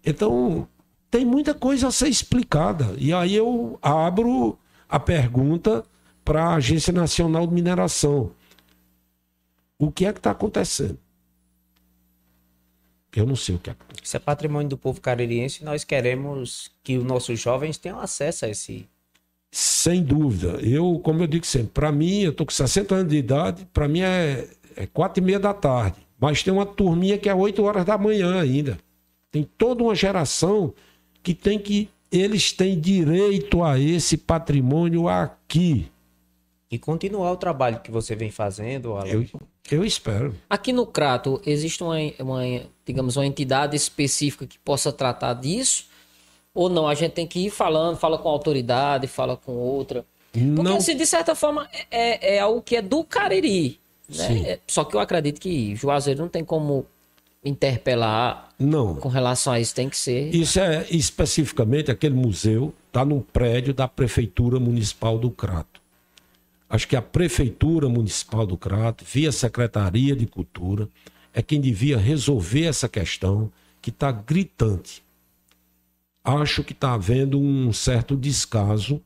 [0.05, 0.69] Então,
[1.11, 2.95] tem muita coisa a ser explicada.
[2.99, 4.59] E aí eu abro
[4.89, 5.85] a pergunta
[6.25, 8.33] para a Agência Nacional de Mineração.
[9.79, 10.99] O que é que está acontecendo?
[13.15, 13.77] Eu não sei o que é.
[14.03, 18.47] Isso é patrimônio do povo caririense e nós queremos que os nossos jovens tenham acesso
[18.47, 18.89] a esse.
[19.51, 20.59] Sem dúvida.
[20.63, 23.87] Eu, como eu digo sempre, para mim, eu tô com 60 anos de idade, para
[23.87, 25.99] mim é, é quatro e meia da tarde.
[26.23, 28.79] Mas tem uma turminha que é 8 horas da manhã ainda.
[29.33, 30.73] Tem toda uma geração
[31.21, 31.89] que tem que.
[32.13, 35.91] Eles têm direito a esse patrimônio aqui.
[36.71, 39.09] E continuar o trabalho que você vem fazendo, Alan.
[39.09, 39.27] Eu,
[39.69, 40.33] eu espero.
[40.49, 42.43] Aqui no Crato, existe uma, uma,
[42.87, 45.87] digamos, uma entidade específica que possa tratar disso?
[46.55, 46.87] Ou não?
[46.87, 50.07] A gente tem que ir falando, fala com a autoridade, fala com outra.
[50.31, 50.77] Porque, Não.
[50.77, 53.82] assim, de certa forma, é, é algo que é do Cariri.
[54.17, 54.43] Né?
[54.43, 56.87] É- Só que eu acredito que Juazeiro não tem como
[57.45, 58.95] interpelar Não.
[58.97, 59.75] com relação a isso.
[59.75, 60.35] Tem que ser.
[60.35, 65.81] Isso é especificamente aquele museu, está num prédio da Prefeitura Municipal do Crato.
[66.71, 70.89] Acho que a Prefeitura Municipal do Crato, via Secretaria de Cultura,
[71.35, 75.03] é quem devia resolver essa questão que está gritante.
[76.25, 79.01] Acho que está havendo um certo descaso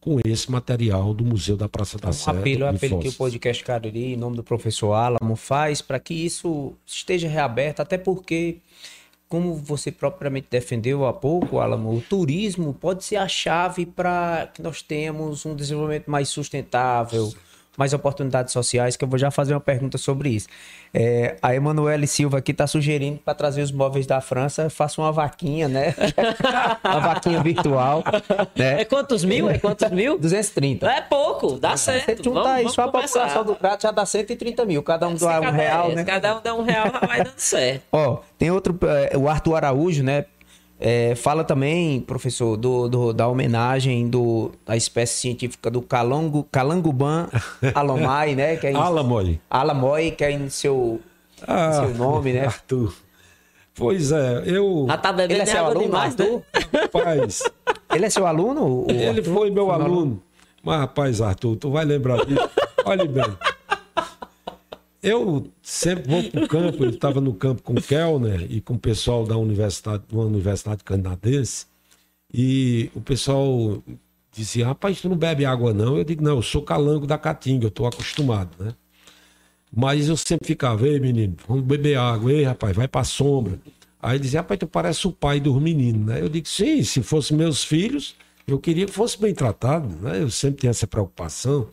[0.00, 2.30] com esse material do Museu da Praça da Um Sé.
[2.30, 6.14] apelo, de apelo que o podcast Cariri, em nome do professor Alamo, faz para que
[6.14, 8.58] isso esteja reaberto, até porque,
[9.28, 14.62] como você propriamente defendeu há pouco, Alamo, o turismo pode ser a chave para que
[14.62, 17.32] nós tenhamos um desenvolvimento mais sustentável,
[17.76, 20.48] mais oportunidades sociais, que eu vou já fazer uma pergunta sobre isso.
[20.92, 25.12] É, a Emanuele Silva aqui está sugerindo para trazer os móveis da França, faça uma
[25.12, 25.94] vaquinha, né?
[26.84, 28.02] uma vaquinha virtual.
[28.56, 28.82] Né?
[28.82, 29.48] É quantos mil?
[29.48, 30.18] É quantos mil?
[30.18, 30.90] 230.
[30.90, 32.06] É pouco, dá certo.
[32.06, 34.82] Você junta Vamos- aí vamos só a população do prato, já dá 130 mil.
[34.82, 36.04] Cada um Se doar um real, é, né?
[36.04, 37.82] Cada um dá um real, vai dando certo.
[37.92, 40.24] Ó, tem outro, é, o Arthur Araújo, né?
[40.80, 47.28] É, fala também, professor, do, do- da homenagem do, da espécie científica do calango, calanguban
[47.74, 48.56] alomai, né?
[48.56, 49.38] Que é em, Alamoy.
[49.50, 51.00] Alamoy, que é em seu,
[51.42, 52.46] em seu nome, né?
[52.46, 52.94] Arthur.
[53.74, 54.86] Pois é, eu.
[54.88, 56.24] Já tá bebendo Ele é seu aluno, demais, né?
[56.24, 56.42] Arthur?
[56.80, 57.42] Rapaz,
[57.94, 58.84] Ele é seu aluno?
[58.86, 59.34] o ele Arthur?
[59.34, 60.22] foi meu Foi aluno.
[60.62, 62.48] Mas, rapaz, Arthur, tu vai lembrar disso.
[62.84, 63.24] Olha bem.
[65.02, 68.78] Eu sempre vou pro campo, eu estava no campo com o Kellner e com o
[68.78, 71.66] pessoal da universidade, de uma universidade canadense,
[72.32, 73.82] e o pessoal
[74.30, 75.96] dizia, rapaz, tu não bebe água não?
[75.96, 78.74] Eu digo, não, eu sou calango da Caatinga, eu estou acostumado, né?
[79.74, 83.58] Mas eu sempre ficava, ei menino, vamos beber água, ei rapaz, vai pra sombra.
[84.02, 86.20] Aí dizia, rapaz, tu parece o pai dos meninos, né?
[86.20, 88.16] Eu digo, sim, se fossem meus filhos,
[88.46, 90.22] eu queria que fosse bem tratado, né?
[90.22, 91.68] Eu sempre tenho essa preocupação.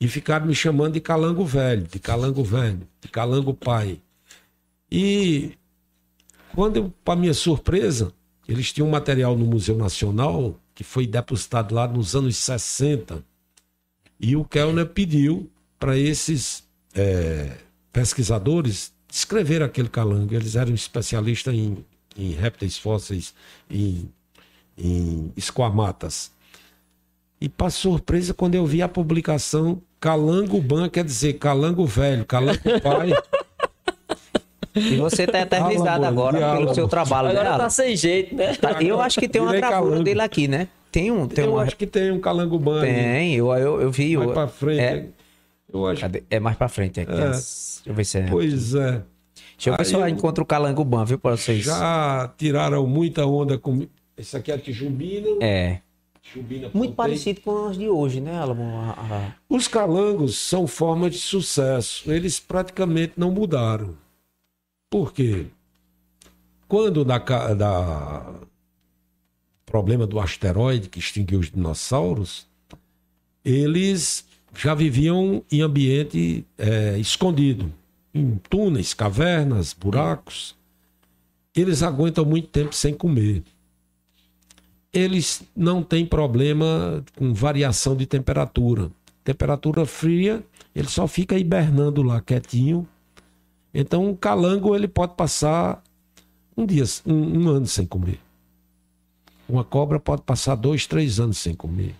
[0.00, 4.00] E ficaram me chamando de calango velho, de calango velho, de calango pai.
[4.90, 5.52] E
[6.54, 8.12] quando, para minha surpresa,
[8.46, 13.24] eles tinham um material no Museu Nacional que foi depositado lá nos anos 60.
[14.20, 16.62] E o Kellner pediu para esses
[16.94, 17.56] eh,
[17.92, 20.32] pesquisadores descrever aquele calango.
[20.32, 21.84] Eles eram especialistas em,
[22.16, 23.34] em répteis fósseis,
[23.68, 24.08] em,
[24.76, 26.30] em esquamatas.
[27.40, 32.58] E para surpresa, quando eu vi a publicação, Calango Ban quer dizer Calango Velho, Calango
[32.82, 33.12] Pai.
[34.74, 37.34] E você tá eternizado Álamo, agora pelo seu trabalho, né?
[37.34, 37.70] Agora tá Alan?
[37.70, 38.54] sem jeito, né?
[38.54, 40.04] Tá, Eu acho que tem uma gravura calango.
[40.04, 40.68] dele aqui, né?
[40.92, 41.62] Tem um, tem eu uma...
[41.62, 42.80] acho que tem um Calango Ban.
[42.80, 44.16] Tem, eu, eu, eu vi.
[44.16, 44.80] Mais eu- para frente.
[44.80, 45.06] É,
[45.72, 46.00] Eu acho.
[46.00, 46.22] cadê?
[46.30, 47.00] É mais pra frente.
[47.00, 47.30] Aqui, É.
[47.30, 48.26] Deixa eu ver se é.
[48.30, 49.02] Pois é.
[49.56, 51.62] Deixa eu ver Aí se eu eu- encontro o calango ban, viu, pra vocês.
[51.64, 53.86] Já tiraram muita onda com.
[54.16, 55.26] Esse aqui é a tijumbina.
[55.42, 55.78] É.
[56.74, 58.62] Muito parecido com os de hoje, né, Alamo?
[58.62, 62.10] A- a- Os calangos são formas de sucesso.
[62.10, 63.96] Eles praticamente não mudaram.
[64.90, 65.46] Por quê?
[66.66, 67.18] Quando da,
[67.54, 68.34] da
[69.64, 72.46] problema do asteroide que extinguiu os dinossauros,
[73.44, 77.72] eles já viviam em ambiente é, escondido,
[78.14, 80.56] em túneis, cavernas, buracos.
[81.54, 83.42] Eles aguentam muito tempo sem comer.
[84.92, 88.90] Eles não têm problema com variação de temperatura.
[89.22, 90.42] Temperatura fria,
[90.74, 92.88] ele só fica hibernando lá quietinho.
[93.74, 95.82] Então, um calango ele pode passar
[96.56, 98.18] um dia, um, um ano sem comer.
[99.48, 101.94] Uma cobra pode passar dois, três anos sem comer.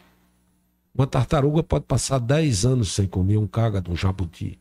[0.94, 4.58] Uma tartaruga pode passar dez anos sem comer um cágado, um jabuti.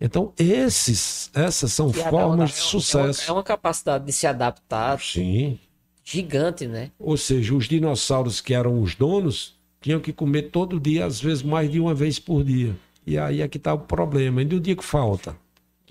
[0.00, 3.30] Então, esses, essas são E formas de é uma- sucesso.
[3.30, 5.58] É uma capacidade de se adaptar Sim.
[6.04, 6.90] Gigante, né?
[6.98, 11.42] Ou seja, os dinossauros que eram os donos tinham que comer todo dia, às vezes
[11.42, 12.76] mais de uma vez por dia.
[13.06, 14.42] E aí é que está o problema.
[14.42, 15.36] E no dia que falta?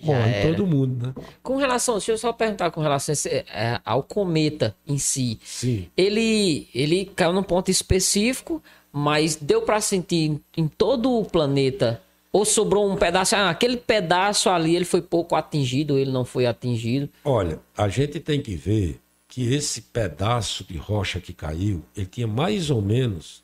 [0.02, 1.14] Morre todo mundo, né?
[1.41, 5.40] Com relação, deixa eu só perguntar com relação esse, é, ao cometa em si.
[5.44, 5.88] Sim.
[5.95, 8.61] Ele, ele caiu num ponto específico,
[8.91, 12.02] mas deu para sentir em, em todo o planeta.
[12.34, 16.26] Ou sobrou um pedaço, ah, aquele pedaço ali ele foi pouco atingido, ou ele não
[16.26, 17.07] foi atingido.
[17.23, 18.99] Olha, a gente tem que ver
[19.34, 23.43] que esse pedaço de rocha que caiu, ele tinha mais ou menos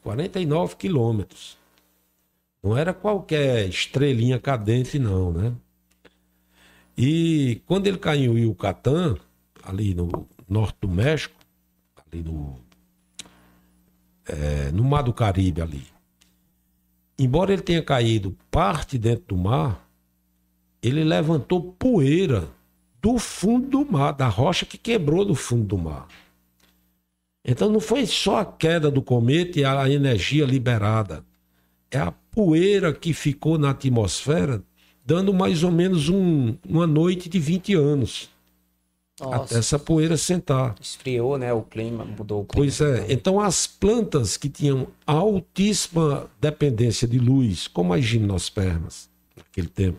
[0.00, 1.58] 49 quilômetros.
[2.62, 5.52] Não era qualquer estrelinha cadente, não, né?
[6.96, 9.16] E quando ele caiu em Yucatán,
[9.64, 11.34] ali no norte do México,
[12.06, 12.60] ali no,
[14.26, 15.86] é, no Mar do Caribe ali,
[17.18, 19.90] embora ele tenha caído parte dentro do mar,
[20.80, 22.48] ele levantou poeira
[23.06, 26.08] do fundo do mar, da rocha que quebrou do fundo do mar.
[27.44, 31.24] Então não foi só a queda do cometa e a energia liberada.
[31.88, 34.60] É a poeira que ficou na atmosfera,
[35.04, 38.28] dando mais ou menos um- uma noite de 20 anos.
[39.20, 39.36] Nossa.
[39.36, 40.74] Até essa poeira sentar.
[40.80, 41.52] Esfriou, né?
[41.52, 42.64] O clima, mudou o clima.
[42.64, 43.06] Pois é.
[43.08, 49.98] Então as plantas que tinham altíssima dependência de luz, como as gimnospermas, naquele tempo,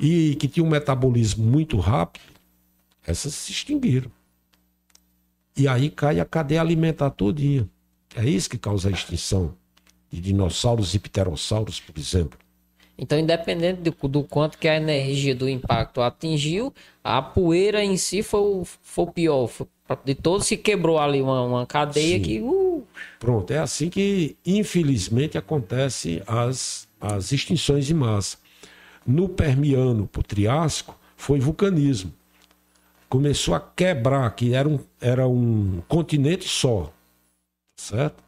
[0.00, 2.24] e que tinham um metabolismo muito rápido,
[3.06, 4.10] essas se extinguiram.
[5.56, 7.68] E aí cai a cadeia alimentar todinha.
[8.16, 9.54] É isso que causa a extinção
[10.10, 12.38] de dinossauros e pterossauros, por exemplo.
[12.96, 16.72] Então, independente do, do quanto que a energia do impacto atingiu,
[17.02, 19.46] a poeira em si foi o, foi o pior.
[19.46, 19.66] Foi,
[20.04, 22.22] de todos que quebrou ali uma, uma cadeia Sim.
[22.22, 22.84] que uh,
[23.18, 28.38] Pronto, é assim que, infelizmente, acontece as, as extinções de massa.
[29.10, 32.12] No Permiano para o Triássico, foi vulcanismo.
[33.08, 36.92] Começou a quebrar, que era um, era um continente só.
[37.76, 38.22] Certo?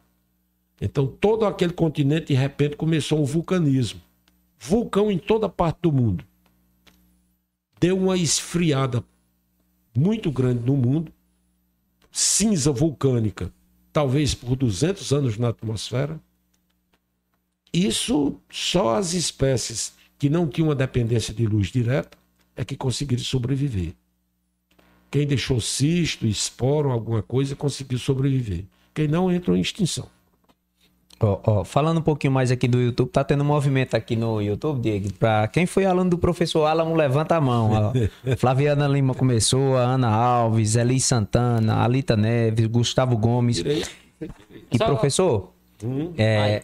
[0.81, 4.01] Então, todo aquele continente, de repente, começou um vulcanismo.
[4.59, 6.25] Vulcão em toda parte do mundo.
[7.79, 9.01] Deu uma esfriada
[9.95, 11.13] muito grande no mundo.
[12.11, 13.53] Cinza vulcânica,
[13.93, 16.19] talvez por 200 anos na atmosfera.
[17.71, 19.93] Isso só as espécies
[20.23, 22.17] que não tinham uma dependência de luz direta
[22.55, 23.91] é que conseguiram sobreviver.
[25.11, 28.63] Quem deixou cisto, esporo, alguma coisa, conseguiu sobreviver.
[28.93, 30.07] Quem não entrou em extinção.
[31.19, 34.41] Ó, ó, falando um pouquinho mais aqui do YouTube, tá tendo um movimento aqui no
[34.41, 35.11] YouTube, Diego.
[35.15, 37.71] Pra quem foi aluno do professor Alamo, levanta a mão.
[37.73, 37.91] ó.
[38.37, 43.57] Flaviana Lima começou, a Ana Alves, Eli Santana, Alita Neves, Gustavo Gomes.
[43.59, 45.51] E professor,
[45.83, 46.63] Hum, é,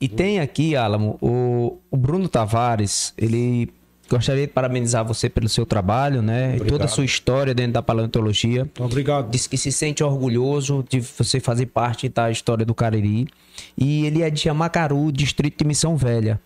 [0.00, 3.72] e tem aqui, Alamo, o, o Bruno Tavares, ele
[4.08, 6.56] gostaria de parabenizar você pelo seu trabalho, né?
[6.56, 6.88] E toda a Obrigado.
[6.88, 8.68] sua história dentro da paleontologia.
[8.78, 9.30] Obrigado.
[9.30, 13.26] Diz que se sente orgulhoso de você fazer parte da história do Cariri.
[13.76, 16.40] E ele é de Amacaru, distrito de Missão Velha.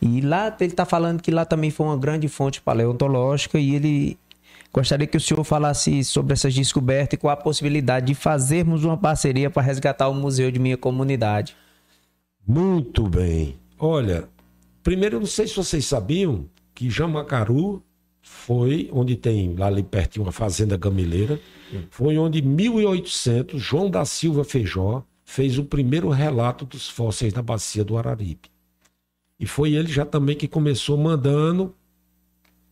[0.00, 4.18] E lá ele está falando que lá também foi uma grande fonte paleontológica e ele
[4.72, 8.96] gostaria que o senhor falasse sobre essas descobertas e com a possibilidade de fazermos uma
[8.96, 11.56] parceria para resgatar o museu de minha comunidade.
[12.46, 13.56] Muito bem.
[13.78, 14.28] Olha,
[14.82, 17.82] primeiro, eu não sei se vocês sabiam que Jamacaru
[18.20, 21.40] foi onde tem lá ali pertinho uma fazenda gamileira.
[21.90, 27.42] Foi onde em 1800 João da Silva Feijó fez o primeiro relato dos fósseis da
[27.42, 28.50] bacia do Araripe.
[29.38, 31.74] E foi ele já também que começou mandando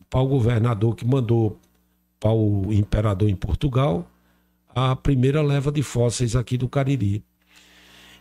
[0.09, 1.59] para o governador que mandou
[2.19, 4.07] para o imperador em Portugal
[4.75, 7.25] a primeira leva de fósseis aqui do Cariri.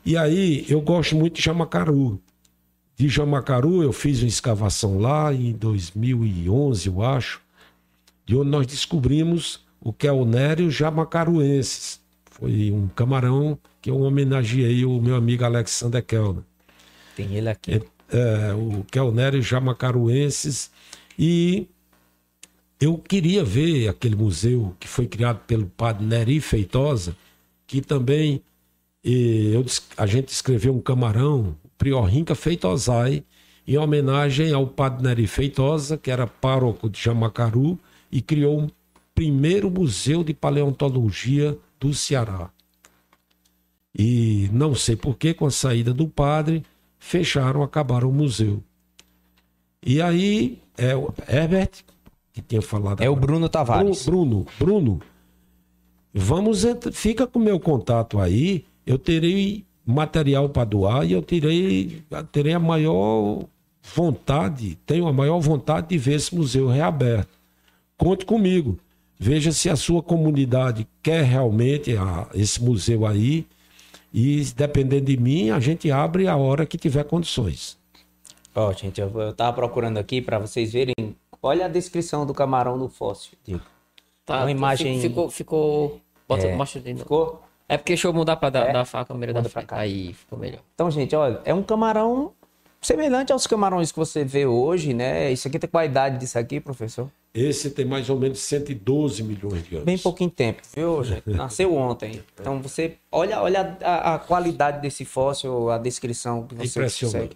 [0.06, 2.22] E aí eu gosto muito de Jamacaru.
[2.96, 7.42] De Jamacaru eu fiz uma escavação lá em 2011, eu acho,
[8.26, 12.00] de onde nós descobrimos o Kelnério jamacaruensis.
[12.32, 16.44] Foi um camarão que eu homenageei o meu amigo Alexander Kellner.
[17.16, 17.82] Tem ele aqui.
[18.10, 20.72] É, o Kelnério jamacaruensis.
[21.18, 21.68] E
[22.80, 27.16] eu queria ver aquele museu que foi criado pelo padre Neri Feitosa,
[27.68, 28.42] que também
[29.16, 29.66] eh, eu
[29.98, 33.24] a gente escreveu um camarão, Priorrinca Feitosai,
[33.68, 37.80] em homenagem ao padre Neri Feitosa, que era pároco de Jamacaru,
[38.12, 38.72] e criou o
[39.14, 42.50] primeiro museu de paleontologia do Ceará.
[43.94, 46.64] E não sei por que, com a saída do padre,
[46.98, 48.64] fecharam, acabaram o museu.
[49.86, 51.84] E aí, é o Herbert,
[52.34, 53.02] que tinha falado.
[53.02, 53.28] É o agora.
[53.28, 54.06] Bruno Tavares.
[54.06, 55.02] Bruno, Bruno,
[56.14, 58.66] vamos fica com o meu contato aí.
[58.90, 62.02] Eu terei material para doar e eu terei,
[62.32, 63.44] terei a maior
[63.84, 67.38] vontade, tenho a maior vontade de ver esse museu reaberto.
[67.98, 68.78] Conte comigo.
[69.20, 73.46] Veja se a sua comunidade quer realmente a- esse museu aí.
[74.14, 77.78] E dependendo de mim, a gente abre a hora que tiver condições.
[78.56, 80.96] Ó, gente, eu, eu tava procurando aqui para vocês verem.
[81.44, 83.62] Olha a descrição do camarão no fóssil, Diego.
[84.26, 85.30] Tá, Uma imagem- Ficou.
[85.30, 86.02] ficou...
[86.28, 86.56] Bota, É.
[86.56, 87.04] mostra de novo.
[87.04, 87.42] Ficou?
[87.70, 88.74] É porque deixa eu mudar pra dar, É.
[88.74, 89.70] dar a câmera da Muda pra frente.
[89.70, 89.78] cá.
[89.78, 90.60] Aí ficou melhor.
[90.74, 92.32] Então, gente, olha, é um camarão
[92.82, 95.32] semelhante aos camarões que você vê hoje, né?
[95.32, 97.10] Isso aqui tem qual a idade disso aqui, professor?
[97.34, 99.86] Esse tem mais ou menos 112 milhões de anos.
[99.86, 101.30] Bem pouquinho tempo, viu, gente?
[101.30, 102.24] Nasceu ontem.
[102.40, 107.36] Então você olha, olha a, a qualidade desse fóssil, a descrição que É você impressionante.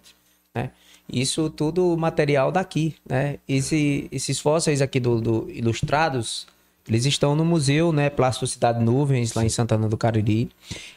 [0.54, 0.70] Né?
[1.08, 3.38] Isso tudo material daqui, né?
[3.46, 6.46] Esse- esses fósseis aqui do, do ilustrados,
[6.88, 8.10] eles estão no museu, né?
[8.10, 10.50] Plasticidade Nuvens lá em Santana do Cariri.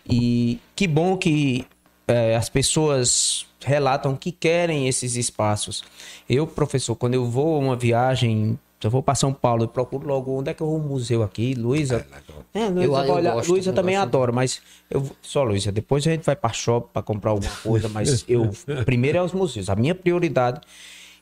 [0.09, 1.65] E que bom que
[2.07, 5.83] eh, as pessoas relatam que querem esses espaços.
[6.29, 9.67] Eu, professor, quando eu vou a uma viagem, se eu vou para São Paulo, eu
[9.67, 12.05] procuro logo onde é que eu vou um museu aqui, Luísa.
[12.53, 14.07] É, Luísa, Eu- olhar- gosto, Luísa também gosto.
[14.07, 17.89] adora, mas eu só Luísa, depois a gente vai para shopping para comprar alguma coisa,
[17.89, 18.51] mas eu
[18.85, 20.61] primeiro é os museus, a minha prioridade.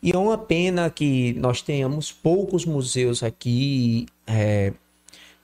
[0.02, 4.06] E é uma pena que nós tenhamos poucos museus aqui.
[4.28, 4.74] é,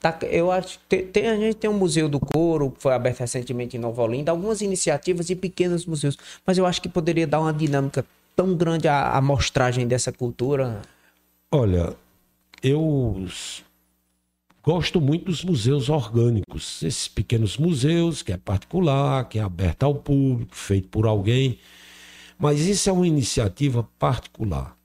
[0.00, 3.76] tá- eu acho tem, a gente tem um museu do couro que foi aberto recentemente
[3.76, 7.52] em Nova Olinda, algumas iniciativas e pequenos museus, mas eu acho que poderia dar uma
[7.52, 8.04] dinâmica
[8.34, 10.82] tão grande à amostragem dessa cultura.
[11.50, 11.94] Olha,
[12.62, 13.26] eu
[14.62, 19.94] gosto muito dos museus orgânicos, esses pequenos museus que é particular, que é aberto ao
[19.94, 21.58] público, feito por alguém,
[22.42, 24.76] mas isso é uma iniciativa particular.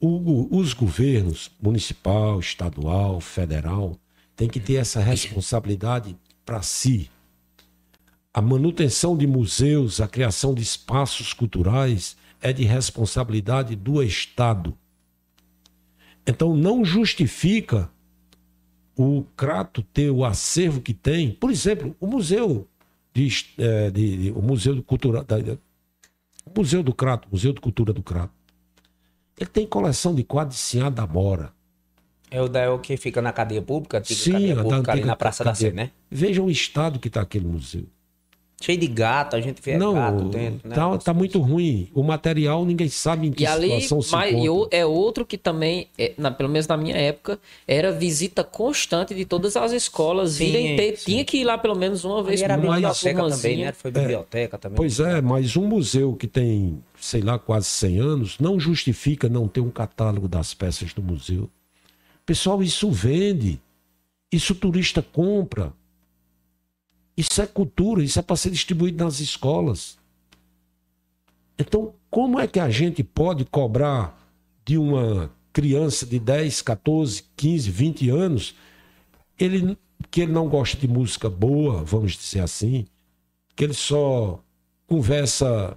[0.00, 3.98] O os governos municipal, estadual, federal
[4.36, 6.16] têm que ter essa responsabilidade
[6.46, 7.10] para si.
[8.32, 14.78] a manutenção de museus, a criação de espaços culturais é de responsabilidade do Estado.
[16.24, 17.90] Então não justifica
[18.96, 21.32] o Crato ter o acervo que tem.
[21.32, 22.68] Por exemplo, o museu
[23.12, 23.28] de,
[23.92, 25.58] de, de o museu de cultura, da, o
[26.56, 28.32] museu do Crato, Museu de Cultura do Crato.
[29.38, 31.52] Ele tem coleção de quadros de Sinhá da Mora.
[32.30, 34.02] É o, da, o que fica na cadeia pública?
[34.04, 35.90] Sim, cadeia pública ali na Praça da Sé, né?
[36.10, 37.86] Veja o estado que está aquele museu.
[38.64, 40.74] Cheio de gato, a gente vê Não, gato dentro, né?
[40.74, 41.90] tá, tá muito ruim.
[41.92, 44.78] O material ninguém sabe em que E ali situação se mas, e encontra.
[44.78, 49.24] é outro que também, é, na- pelo menos na minha época, era visita constante de
[49.24, 50.32] todas as escolas.
[50.34, 51.10] Sim, irem ter, sim.
[51.12, 53.66] Tinha que ir lá pelo menos uma vez Ali era por ano, biblioteca também, turmazinha.
[53.66, 53.72] né?
[53.72, 54.76] Foi biblioteca também.
[54.76, 59.48] Pois é, mas um museu que tem, sei lá, quase 100 anos, não justifica não
[59.48, 61.50] ter um catálogo das peças do museu.
[62.24, 63.60] Pessoal, isso vende.
[64.32, 65.72] Isso o turista compra.
[67.16, 69.98] Isso é cultura, isso é para ser distribuído nas escolas.
[71.58, 74.18] Então, como é que a gente pode cobrar
[74.64, 78.54] de uma criança de 10, 14, 15, 20 anos
[79.38, 79.76] ele,
[80.10, 82.86] que ele não gosta de música boa, vamos dizer assim,
[83.54, 84.42] que ele só
[84.86, 85.76] conversa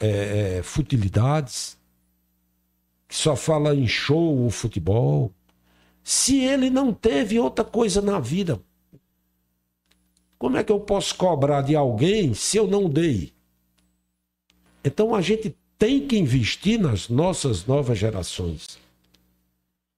[0.00, 1.78] é, é, futilidades,
[3.06, 5.32] que só fala em show ou futebol.
[6.02, 8.60] Se ele não teve outra coisa na vida,
[10.38, 13.32] como é que eu posso cobrar de alguém se eu não dei?
[14.84, 18.78] Então a gente tem que investir nas nossas novas gerações.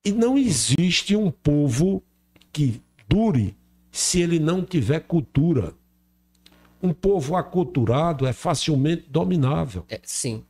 [0.03, 2.03] E não existe um povo
[2.51, 3.55] que dure
[3.91, 5.73] se ele não tiver cultura.
[6.81, 9.85] Um povo aculturado é facilmente dominável.
[9.87, 10.43] É, sim.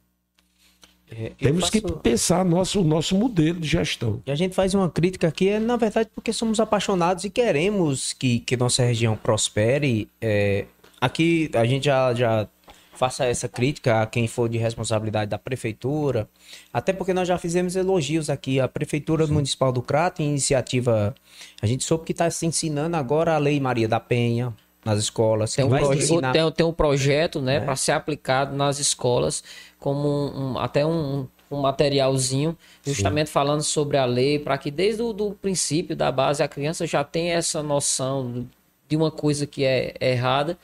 [1.13, 4.21] É, Temos que faço- pensar nosso, o nosso modelo de gestão.
[4.25, 8.13] E a gente faz uma crítica aqui, é, na verdade, porque somos apaixonados e queremos
[8.13, 10.07] que, que nossa região prospere.
[10.21, 10.65] É,
[11.01, 12.47] aqui a gente já, já
[12.93, 16.29] faça essa crítica a quem for de responsabilidade da prefeitura,
[16.71, 21.13] até porque nós já fizemos elogios aqui à Prefeitura Municipal do Crato, em iniciativa.
[21.61, 24.53] A gente soube que está se ensinando agora a Lei Maria da Penha
[24.83, 25.53] nas escolas.
[25.53, 29.43] Tem um, proje- tem, tem um projeto, né, para ser aplicado nas escolas
[29.79, 35.01] como um- um- até um, um materialzinho, justamente falando sobre a lei, para que desde
[35.01, 38.47] o princípio da base a criança já tenha essa noção
[38.87, 40.57] de uma coisa que é errada.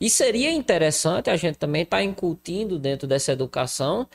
[0.00, 4.06] E seria interessante a gente também estar incutindo dentro dessa educação.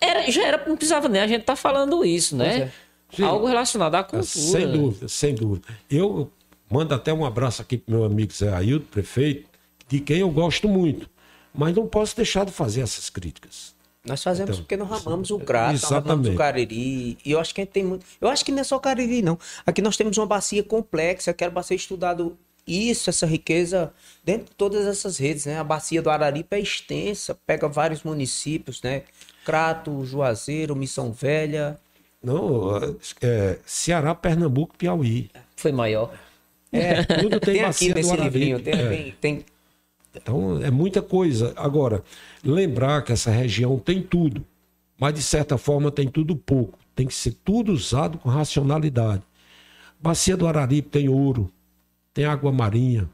[0.00, 2.70] Era, já era, não precisava nem a gente estar falando isso, né?
[3.14, 3.24] Sim.
[3.24, 4.24] Algo relacionado à cultura.
[4.24, 5.68] Sem dúvida, sem dúvida.
[5.90, 6.30] Eu
[6.72, 9.46] mando até um abraço aqui para meu amigo Zé Ailton, prefeito,
[9.88, 11.08] de quem eu gosto muito.
[11.54, 13.74] Mas não posso deixar de fazer essas críticas.
[14.04, 16.34] Nós fazemos Então, porque nós ramamos o Crato, nós exatamente.
[16.34, 17.18] o Cariri.
[17.24, 18.04] E eu acho que a gente tem muito.
[18.20, 19.38] Eu acho que não é só Cariri, não.
[19.66, 22.36] Aqui nós temos uma bacia complexa, que era para ser estudado
[22.66, 23.92] isso, essa riqueza,
[24.24, 25.58] dentro de todas essas redes, né?
[25.58, 29.02] A bacia do Araripe é extensa, pega vários municípios, né?
[29.44, 31.78] Crato, Juazeiro, Missão Velha.
[32.22, 32.76] Não,
[33.20, 35.30] é, Ceará, Pernambuco, Piauí.
[35.56, 36.12] Foi maior.
[36.72, 38.38] É, Tudo tem, tem bacia aqui do nesse Araripe.
[38.38, 38.88] livrinho, tem, É.
[38.88, 39.44] tem, tem-
[40.14, 41.52] Então, é muita coisa.
[41.56, 42.02] Agora,
[42.44, 44.44] lembrar que essa região tem tudo,
[44.98, 46.78] mas de certa forma tem tudo pouco.
[46.94, 49.22] Tem que ser tudo usado com racionalidade.
[50.00, 51.50] Bacia do Araripe tem ouro,
[52.12, 53.08] tem água marinha,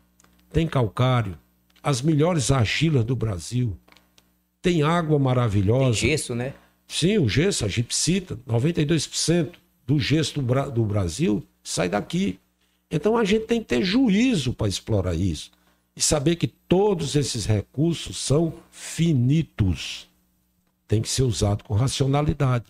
[0.52, 1.38] tem calcário,
[1.82, 3.76] as melhores argilas do Brasil,
[4.62, 5.94] tem água tem maravilhosa.
[5.94, 6.54] gesso, né?
[6.88, 9.50] Sim, o gesso, a gipsita, 92%
[9.86, 12.38] do gesso do Brasil sai daqui.
[12.90, 15.50] Então a gente tem que ter juízo para explorar isso.
[15.94, 20.08] E saber que todos esses recursos são finitos.
[20.86, 22.66] Tem que ser usado com racionalidade.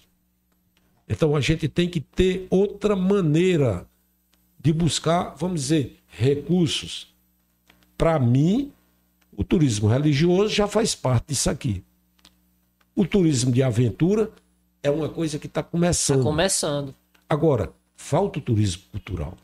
[1.08, 3.86] Então a gente tem que ter outra maneira
[4.58, 7.14] de buscar, vamos dizer, recursos.
[7.96, 8.72] Para mim,
[9.36, 11.84] o turismo religioso já faz parte disso aqui.
[12.94, 14.30] O turismo de aventura
[14.82, 16.22] é uma coisa que está começando.
[16.22, 16.94] Começando.
[17.28, 19.36] Agora, falta o turismo cultural.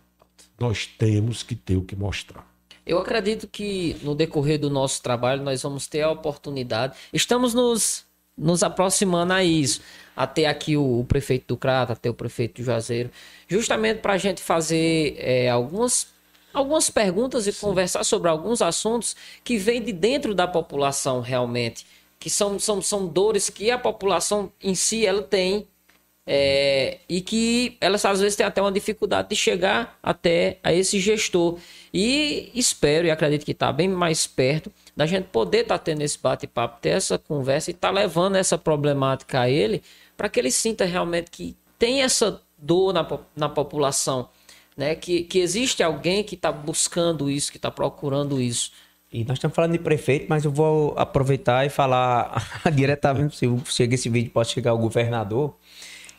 [0.59, 2.47] Nós temos que ter o que mostrar.
[2.87, 6.97] Eu acredito que no decorrer do nosso trabalho nós vamos ter a oportunidade.
[7.13, 8.05] Estamos nos,
[8.37, 9.81] nos aproximando a isso.
[10.15, 13.11] A ter aqui o, o prefeito do Crato, a ter o prefeito do Juazeiro.
[13.49, 16.09] Justamente para a gente fazer é, algumas,
[16.53, 21.87] algumas perguntas e conversar sobre alguns assuntos que vêm de dentro da população realmente.
[22.21, 25.67] Que são, são, são dores que a população em si ela tem
[26.27, 30.99] é, e que elas às vezes têm até uma dificuldade de chegar até a esse
[30.99, 31.59] gestor.
[31.93, 36.19] E espero e acredito que está bem mais perto da gente poder estar tendo esse
[36.19, 39.83] bate-papo, ter essa conversa e estar levando essa problemática a ele
[40.17, 43.07] para que ele sinta realmente que tem essa dor na,
[43.37, 44.29] na população,
[44.77, 44.95] né?
[44.95, 48.73] que, que existe alguém que está buscando isso, que está procurando isso.
[49.13, 52.43] E nós estamos falando de prefeito, mas eu vou aproveitar e falar
[52.75, 55.55] diretamente, se chega esse vídeo, pode chegar o governador.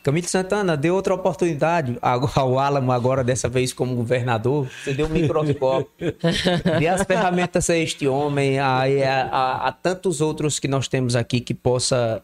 [0.05, 4.69] Camilo Santana deu outra oportunidade ao Álamo agora, dessa vez como governador.
[4.83, 6.15] Você deu um microscópio.
[6.77, 8.83] Dê as ferramentas a este homem, a,
[9.31, 12.23] a, a, tantos outros que nós temos aqui que possa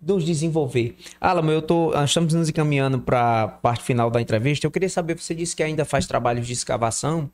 [0.00, 0.94] nos desenvolver.
[1.20, 4.64] Alamo, eu tô, estamos nos encaminhando para a parte final da entrevista.
[4.64, 7.28] Eu queria saber, você disse que ainda faz trabalhos de escavação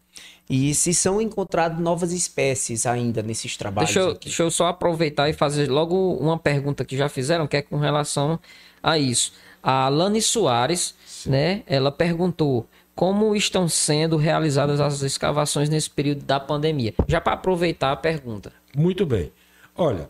[0.49, 3.93] e se são encontradas novas espécies ainda nesses trabalhos.
[3.93, 7.59] Deixa eu, deixa eu só aproveitar e fazer logo uma pergunta que já fizeram, que
[7.59, 8.40] é com relação
[8.82, 9.32] a isso.
[9.63, 11.31] A Lani Soares, Sim.
[11.31, 16.95] né, ela perguntou como estão sendo realizadas as escavações nesse período da pandemia.
[17.07, 18.53] Já para aproveitar a pergunta.
[18.77, 19.31] Muito bem.
[19.77, 20.09] Olha,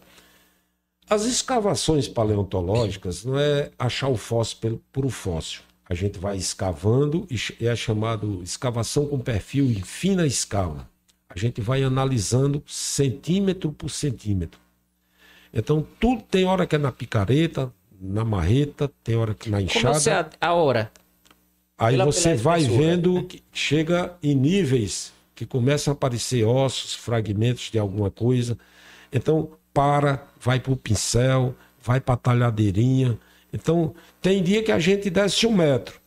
[1.10, 5.62] as escavações paleontológicas não é achar o fóssil pelo, por o fóssil.
[5.88, 10.88] A gente vai escavando e é chamado escavação com perfil em fina escala.
[11.28, 14.60] A gente vai analisando centímetro por centímetro.
[15.52, 19.88] Então, tudo tem hora que é na picareta, na marreta, tem hora que na enxada.
[19.88, 20.90] Como você a, a hora?
[21.76, 26.94] Aí pela, você pela vai vendo que chega em níveis que começam a aparecer ossos,
[26.94, 28.58] fragmentos de alguma coisa.
[29.12, 33.16] Então, para, vai para o pincel, vai para a talhadeirinha.
[33.52, 36.00] Então, tem dia que a gente desce um metro.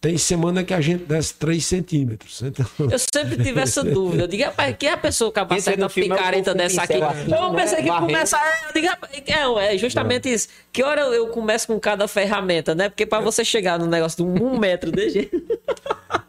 [0.00, 2.40] Tem semana que a gente desce 3 centímetros.
[2.42, 2.64] Então...
[2.78, 4.24] Eu sempre tive essa dúvida.
[4.24, 7.02] Eu digo, rapaz, que é a pessoa capaz de uma picareta dessa aqui?
[7.02, 8.38] Assim, eu pensei que começa.
[8.68, 10.48] Eu digo, é, é justamente isso.
[10.72, 12.88] Que hora eu começo com cada ferramenta, né?
[12.88, 15.42] Porque para você chegar no negócio de um metro de jeito.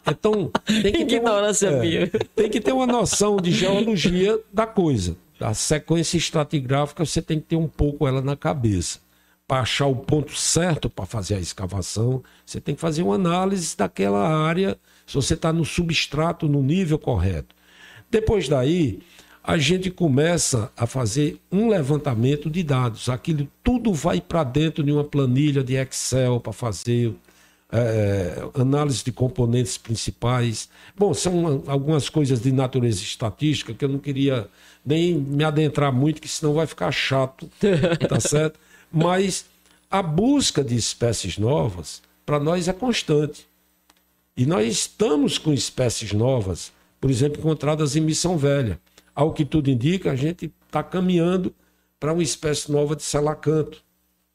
[0.08, 5.16] Então, tem que, ter uma, é, tem que ter uma noção de geologia da coisa
[5.40, 9.00] a sequência estratigráfica você tem que ter um pouco ela na cabeça.
[9.50, 13.76] Para achar o ponto certo para fazer a escavação, você tem que fazer uma análise
[13.76, 14.78] daquela área,
[15.08, 17.56] se você está no substrato, no nível correto.
[18.12, 19.00] Depois daí,
[19.44, 23.10] a gente começa a fazer um levantamento de dados.
[23.10, 27.16] Aquilo tudo vai para dentro de uma planilha de Excel para fazer
[27.72, 30.70] é, análise de componentes principais.
[30.96, 34.48] Bom, são algumas coisas de natureza estatística que eu não queria
[34.86, 37.50] nem me adentrar muito, que senão vai ficar chato,
[38.08, 38.60] tá certo?
[38.92, 39.46] Mas
[39.90, 43.48] a busca de espécies novas, para nós, é constante.
[44.36, 48.80] E nós estamos com espécies novas, por exemplo, encontradas em Missão Velha.
[49.14, 51.54] Ao que tudo indica, a gente está caminhando
[52.00, 53.84] para uma espécie nova de selacanto,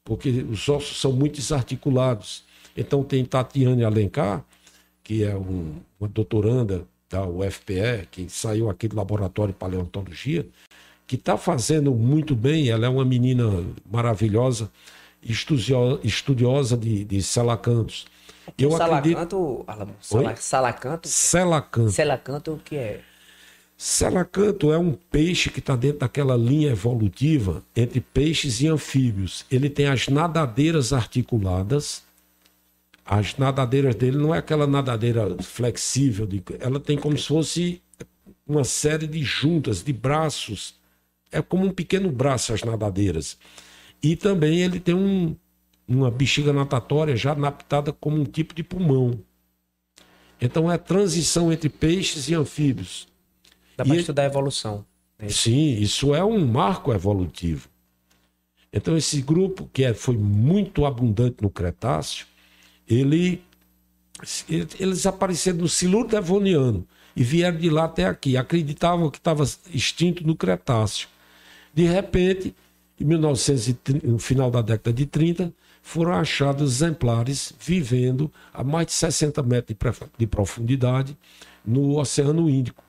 [0.04, 2.44] porque os ossos são muito desarticulados.
[2.76, 4.44] Então tem Tatiane Alencar,
[5.02, 10.46] que é um, uma doutoranda da UFPE, que saiu aqui do Laboratório de Paleontologia,
[11.06, 12.68] que está fazendo muito bem.
[12.68, 13.44] Ela é uma menina
[13.90, 14.70] maravilhosa,
[15.22, 18.06] estudiosa de, de selacantos.
[18.58, 19.96] Eu salacanto, acredito...
[20.00, 21.08] Sala, salacanto?
[21.08, 21.90] Selacanto.
[21.90, 23.00] Selacanto o que é?
[23.76, 29.44] Selacanto é um peixe que está dentro daquela linha evolutiva entre peixes e anfíbios.
[29.50, 32.04] Ele tem as nadadeiras articuladas,
[33.04, 37.82] as nadadeiras dele não é aquela nadadeira flexível, de, ela tem como se fosse
[38.46, 40.74] uma série de juntas, de braços.
[41.34, 43.36] É como um pequeno braço as nadadeiras.
[44.02, 45.34] E também ele tem um,
[45.86, 49.18] uma bexiga natatória já adaptada como um tipo de pulmão.
[50.40, 53.08] Então é transição entre peixes e anfíbios.
[53.76, 54.84] Dá para estudar a evolução.
[55.18, 55.28] Né?
[55.28, 57.68] Sim, isso é um marco evolutivo.
[58.72, 62.26] Então esse grupo, que é, foi muito abundante no Cretáceo,
[62.88, 63.42] ele,
[64.78, 66.86] eles apareceram no Siluro Devoniano
[67.16, 68.36] e vieram de lá até aqui.
[68.36, 71.08] Acreditavam que estava extinto no Cretáceo.
[71.74, 72.54] De repente,
[73.00, 75.52] em 1930, no final da década de 30,
[75.82, 79.76] foram achados exemplares vivendo a mais de 60 metros
[80.16, 81.16] de profundidade
[81.64, 82.82] no Oceano Índico.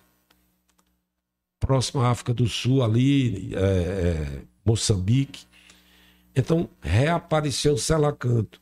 [1.59, 5.45] Próximo à África do Sul, ali, é, é, Moçambique.
[6.35, 8.61] Então, reapareceu o selacanto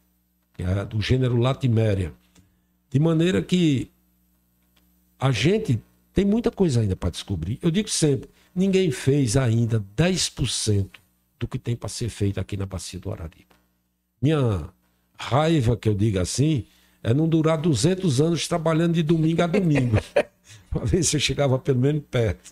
[0.57, 2.13] é do gênero Latiméria.
[2.89, 3.89] De maneira que
[5.19, 5.81] a gente
[6.13, 7.57] tem muita coisa ainda para descobrir.
[7.61, 10.89] Eu digo sempre, ninguém fez ainda 10%
[11.39, 13.47] do que tem para ser feito aqui na Bacia do Araripe.
[14.21, 14.69] Minha
[15.17, 16.65] raiva, que eu diga assim,
[17.01, 19.97] é não durar 200 anos trabalhando de domingo a domingo.
[20.73, 22.51] para ver se eu chegava pelo menos perto.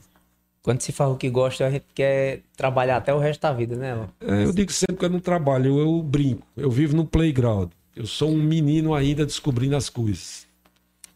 [0.62, 3.76] Quando se fala o que gosta, a gente quer trabalhar até o resto da vida,
[3.76, 4.08] né?
[4.20, 6.46] É, eu digo sempre que eu não trabalho, eu, eu brinco.
[6.56, 7.72] Eu vivo no playground.
[7.96, 10.46] Eu sou um menino ainda descobrindo as coisas.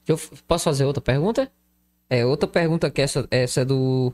[0.08, 1.52] Eu posso fazer outra pergunta?
[2.10, 4.14] É, outra pergunta que essa, essa é do,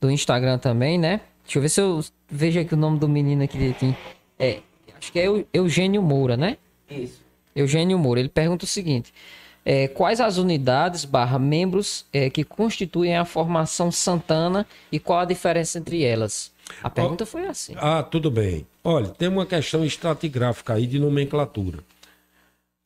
[0.00, 1.20] do Instagram também, né?
[1.44, 3.70] Deixa eu ver se eu vejo aqui o nome do menino aqui.
[3.70, 3.94] aqui.
[4.38, 4.60] É,
[4.98, 6.56] acho que é Eugênio Moura, né?
[6.90, 7.20] Isso.
[7.54, 8.20] Eugênio Moura.
[8.20, 9.12] Ele pergunta o seguinte:
[9.64, 15.24] é, quais as unidades barra membros é, que constituem a formação Santana e qual a
[15.24, 16.52] diferença entre elas?
[16.82, 17.74] A pergunta foi assim.
[17.76, 18.66] Ah, tudo bem.
[18.82, 21.80] Olha, tem uma questão estratigráfica aí de nomenclatura.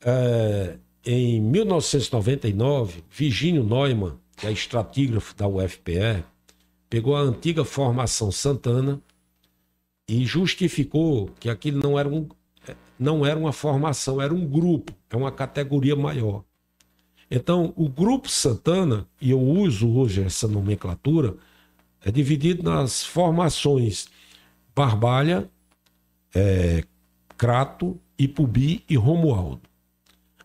[0.03, 0.75] É,
[1.05, 6.23] em 1999, Virgínio Neumann, que é estratígrafo da UFPE,
[6.89, 9.01] pegou a antiga formação Santana
[10.07, 12.27] e justificou que aquilo não era, um,
[12.99, 16.43] não era uma formação, era um grupo, é uma categoria maior.
[17.29, 21.35] Então, o grupo Santana, e eu uso hoje essa nomenclatura,
[22.03, 24.07] é dividido nas formações
[24.75, 25.49] Barbalha,
[26.33, 26.83] é,
[27.35, 29.61] Crato, Ipubi e Romualdo.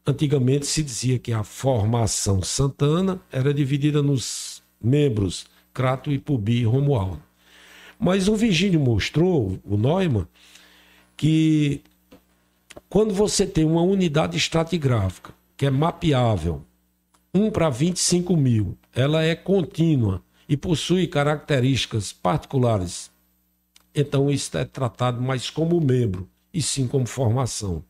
[0.07, 7.23] Antigamente se dizia que a formação Santana era dividida nos membros Crato, Ipubi e Romualdo.
[7.99, 10.27] Mas o Virgínio mostrou, o Neumann,
[11.17, 11.83] que
[12.89, 16.65] quando você tem uma unidade estratigráfica que é mapeável,
[17.35, 23.11] 1 para 25 mil, ela é contínua e possui características particulares,
[23.95, 27.85] então isso é tratado mais como membro e sim como formação.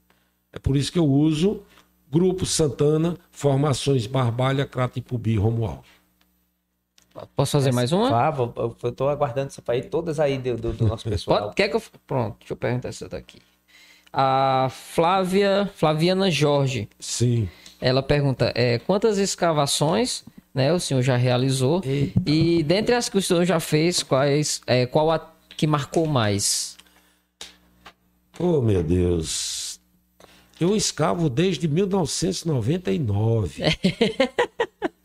[0.53, 1.63] É por isso que eu uso
[2.11, 5.85] Grupo Santana, Formações Barbalha, Crato, e Romualdo.
[7.35, 8.09] Posso fazer mais uma?
[8.09, 11.43] Fábio, eu tô aguardando essa aí, todas aí do, do, do nosso pessoal.
[11.43, 11.83] Pode, quer que eu...
[12.07, 13.39] Pronto, deixa eu perguntar essa daqui.
[14.13, 16.89] A Flávia, Flaviana Jorge.
[16.99, 17.49] Sim.
[17.81, 20.25] Ela pergunta, é, quantas escavações
[20.55, 21.81] né, o senhor já realizou?
[21.85, 22.21] Eita.
[22.27, 26.77] E dentre as que o senhor já fez, quais, é, qual a que marcou mais?
[28.39, 29.81] Oh, meu Deus.
[30.61, 33.63] Eu escavo desde 1999.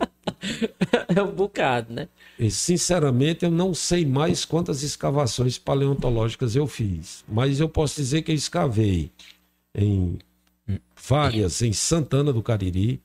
[1.15, 2.07] é um bocado, né?
[2.37, 8.21] E, sinceramente, eu não sei mais quantas escavações paleontológicas eu fiz, mas eu posso dizer
[8.21, 9.11] que eu escavei
[9.73, 10.17] em
[10.95, 13.01] várias, em Santana do Cariri,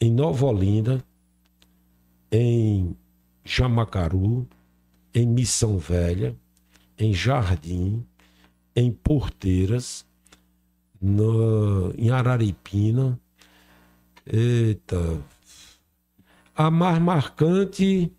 [0.00, 1.04] em Nova Olinda,
[2.30, 2.96] em
[3.44, 4.46] Jamacaru,
[5.12, 6.34] em Missão Velha,
[6.98, 8.04] em Jardim,
[8.74, 10.06] em Porteiras,
[11.00, 13.18] no, em Araripina.
[14.26, 15.18] Eita,
[16.60, 18.12] a mais marcante,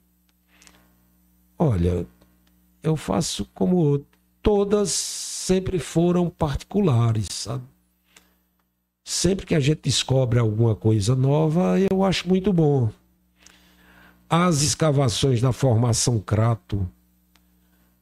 [1.60, 2.08] olha,
[2.82, 4.04] eu faço como
[4.42, 7.64] todas sempre foram particulares, sabe?
[9.06, 12.90] Sempre que a gente descobre alguma coisa nova, eu acho muito bom.
[14.28, 16.90] As escavações da formação Crato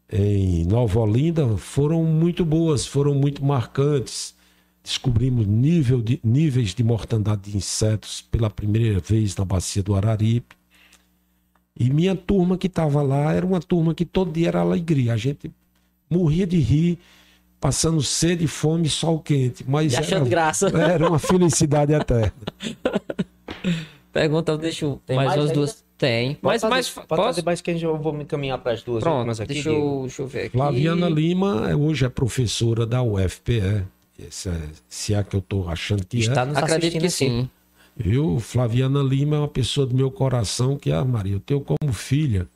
[0.10, 4.34] em Nova Olinda foram muito boas, foram muito marcantes
[4.90, 10.56] descobrimos nível de, níveis de mortandade de insetos pela primeira vez na bacia do Araripe.
[11.80, 15.14] E minha turma que estava lá era uma turma que todo dia era alegria.
[15.14, 15.52] A gente
[16.10, 16.98] morria de rir,
[17.60, 19.64] passando sede, fome, sol quente.
[19.68, 20.68] Mas achando era, graça.
[20.76, 22.34] Era uma felicidade eterna.
[24.12, 25.00] Pergunta, deixa eu.
[25.06, 25.86] Tem mais, mais duas.
[26.00, 26.34] Tem.
[26.34, 27.24] Pode mas, fazer, mas pode posso?
[27.24, 29.54] fazer mais que eu vou me encaminhar para as duas Pronto, aqui.
[29.54, 30.58] Deixa eu, deixa eu ver aqui.
[30.58, 33.86] Flaviana Lima hoje é professora da UFPE.
[34.30, 36.46] Se é, se é que eu estou achando que Está é.
[36.46, 37.50] nos Acredito que sim.
[37.96, 38.40] Viu?
[38.40, 42.48] Flaviana Lima é uma pessoa do meu coração que, ah, Maria, eu tenho como filha.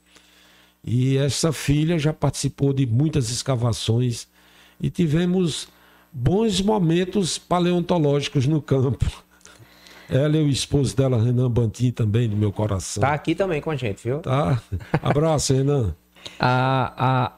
[0.84, 4.28] E essa filha já participou de muitas escavações
[4.82, 5.68] e tivemos
[6.12, 9.06] bons momentos paleontológicos no campo.
[10.10, 13.02] Ela e o esposo dela, Renan Bantin, também do meu coração.
[13.02, 14.20] Tá aqui também com a gente, viu?
[14.20, 14.62] Tá.
[15.02, 15.96] Abraço, Renan.
[16.40, 17.34] A, a,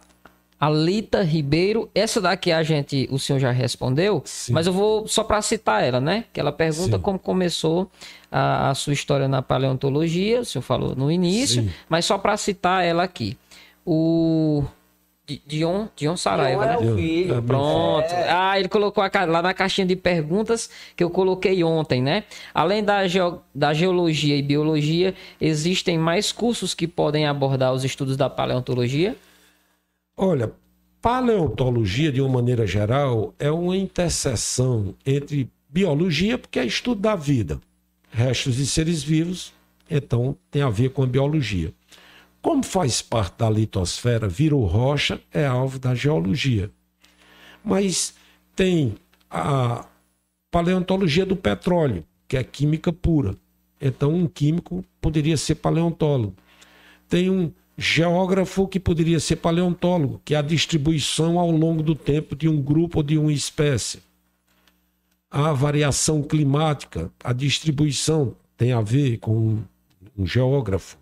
[0.60, 4.54] Alita Ribeiro, essa daqui a gente, o senhor já respondeu, Sim.
[4.54, 6.26] mas eu vou só para citar ela, né?
[6.32, 7.02] Que ela pergunta Sim.
[7.02, 7.92] como começou
[8.32, 11.70] a, a, sua história na paleontologia, o senhor falou no início, Sim.
[11.90, 13.38] mas só para citar ela aqui.
[13.86, 14.64] O
[15.46, 16.92] Dion, Dion Saraiva, Dion é né?
[16.92, 17.44] o filho.
[17.44, 18.14] Pronto.
[18.14, 18.30] É.
[18.30, 22.24] Ah, ele colocou a, lá na caixinha de perguntas que eu coloquei ontem, né?
[22.54, 28.16] Além da, geo, da geologia e biologia, existem mais cursos que podem abordar os estudos
[28.16, 29.16] da paleontologia?
[30.18, 30.54] Olha,
[31.02, 37.60] paleontologia, de uma maneira geral, é uma interseção entre biologia, porque é estudo da vida,
[38.10, 39.54] restos de seres vivos,
[39.90, 41.74] então tem a ver com a biologia.
[42.42, 46.72] Como faz parte da litosfera, virou rocha, é alvo da geologia.
[47.64, 48.14] Mas
[48.56, 48.96] tem
[49.30, 49.86] a
[50.50, 53.36] paleontologia do petróleo, que é química pura.
[53.82, 56.36] Então, um químico poderia ser paleontólogo.
[57.10, 62.36] Tem um geógrafo que poderia ser paleontólogo, que é a distribuição ao longo do tempo
[62.36, 64.00] de um grupo ou de uma espécie.
[65.30, 69.60] A variação climática, a distribuição tem a ver com
[70.18, 70.98] um geógrafo.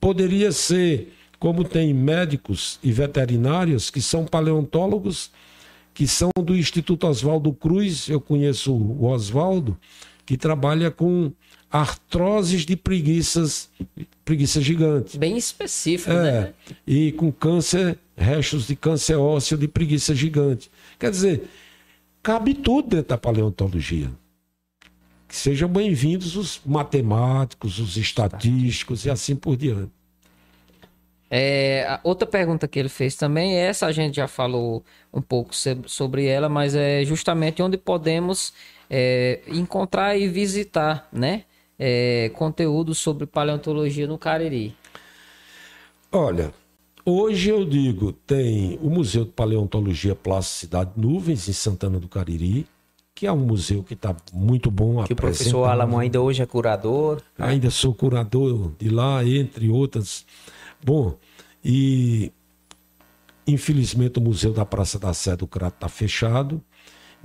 [0.00, 5.30] Poderia ser, como tem médicos e veterinários que são paleontólogos,
[5.92, 9.76] que são do Instituto Oswaldo Cruz, eu conheço o Oswaldo,
[10.24, 11.32] que trabalha com
[11.76, 13.68] artroses de preguiças,
[14.24, 15.18] preguiça gigante.
[15.18, 16.54] Bem específico, É, né?
[16.86, 20.70] e com câncer, restos de câncer ósseo de preguiça gigante.
[20.98, 21.48] Quer dizer,
[22.22, 24.10] cabe tudo dentro da paleontologia.
[25.28, 29.90] Que sejam bem-vindos os matemáticos, os estatísticos e assim por diante.
[31.28, 35.52] É, outra pergunta que ele fez também, essa a gente já falou um pouco
[35.86, 38.52] sobre ela, mas é justamente onde podemos
[38.88, 41.42] é, encontrar e visitar, né?
[41.78, 44.74] É, conteúdo sobre paleontologia no Cariri.
[46.10, 46.52] Olha,
[47.04, 52.66] hoje eu digo, tem o Museu de Paleontologia Plasticidade Nuvens, em Santana do Cariri,
[53.16, 55.02] que é um museu que está muito bom.
[55.04, 55.64] Que o professor.
[55.64, 57.22] Alamo ainda hoje é curador.
[57.38, 60.26] Ainda sou curador de lá, entre outras.
[60.84, 61.16] Bom,
[61.64, 62.30] e
[63.46, 66.62] infelizmente o Museu da Praça da Sé do Crato está fechado,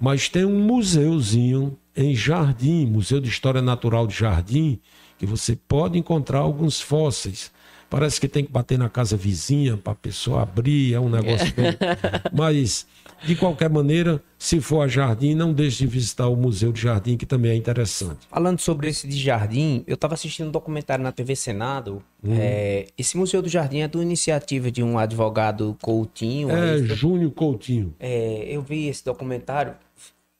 [0.01, 4.79] mas tem um museuzinho em Jardim, Museu de História Natural de Jardim,
[5.19, 7.51] que você pode encontrar alguns fósseis.
[7.87, 11.53] Parece que tem que bater na casa vizinha para a pessoa abrir, é um negócio
[11.53, 11.77] bem...
[12.33, 12.87] Mas,
[13.23, 17.17] de qualquer maneira, se for a Jardim, não deixe de visitar o Museu de Jardim,
[17.17, 18.19] que também é interessante.
[18.29, 22.01] Falando sobre esse de jardim, eu estava assistindo um documentário na TV Senado.
[22.25, 26.49] É, esse Museu do Jardim é de uma iniciativa de um advogado Coutinho.
[26.49, 26.79] É?
[26.79, 27.93] Júnior Coutinho.
[27.99, 29.75] É, eu vi esse documentário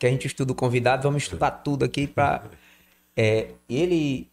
[0.01, 2.41] que a gente estuda o convidado, vamos estudar tudo aqui para
[3.69, 4.27] ele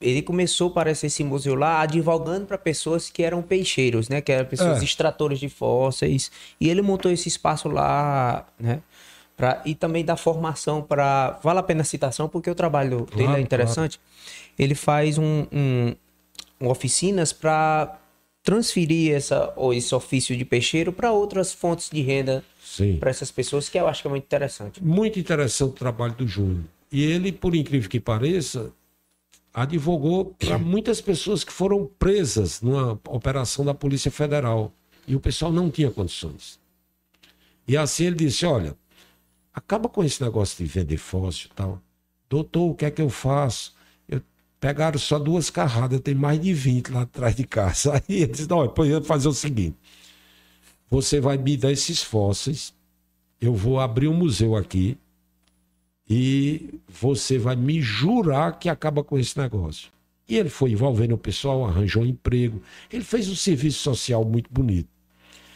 [0.00, 4.46] ele começou parece esse museu lá advogando para pessoas que eram peixeiros, né, que eram
[4.46, 4.84] pessoas É.
[4.84, 8.80] extratores de fósseis, e ele montou esse espaço lá, né?
[9.36, 11.38] Pra, e também dá formação para.
[11.42, 14.00] Vale a pena a citação, porque o trabalho dele Claro, é interessante.
[14.58, 15.94] Ele faz um, um-
[16.60, 17.98] um oficinas para
[18.46, 22.44] transferir essa, ou esse ofício de peixeiro para outras fontes de renda
[23.00, 24.82] para essas pessoas, que eu acho que é muito interessante.
[24.82, 26.62] Muito interessante o trabalho do Júnior.
[26.92, 28.72] E ele, por incrível que pareça,
[29.52, 34.72] advogou para muitas pessoas que foram presas numa operação da Polícia Federal.
[35.08, 36.60] E o pessoal não tinha condições.
[37.66, 38.76] E assim ele disse: olha,
[39.52, 41.82] acaba com esse negócio de vender fóssil e tal.
[42.30, 43.74] Doutor, o que é que eu faço?
[44.60, 47.94] Pegaram só duas carradas, tenho mais de 20 lá atrás de casa.
[48.08, 49.76] Aí ele disse: não, depois eu vou fazer o seguinte:
[50.88, 52.74] você vai me dar esses fósseis,
[53.40, 54.98] eu vou abrir um museu aqui
[56.08, 59.90] e você vai me jurar que acaba com esse negócio.
[60.28, 62.62] E ele foi envolvendo o pessoal, arranjou um emprego.
[62.92, 64.88] Ele fez um serviço social muito bonito.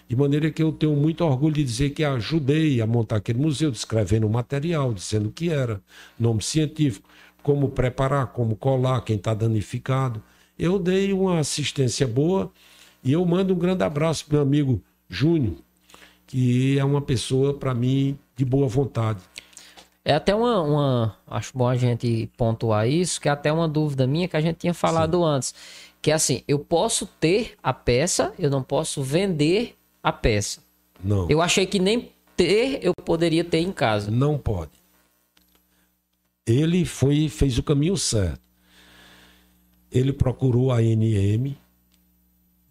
[0.09, 3.71] De maneira que eu tenho muito orgulho de dizer que ajudei a montar aquele museu,
[3.71, 5.81] descrevendo o material, dizendo o que era,
[6.19, 7.09] nome científico,
[7.43, 10.23] como preparar, como colar, quem está danificado.
[10.59, 12.51] Eu dei uma assistência boa
[13.03, 15.55] e eu mando um grande abraço para meu amigo Júnior,
[16.27, 19.21] que é uma pessoa, para mim, de boa vontade.
[20.05, 24.07] É até uma, uma- Acho bom a gente pontuar isso, que é até uma dúvida
[24.07, 25.55] minha que a gente tinha falado antes.
[26.03, 30.61] Que é assim, eu posso ter a peça, eu não posso vender a peça.
[31.03, 31.29] Não.
[31.31, 34.11] Eu achei que nem ter eu poderia ter em casa.
[34.11, 34.71] Não pode.
[36.47, 38.41] Ele foi fez o caminho certo.
[39.91, 41.57] Ele procurou a ANM,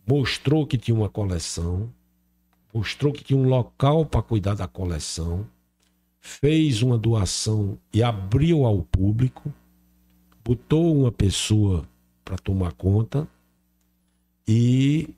[0.07, 1.91] mostrou que tinha uma coleção,
[2.73, 5.45] mostrou que tinha um local para cuidar da coleção,
[6.19, 9.53] fez uma doação e abriu ao público,
[10.43, 11.87] botou uma pessoa
[12.23, 13.27] para tomar conta
[14.47, 15.09] e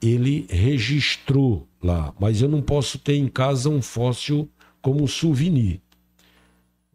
[0.00, 2.14] ele registrou lá.
[2.18, 4.48] Mas eu não posso ter em casa um fóssil
[4.82, 5.80] como souvenir.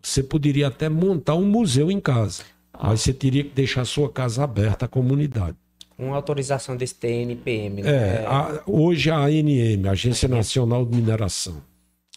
[0.02, 2.44] Você poderia até montar um museu em casa,
[2.82, 5.58] mas você teria que deixar a sua casa aberta à comunidade.
[5.98, 7.90] Com autorização desse TNPM, né?
[8.22, 11.62] É, a- hoje a ANM, Agência Nacional de Mineração.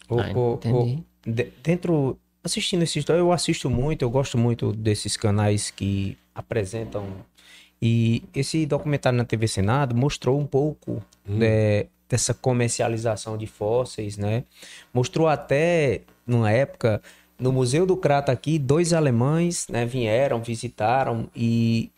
[0.09, 1.03] O- Ah, o- entendi.
[1.27, 6.17] o- de- dentro, assistindo esse história, eu assisto muito, eu gosto muito desses canais que
[6.33, 7.05] apresentam.
[7.81, 14.43] E esse documentário na TV Senado mostrou um pouco né, dessa comercialização de fósseis, né?
[14.93, 17.01] Mostrou até, numa época,
[17.39, 21.91] no Museu do Crato aqui, dois alemães né, vieram, visitaram e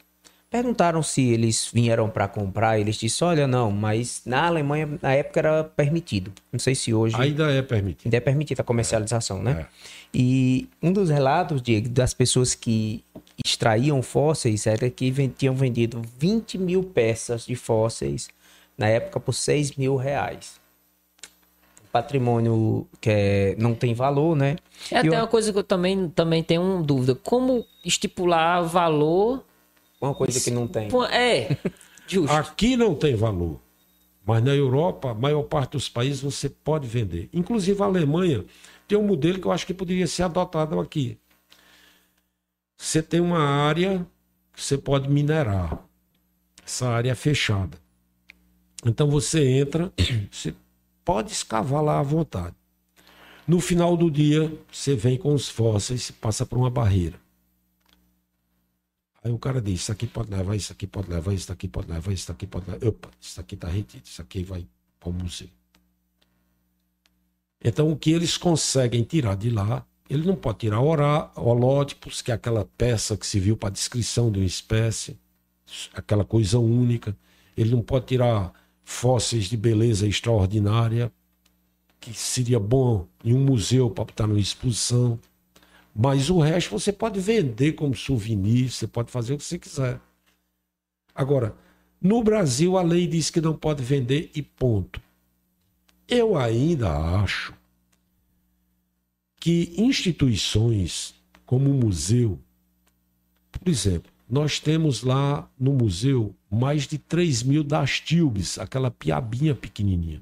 [0.50, 2.80] perguntaram se eles vieram para comprar.
[2.80, 6.32] Eles disseram, olha, não, mas na Alemanha, na época, era permitido.
[6.52, 7.16] Não sei se hoje...
[7.20, 8.06] Ainda é permitido.
[8.06, 9.62] Ainda é permitida a comercialização, né?
[9.62, 9.66] É.
[10.14, 13.04] E um dos relatos, Diego, das pessoas que
[13.44, 18.30] extraíam fósseis era que tinham vendido 20 mil peças de fósseis
[18.78, 20.60] na época por 6 mil reais.
[21.96, 24.58] Patrimônio que é- não tem valor, né?
[24.92, 27.16] É até eu- uma coisa que eu também, também tenho uma dúvida.
[27.16, 29.42] Como estipular valor...
[30.02, 30.90] Uma coisa que não tem.
[31.10, 31.56] É,
[32.06, 32.36] justo.
[32.36, 33.62] Aqui não tem valor.
[34.26, 37.30] Mas na Europa, a maior parte dos países você pode vender.
[37.32, 38.44] Inclusive a Alemanha
[38.90, 41.18] tem um modelo que eu acho que poderia ser adotado aqui.
[42.78, 44.06] você tem uma área
[44.52, 45.80] que você pode minerar.
[46.66, 47.78] Essa área é fechada.
[48.86, 49.94] Então você entra,
[50.30, 50.54] você
[51.06, 52.56] pode escavar lá à vontade.
[53.48, 57.20] No final do dia, você vem com os fósseis e passa por uma barreira.
[59.24, 61.92] Aí o cara diz: Isso aqui pode levar, isso aqui pode levar, isso aqui pode
[61.92, 62.88] levar, isso aqui pode levar.
[62.88, 64.68] Opa, isso aqui está retido, isso aqui vai
[65.00, 65.50] para o museu.
[67.64, 70.80] Então, o que eles conseguem tirar de lá, ele não pode tirar
[71.36, 75.18] holótipos, que é aquela peça que se viu para descrição de uma espécie,
[75.94, 77.16] aquela coisa única.
[77.58, 78.54] Ele não pode tirar
[78.86, 81.12] fósseis de beleza extraordinária,
[82.00, 85.20] que seria bom em um museu para estar numa exposição.
[85.94, 90.00] Mas o resto você pode vender como souvenir, você pode fazer o que você quiser.
[91.14, 91.56] Agora,
[92.00, 95.02] no Brasil a lei diz que não pode vender e ponto.
[96.08, 97.54] Eu ainda acho
[99.40, 102.40] que instituições como o museu,
[103.52, 109.54] por exemplo, nós temos lá no museu mais de 3 mil das tilbes, aquela piabinha
[109.54, 110.22] pequenininha.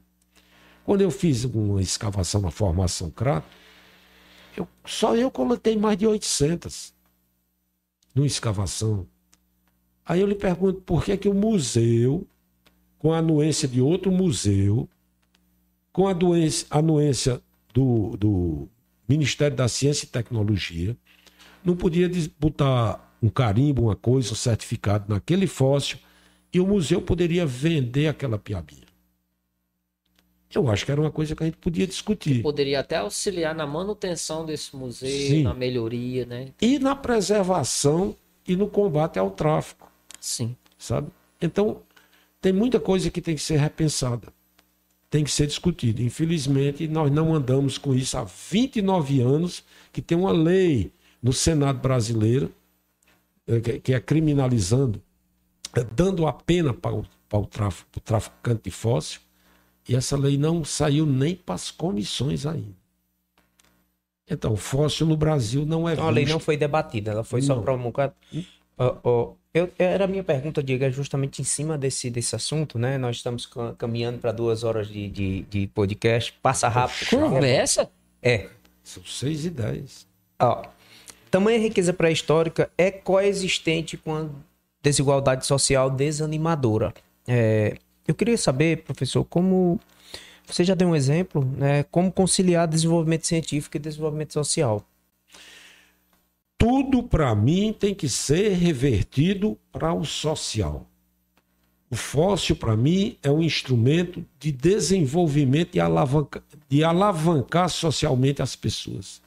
[0.86, 3.48] Quando eu fiz uma escavação na formação Crato,
[4.56, 6.94] eu, só eu coletei mais de 800
[8.14, 9.08] numa escavação.
[10.06, 12.28] Aí eu lhe pergunto por que, que o museu,
[13.00, 14.88] com a anuência de outro museu,
[15.92, 16.16] com a
[16.70, 17.42] anuência
[17.74, 18.68] do, do
[19.08, 20.98] Ministério da Ciência e Tecnologia,
[21.64, 22.10] não podia
[22.40, 25.98] botar um carimbo, uma coisa, um certificado naquele fóssil
[26.52, 28.84] e o museu poderia vender aquela piabinha.
[30.54, 32.36] Eu acho que era uma coisa que a gente podia discutir.
[32.36, 35.44] Que poderia até auxiliar na manutenção desse museu, Sim.
[35.44, 36.50] na melhoria, né?
[36.62, 39.90] E na preservação e no combate ao tráfico.
[40.20, 40.56] Sim.
[40.78, 41.08] Sabe?
[41.42, 41.82] Então,
[42.42, 44.28] tem muita coisa que tem que ser repensada.
[45.10, 46.04] Tem que ser discutida.
[46.04, 50.92] Infelizmente, nós não andamos com isso há 29 anos, que tem uma lei
[51.22, 52.54] no Senado brasileiro
[53.84, 55.02] que é criminalizando,
[55.76, 59.22] é dando a pena para o, para o, tráfico, para o traficante de fóssil
[59.88, 62.84] e essa lei não saiu nem para as comissões ainda.
[64.30, 67.48] Então, fóssil no Brasil não é então, A lei não foi debatida, ela foi não.
[67.48, 68.16] só promulgada.
[68.80, 72.98] Uh, eu, era a minha pergunta, Diego, é justamente em cima desse, desse assunto, né?
[72.98, 73.48] Nós estamos
[73.78, 76.34] caminhando para duas horas de, de, de, podcast.
[76.42, 77.10] Passa rápido.
[77.10, 77.92] Conversa?
[78.22, 78.50] É.
[78.82, 80.08] São seis e dez.
[80.40, 80.64] Ó,
[81.34, 84.30] tamanha riqueza pré-histórica é coexistente com a
[84.84, 86.94] desigualdade social desanimadora.
[87.28, 87.76] É,
[88.08, 89.80] eu queria saber, professor, como
[90.46, 91.82] você já deu um exemplo, né?
[91.90, 94.86] Como conciliar desenvolvimento científico e desenvolvimento social?
[96.56, 100.86] Tudo para mim tem que ser revertido para o social.
[101.90, 108.56] O fóssil, para mim, é um instrumento de desenvolvimento e alavanca, de alavancar socialmente as
[108.56, 109.23] pessoas.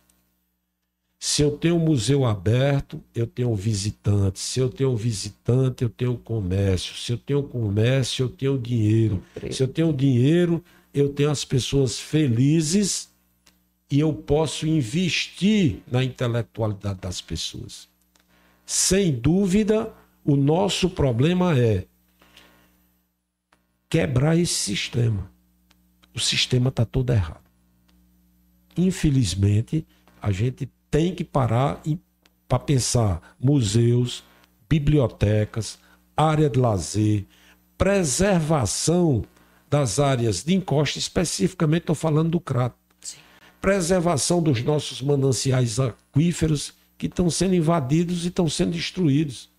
[1.18, 4.38] Se eu tenho um museu aberto, eu tenho um visitante.
[4.38, 6.94] Se eu tenho visitante, eu tenho comércio.
[6.94, 9.22] Se eu tenho comércio, eu tenho dinheiro.
[9.50, 10.62] Se eu tenho dinheiro,
[10.92, 13.10] eu tenho as pessoas felizes
[13.90, 17.88] e eu posso investir na intelectualidade das pessoas.
[18.64, 19.92] Sem dúvida,
[20.24, 21.86] o nosso problema é
[23.88, 25.30] quebrar esse sistema.
[26.14, 27.44] O sistema está todo errado.
[28.76, 29.86] Infelizmente,
[30.20, 31.82] a gente tem que parar
[32.48, 34.24] para pensar museus,
[34.68, 35.78] bibliotecas,
[36.16, 37.26] área de lazer,
[37.76, 39.24] preservação
[39.68, 42.76] das áreas de encosta, especificamente estou falando do crato.
[43.00, 43.18] Sim.
[43.60, 49.50] Preservação dos nossos mananciais aquíferos que estão sendo invadidos e estão sendo destruídos.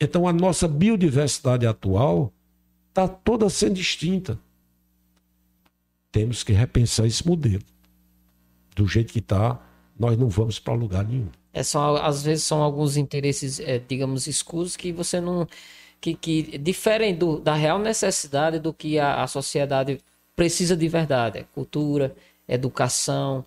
[0.00, 2.32] Então a nossa biodiversidade atual
[2.88, 4.38] está toda sendo extinta.
[6.10, 7.62] Temos que repensar esse modelo.
[8.74, 9.60] Do jeito que está,
[9.98, 11.28] nós não vamos para lugar nenhum.
[11.52, 15.46] É só, às vezes são alguns interesses, é, digamos, escusos que você não.
[16.00, 20.00] que, que diferem do, da real necessidade do que a, a sociedade
[20.34, 21.38] precisa de verdade.
[21.38, 22.14] É cultura,
[22.48, 23.44] educação,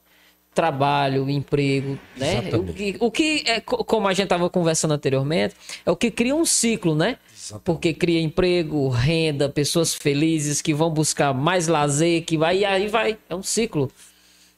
[0.57, 2.49] trabalho, emprego, né?
[2.55, 5.53] O que, o que é, como a gente estava conversando anteriormente,
[5.85, 7.17] é o que cria um ciclo, né?
[7.31, 7.63] Exatamente.
[7.63, 12.87] Porque cria emprego, renda, pessoas felizes que vão buscar mais lazer, que vai e aí
[12.87, 13.91] vai, é um ciclo.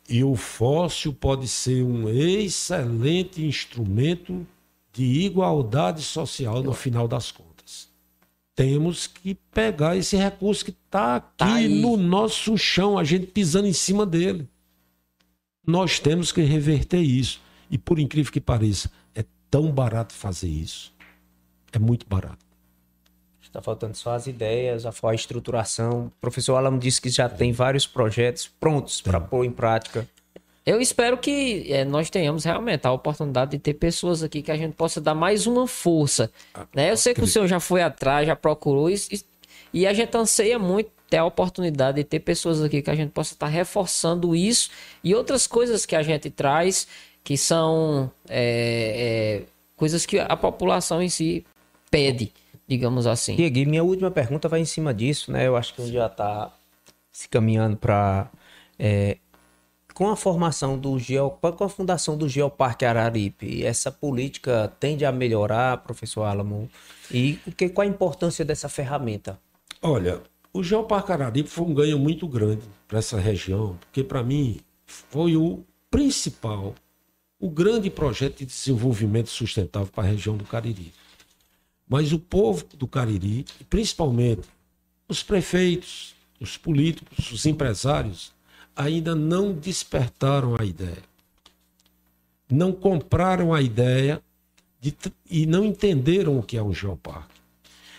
[0.10, 4.46] E o fóssil pode ser um excelente instrumento
[4.92, 7.88] de igualdade social no final das contas.
[8.56, 13.68] Temos que pegar esse recurso que está aqui tá no nosso chão, a gente pisando
[13.68, 14.50] em cima dele.
[15.66, 17.40] Nós temos que reverter isso.
[17.70, 20.92] E por incrível que pareça, é tão barato fazer isso.
[21.72, 22.49] É muito barato.
[23.50, 26.06] Está faltando só as ideias, a, a estruturação.
[26.06, 30.08] O professor Alan disse que já tem vários projetos prontos para pôr em prática.
[30.64, 34.56] Eu espero que é, nós tenhamos realmente a oportunidade de ter pessoas aqui que a
[34.56, 36.32] gente possa dar mais uma força.
[36.76, 36.92] Né?
[36.92, 38.96] Eu sei que o senhor já foi atrás, já procurou, e,
[39.74, 43.10] e a gente anseia muito ter a oportunidade de ter pessoas aqui que a gente
[43.10, 44.70] possa estar reforçando isso
[45.04, 46.88] e outras coisas que a gente traz
[47.24, 49.46] que são é, é,
[49.76, 51.44] coisas que a população em si
[51.90, 52.32] pede,
[52.70, 53.36] digamos assim.
[53.36, 55.48] Diego, minha última pergunta vai em cima disso, né?
[55.48, 56.54] Eu acho que já está
[57.12, 58.30] se caminhando para
[58.78, 59.18] é,
[59.96, 65.12] com a formação do Geo, com a fundação do Geoparque Araripe, essa política tende a
[65.12, 66.70] melhorar, professor Alamo?
[67.12, 69.38] E que, qual a importância dessa ferramenta?
[69.82, 70.22] Olha,
[70.54, 75.36] o Geoparque Araripe foi um ganho muito grande para essa região, porque para mim foi
[75.36, 76.76] o principal,
[77.40, 80.94] o grande projeto de desenvolvimento sustentável para a região do Cariri.
[81.90, 84.48] Mas o povo do Cariri, principalmente
[85.08, 88.32] os prefeitos, os políticos, os empresários,
[88.76, 91.04] ainda não despertaram a ideia.
[92.50, 94.22] Não compraram a ideia
[94.80, 94.96] de,
[95.30, 97.40] e não entenderam o que é um geoparque.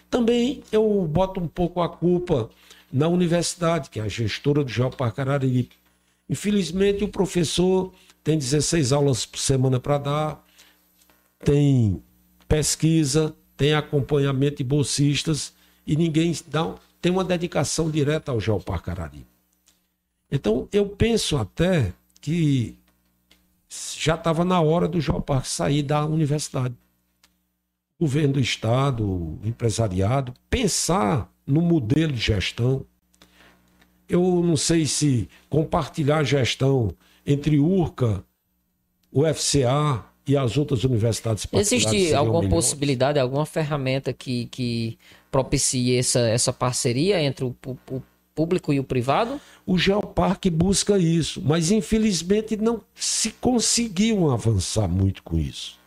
[0.09, 2.49] Também eu boto um pouco a culpa
[2.93, 5.77] na universidade, que é a gestora do Geoparque Araripe.
[6.29, 7.93] Infelizmente, o professor
[8.23, 10.47] tem 16 aulas por semana para dar,
[11.45, 12.03] tem
[12.49, 15.53] pesquisa, tem acompanhamento de bolsistas
[15.87, 19.27] e ninguém dá, tem uma dedicação direta ao Geoparque Araripe.
[20.33, 21.93] Então, eu penso até
[22.23, 22.75] que
[23.99, 26.75] já estava na hora do Geoparque sair da universidade
[28.01, 32.87] governo do Estado, o empresariado, pensar no modelo de gestão.
[34.09, 36.97] Eu não sei se compartilhar a gestão
[37.27, 38.25] entre URCA,
[39.13, 44.99] o FCA e as outras universidades Existe alguma possibilidade, alguma ferramenta que, que
[45.31, 48.03] propicie essa, essa parceria entre o, o
[48.35, 49.41] público e o privado?
[49.67, 55.79] O Geoparque busca isso, mas infelizmente não se conseguiu avançar muito com isso.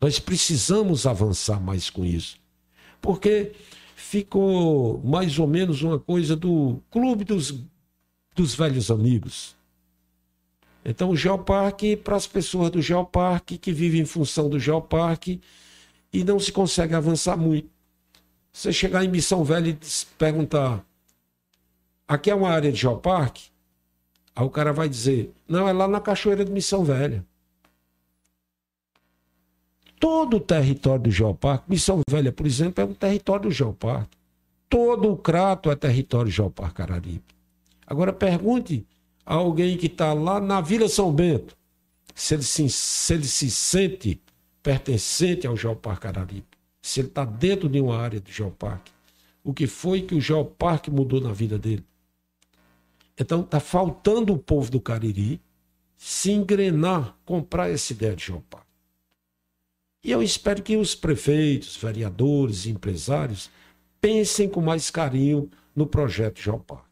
[0.00, 2.38] Nós precisamos avançar mais com isso.
[3.00, 3.52] Porque
[3.94, 7.54] ficou mais ou menos uma coisa do clube dos,
[8.34, 9.54] dos velhos amigos.
[10.84, 15.40] Então, o Geoparque, para as pessoas do Geoparque, que vivem em função do Geoparque,
[16.12, 17.68] e não se consegue avançar muito.
[18.52, 19.78] Você chegar em Missão Velha e
[20.18, 20.84] perguntar:
[22.08, 23.50] aqui é uma área de Geoparque?
[24.34, 27.24] Aí o cara vai dizer: não, é lá na Cachoeira de Missão Velha
[30.00, 31.66] todo o território do Geoparque.
[31.68, 34.16] Missão Velha, por exemplo, é um território do Geoparque.
[34.68, 37.34] Todo o Crato é território do Geoparque Araripe.
[37.86, 38.86] Agora pergunte
[39.34, 41.56] alguém que está lá na Vila São Bento
[42.14, 44.20] se ele se, se, ele se sente
[44.62, 48.92] pertencente ao Geoparque Araripe, se ele está dentro de uma área do Geoparque.
[49.42, 51.84] O que foi que o Geoparque mudou na vida dele?
[53.18, 55.40] Então está faltando o povo do Cariri
[55.96, 58.66] se engrenar, comprar essa ideia de Geoparque.
[60.02, 63.50] E eu espero que os prefeitos, vereadores empresários
[64.00, 66.89] pensem com mais carinho no projeto Geoparque.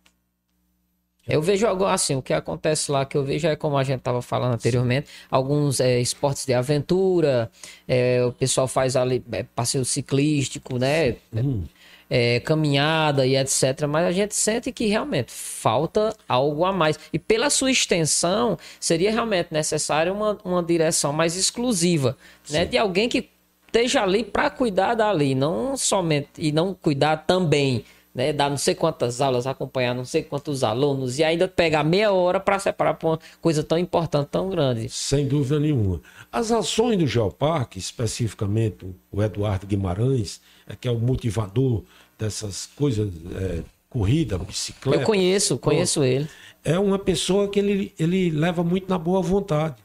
[1.28, 3.98] Eu vejo algo assim, o que acontece lá que eu vejo é como a gente
[3.98, 5.14] estava falando anteriormente, Sim.
[5.30, 7.50] alguns é, esportes de aventura,
[7.86, 11.16] é, o pessoal faz ali é, passeio ciclístico, né?
[11.34, 11.64] Hum
[12.10, 13.86] é, caminhada e etc.
[13.88, 16.98] Mas a gente sente que realmente falta algo a mais.
[17.12, 22.16] E pela sua extensão, seria realmente necessário uma, uma direção mais exclusiva,
[22.48, 22.64] né?
[22.64, 23.28] De alguém que
[23.66, 27.84] esteja ali para cuidar dali, não somente e não cuidar também.
[28.18, 32.10] Né, dar não sei quantas aulas, acompanhar não sei quantos alunos e ainda pegar meia
[32.10, 34.88] hora para separar para uma coisa tão importante, tão grande.
[34.88, 36.00] Sem dúvida nenhuma.
[36.32, 41.84] As ações do Geoparque, especificamente o Eduardo Guimarães, é que é o motivador
[42.18, 45.00] dessas coisas, é, corrida, bicicleta.
[45.00, 46.28] Eu conheço, conheço ele.
[46.64, 49.76] É uma pessoa que ele, ele leva muito na boa vontade.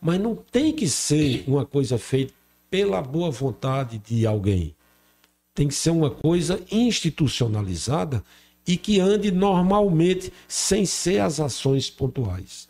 [0.00, 2.32] Mas não tem que ser uma coisa feita
[2.70, 4.74] pela boa vontade de alguém.
[5.54, 8.24] Tem que ser uma coisa institucionalizada
[8.66, 12.68] e que ande normalmente, sem ser as ações pontuais.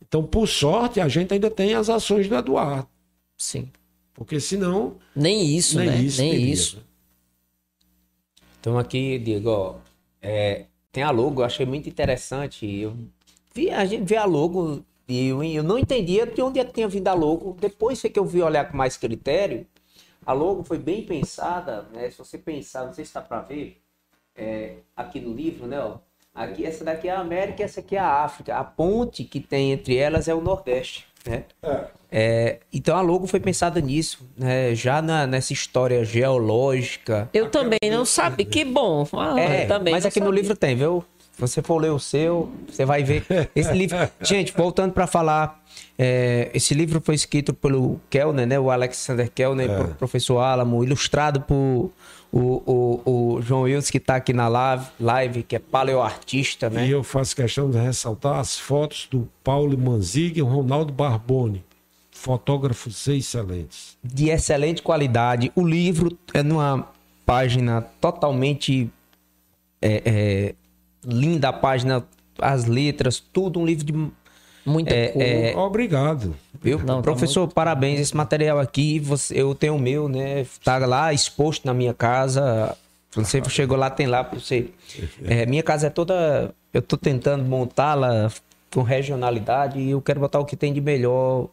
[0.00, 2.88] Então, por sorte, a gente ainda tem as ações do Eduardo.
[3.36, 3.70] Sim.
[4.14, 4.96] Porque senão.
[5.14, 6.02] Nem isso, nem né?
[6.02, 6.76] Isso nem teria, isso.
[6.76, 6.82] Né?
[8.60, 9.76] Então aqui, Diego, ó,
[10.20, 12.66] é, tem a logo, eu achei muito interessante.
[12.66, 12.96] Eu
[13.54, 16.72] vi, a gente vê a logo e eu, eu não entendia de onde é que
[16.72, 17.56] tinha vindo a logo.
[17.60, 19.66] Depois foi que eu vi olhar com mais critério.
[20.28, 22.10] A logo foi bem pensada, né?
[22.10, 23.80] Se você pensar, não sei se está para ver,
[24.36, 25.80] é, aqui no livro, né?
[25.80, 25.96] Ó,
[26.34, 28.54] aqui, essa daqui é a América, essa aqui é a África.
[28.54, 31.06] A ponte que tem entre elas é o Nordeste.
[31.24, 31.44] Né?
[31.62, 31.84] É.
[32.12, 34.74] É, então a logo foi pensada nisso, né?
[34.74, 37.30] já na, nessa história geológica.
[37.32, 39.08] Eu também não sabia, que bom.
[39.14, 40.28] Ah, é, também mas aqui sabia.
[40.28, 41.02] no livro tem, viu?
[41.38, 43.24] Se você for ler o seu, você vai ver
[43.54, 43.96] esse livro.
[44.20, 45.62] Gente, voltando para falar,
[45.96, 48.58] é, esse livro foi escrito pelo Kellner, né?
[48.58, 49.84] O Alexander Kellner, é.
[49.84, 51.92] professor Alamo, ilustrado por
[52.32, 56.88] o, o, o João Wilson, que está aqui na live, live, que é paleoartista, né?
[56.88, 61.64] E eu faço questão de ressaltar as fotos do Paulo Manzig e o Ronaldo Barboni,
[62.10, 63.96] fotógrafos excelentes.
[64.02, 65.52] De excelente qualidade.
[65.54, 66.88] O livro é numa
[67.24, 68.90] página totalmente
[69.80, 70.54] é, é,
[71.04, 72.04] linda a página,
[72.40, 73.92] as letras, tudo um livro de
[74.68, 76.34] muita é, é, Obrigado.
[76.60, 76.78] Viu?
[76.84, 77.54] Não, Professor, tá muito...
[77.54, 78.00] parabéns.
[78.00, 80.46] Esse material aqui, você, eu tenho o meu, né?
[80.62, 82.76] Tá lá exposto na minha casa.
[83.12, 84.68] Você chegou lá, tem lá para você.
[85.24, 86.54] É, minha casa é toda.
[86.72, 88.30] Eu tô tentando montá-la
[88.70, 91.48] com regionalidade e eu quero botar o que tem de melhor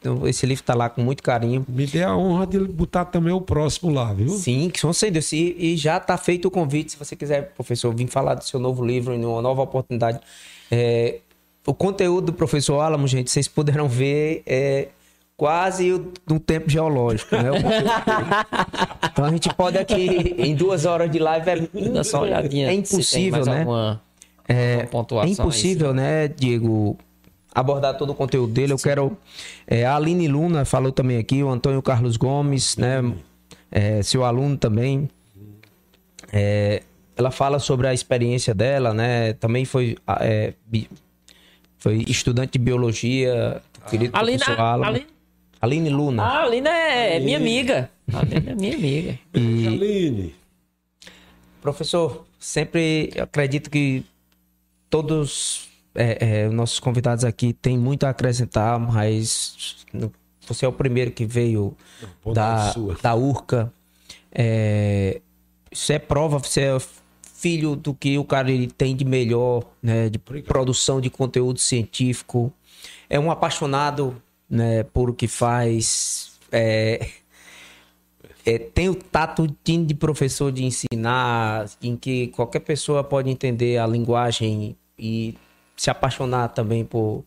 [0.00, 1.64] então, esse livro está lá com muito carinho.
[1.68, 4.30] Me dê a honra de botar também o próximo lá, viu?
[4.30, 5.30] Sim, que são sem Deus.
[5.32, 8.58] E, e já está feito o convite, se você quiser, professor, vir falar do seu
[8.58, 10.18] novo livro em uma nova oportunidade.
[10.70, 11.18] É,
[11.66, 14.88] o conteúdo do professor Alamo, gente, vocês puderam ver é
[15.36, 15.90] quase
[16.26, 17.50] no tempo geológico, né?
[19.10, 23.44] então a gente pode aqui, em duas horas de live, é, só olhadinha, é impossível,
[23.46, 23.60] né?
[23.60, 24.02] Alguma,
[24.46, 26.98] é, alguma é impossível, né, Diego?
[27.54, 28.72] Abordar todo o conteúdo dele.
[28.72, 29.16] Eu quero.
[29.66, 33.12] É, a Aline Luna falou também aqui, o Antônio Carlos Gomes, né?
[33.70, 35.08] É, seu aluno também.
[36.32, 36.82] É,
[37.16, 39.34] ela fala sobre a experiência dela, né?
[39.34, 40.54] Também foi, é,
[41.78, 44.86] foi estudante de biologia, querido Aline, professor Alan.
[44.86, 45.06] Aline...
[45.60, 46.22] Aline Luna.
[46.22, 47.24] Ah, a Aline é Aline.
[47.24, 47.90] minha amiga.
[48.12, 49.18] A Aline é minha amiga.
[49.34, 49.66] E...
[49.66, 50.34] Aline.
[51.60, 54.02] Professor, sempre acredito que
[54.88, 59.84] todos é, é, nossos convidados aqui têm muito a acrescentar, mas
[60.46, 61.76] você é o primeiro que veio
[62.32, 62.72] da,
[63.02, 63.72] da URCA.
[64.32, 65.20] É,
[65.70, 66.78] isso é prova, você é
[67.22, 72.52] filho do que o cara ele tem de melhor, né, de produção de conteúdo científico.
[73.08, 76.32] É um apaixonado né, por o que faz.
[76.52, 77.08] É,
[78.44, 83.86] é, tem o tato de professor de ensinar, em que qualquer pessoa pode entender a
[83.86, 85.34] linguagem e
[85.80, 87.24] se apaixonar também por.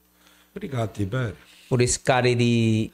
[0.51, 1.35] Obrigado, Tibério.
[1.67, 2.93] Por esse cara, ele.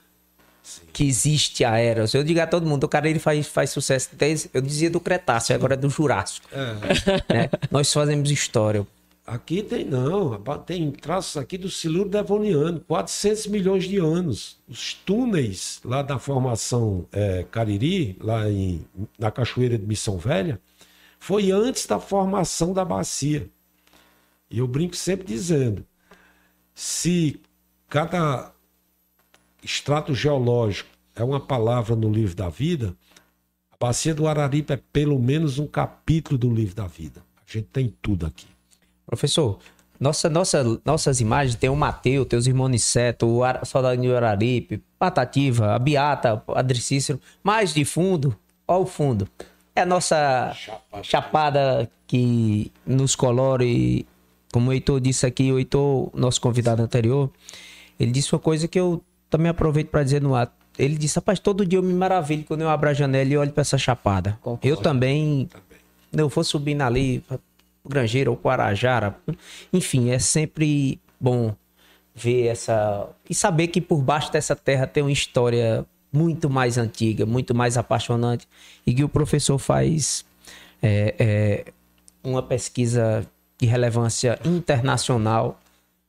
[0.64, 0.84] Sim.
[0.94, 2.06] Que existe a era.
[2.14, 4.49] Eu digo a todo mundo, o cara ele faz, faz sucesso desde.
[4.53, 6.48] Eu dizia do Cretáceo, agora é do Jurássico.
[6.53, 6.69] É.
[7.34, 7.49] Né?
[7.69, 8.88] Nós fazemos história.
[9.27, 14.57] Aqui tem não, tem traços aqui do Silúrio Devoniano, 400 milhões de anos.
[14.65, 18.86] Os túneis lá da formação é, Cariri, lá em,
[19.19, 20.60] na Cachoeira de Missão Velha,
[21.19, 23.49] foi antes da formação da bacia.
[24.49, 25.85] E eu brinco sempre dizendo:
[26.73, 27.39] se
[27.88, 28.51] cada
[29.63, 32.95] extrato geológico é uma palavra no livro da vida,
[33.71, 37.21] a bacia do Araripe é pelo menos um capítulo do livro da vida.
[37.47, 38.47] A gente tem tudo aqui.
[39.05, 39.59] Professor,
[39.99, 44.81] nossa, nossa, nossas imagens tem o Mateus, tem os irmãos Niceto, o Ar, Soldadinho Araripe,
[44.97, 48.35] Patativa, a Beata, Adri Cícero, mais de fundo,
[48.67, 49.27] ó o fundo.
[49.76, 54.05] É a nossa chapada, chapada que nos colore
[54.51, 57.30] como o Heitor disse aqui, o Heitor, nosso convidado anterior,
[57.99, 60.53] ele disse uma coisa que eu também aproveito para dizer no ato.
[60.77, 63.51] Ele disse, rapaz, todo dia eu me maravilho quando eu abro a janela e olho
[63.51, 64.39] para essa chapada.
[64.41, 64.67] Concordo.
[64.67, 66.23] Eu também, também.
[66.23, 67.23] eu for subindo ali,
[67.84, 69.15] o Grangeiro ou Guarajara,
[69.73, 71.53] enfim, é sempre bom
[72.15, 73.09] ver essa.
[73.30, 77.77] E saber que por baixo dessa terra tem uma história muito mais antiga, muito mais
[77.77, 78.47] apaixonante,
[78.85, 80.26] e que o professor faz
[80.81, 81.65] é, é,
[82.23, 83.27] uma pesquisa
[83.60, 85.60] de relevância internacional.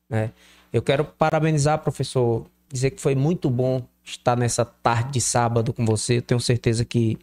[0.09, 0.31] Né?
[0.73, 5.85] Eu quero parabenizar, professor, dizer que foi muito bom estar nessa tarde de sábado com
[5.85, 6.19] você.
[6.19, 7.19] Eu tenho certeza que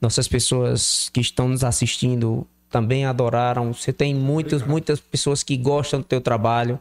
[0.00, 3.72] nossas pessoas que estão nos assistindo também adoraram.
[3.72, 6.78] Você tem muitas, muitas pessoas que gostam do teu trabalho.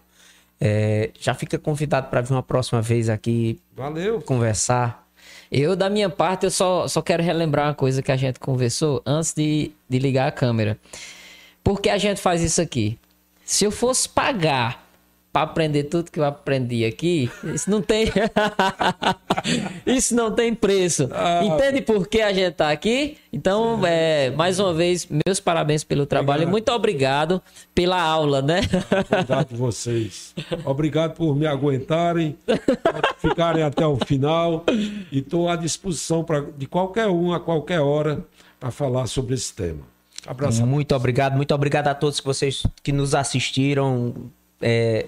[0.59, 3.59] É, já fica convidado para vir uma próxima vez aqui.
[3.75, 4.21] Valeu.
[4.21, 5.05] Conversar.
[5.51, 9.01] Eu, da minha parte, eu só, só quero relembrar uma coisa que a gente conversou
[9.05, 10.77] antes de, de ligar a câmera.
[11.65, 12.95] Por que a gente faz isso aqui?
[13.43, 14.85] Se eu fosse pagar
[15.33, 18.05] para aprender tudo que eu aprendi aqui, isso não tem
[19.83, 21.09] isso não tem preço.
[21.11, 23.17] Ah, Entende por que a gente tá aqui?
[23.33, 26.49] Então, é, mais uma vez, meus parabéns pelo trabalho obrigado.
[26.49, 27.41] e muito obrigado
[27.73, 28.61] pela aula, né?
[29.11, 30.35] Obrigado vocês.
[30.63, 32.37] Obrigado por me aguentarem,
[33.17, 34.63] ficarem até o final
[35.11, 38.23] e estou à disposição pra, de qualquer um a qualquer hora
[38.59, 39.94] para falar sobre esse tema.
[40.27, 40.65] Abraço.
[40.65, 44.13] Muito obrigado, muito obrigado a todos que vocês que nos assistiram.
[44.61, 45.05] É,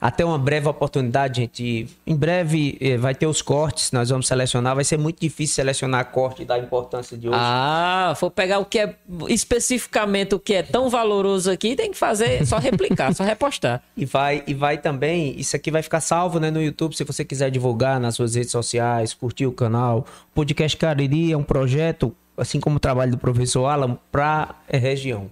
[0.00, 1.88] Até uma breve oportunidade, gente.
[2.06, 4.74] Em breve eh, vai ter os cortes, nós vamos selecionar.
[4.76, 7.36] Vai ser muito difícil selecionar corte da importância de hoje.
[7.40, 8.94] Ah, for pegar o que é
[9.28, 13.82] especificamente o que é tão valoroso aqui, tem que fazer, só replicar, só repostar.
[13.96, 17.24] E vai, e vai também, isso aqui vai ficar salvo né, no YouTube, se você
[17.24, 20.06] quiser divulgar nas suas redes sociais, curtir o canal.
[20.30, 24.76] O Podcast Cariri é um projeto, assim como o trabalho do professor Alan, para a
[24.76, 25.30] região.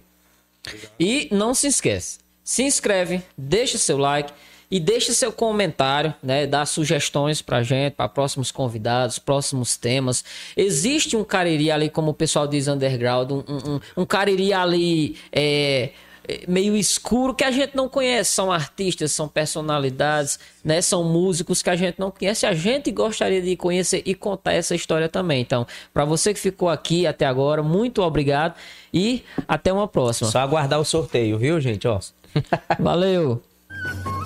[0.99, 4.33] E não se esquece, se inscreve, deixa seu like
[4.69, 6.45] e deixe seu comentário, né?
[6.45, 10.23] Dá sugestões pra gente, para próximos convidados, próximos temas.
[10.55, 15.91] Existe um cariri ali, como o pessoal diz underground, um, um, um cariri ali é,
[16.47, 18.31] meio escuro que a gente não conhece.
[18.31, 20.81] São artistas, são personalidades, né?
[20.81, 22.45] São músicos que a gente não conhece.
[22.45, 25.41] A gente gostaria de conhecer e contar essa história também.
[25.41, 28.55] Então, para você que ficou aqui até agora, muito obrigado
[28.93, 30.29] e até uma próxima.
[30.29, 31.87] Só aguardar o sorteio, viu, gente?
[31.87, 31.99] Ó.
[32.79, 33.41] Valeu!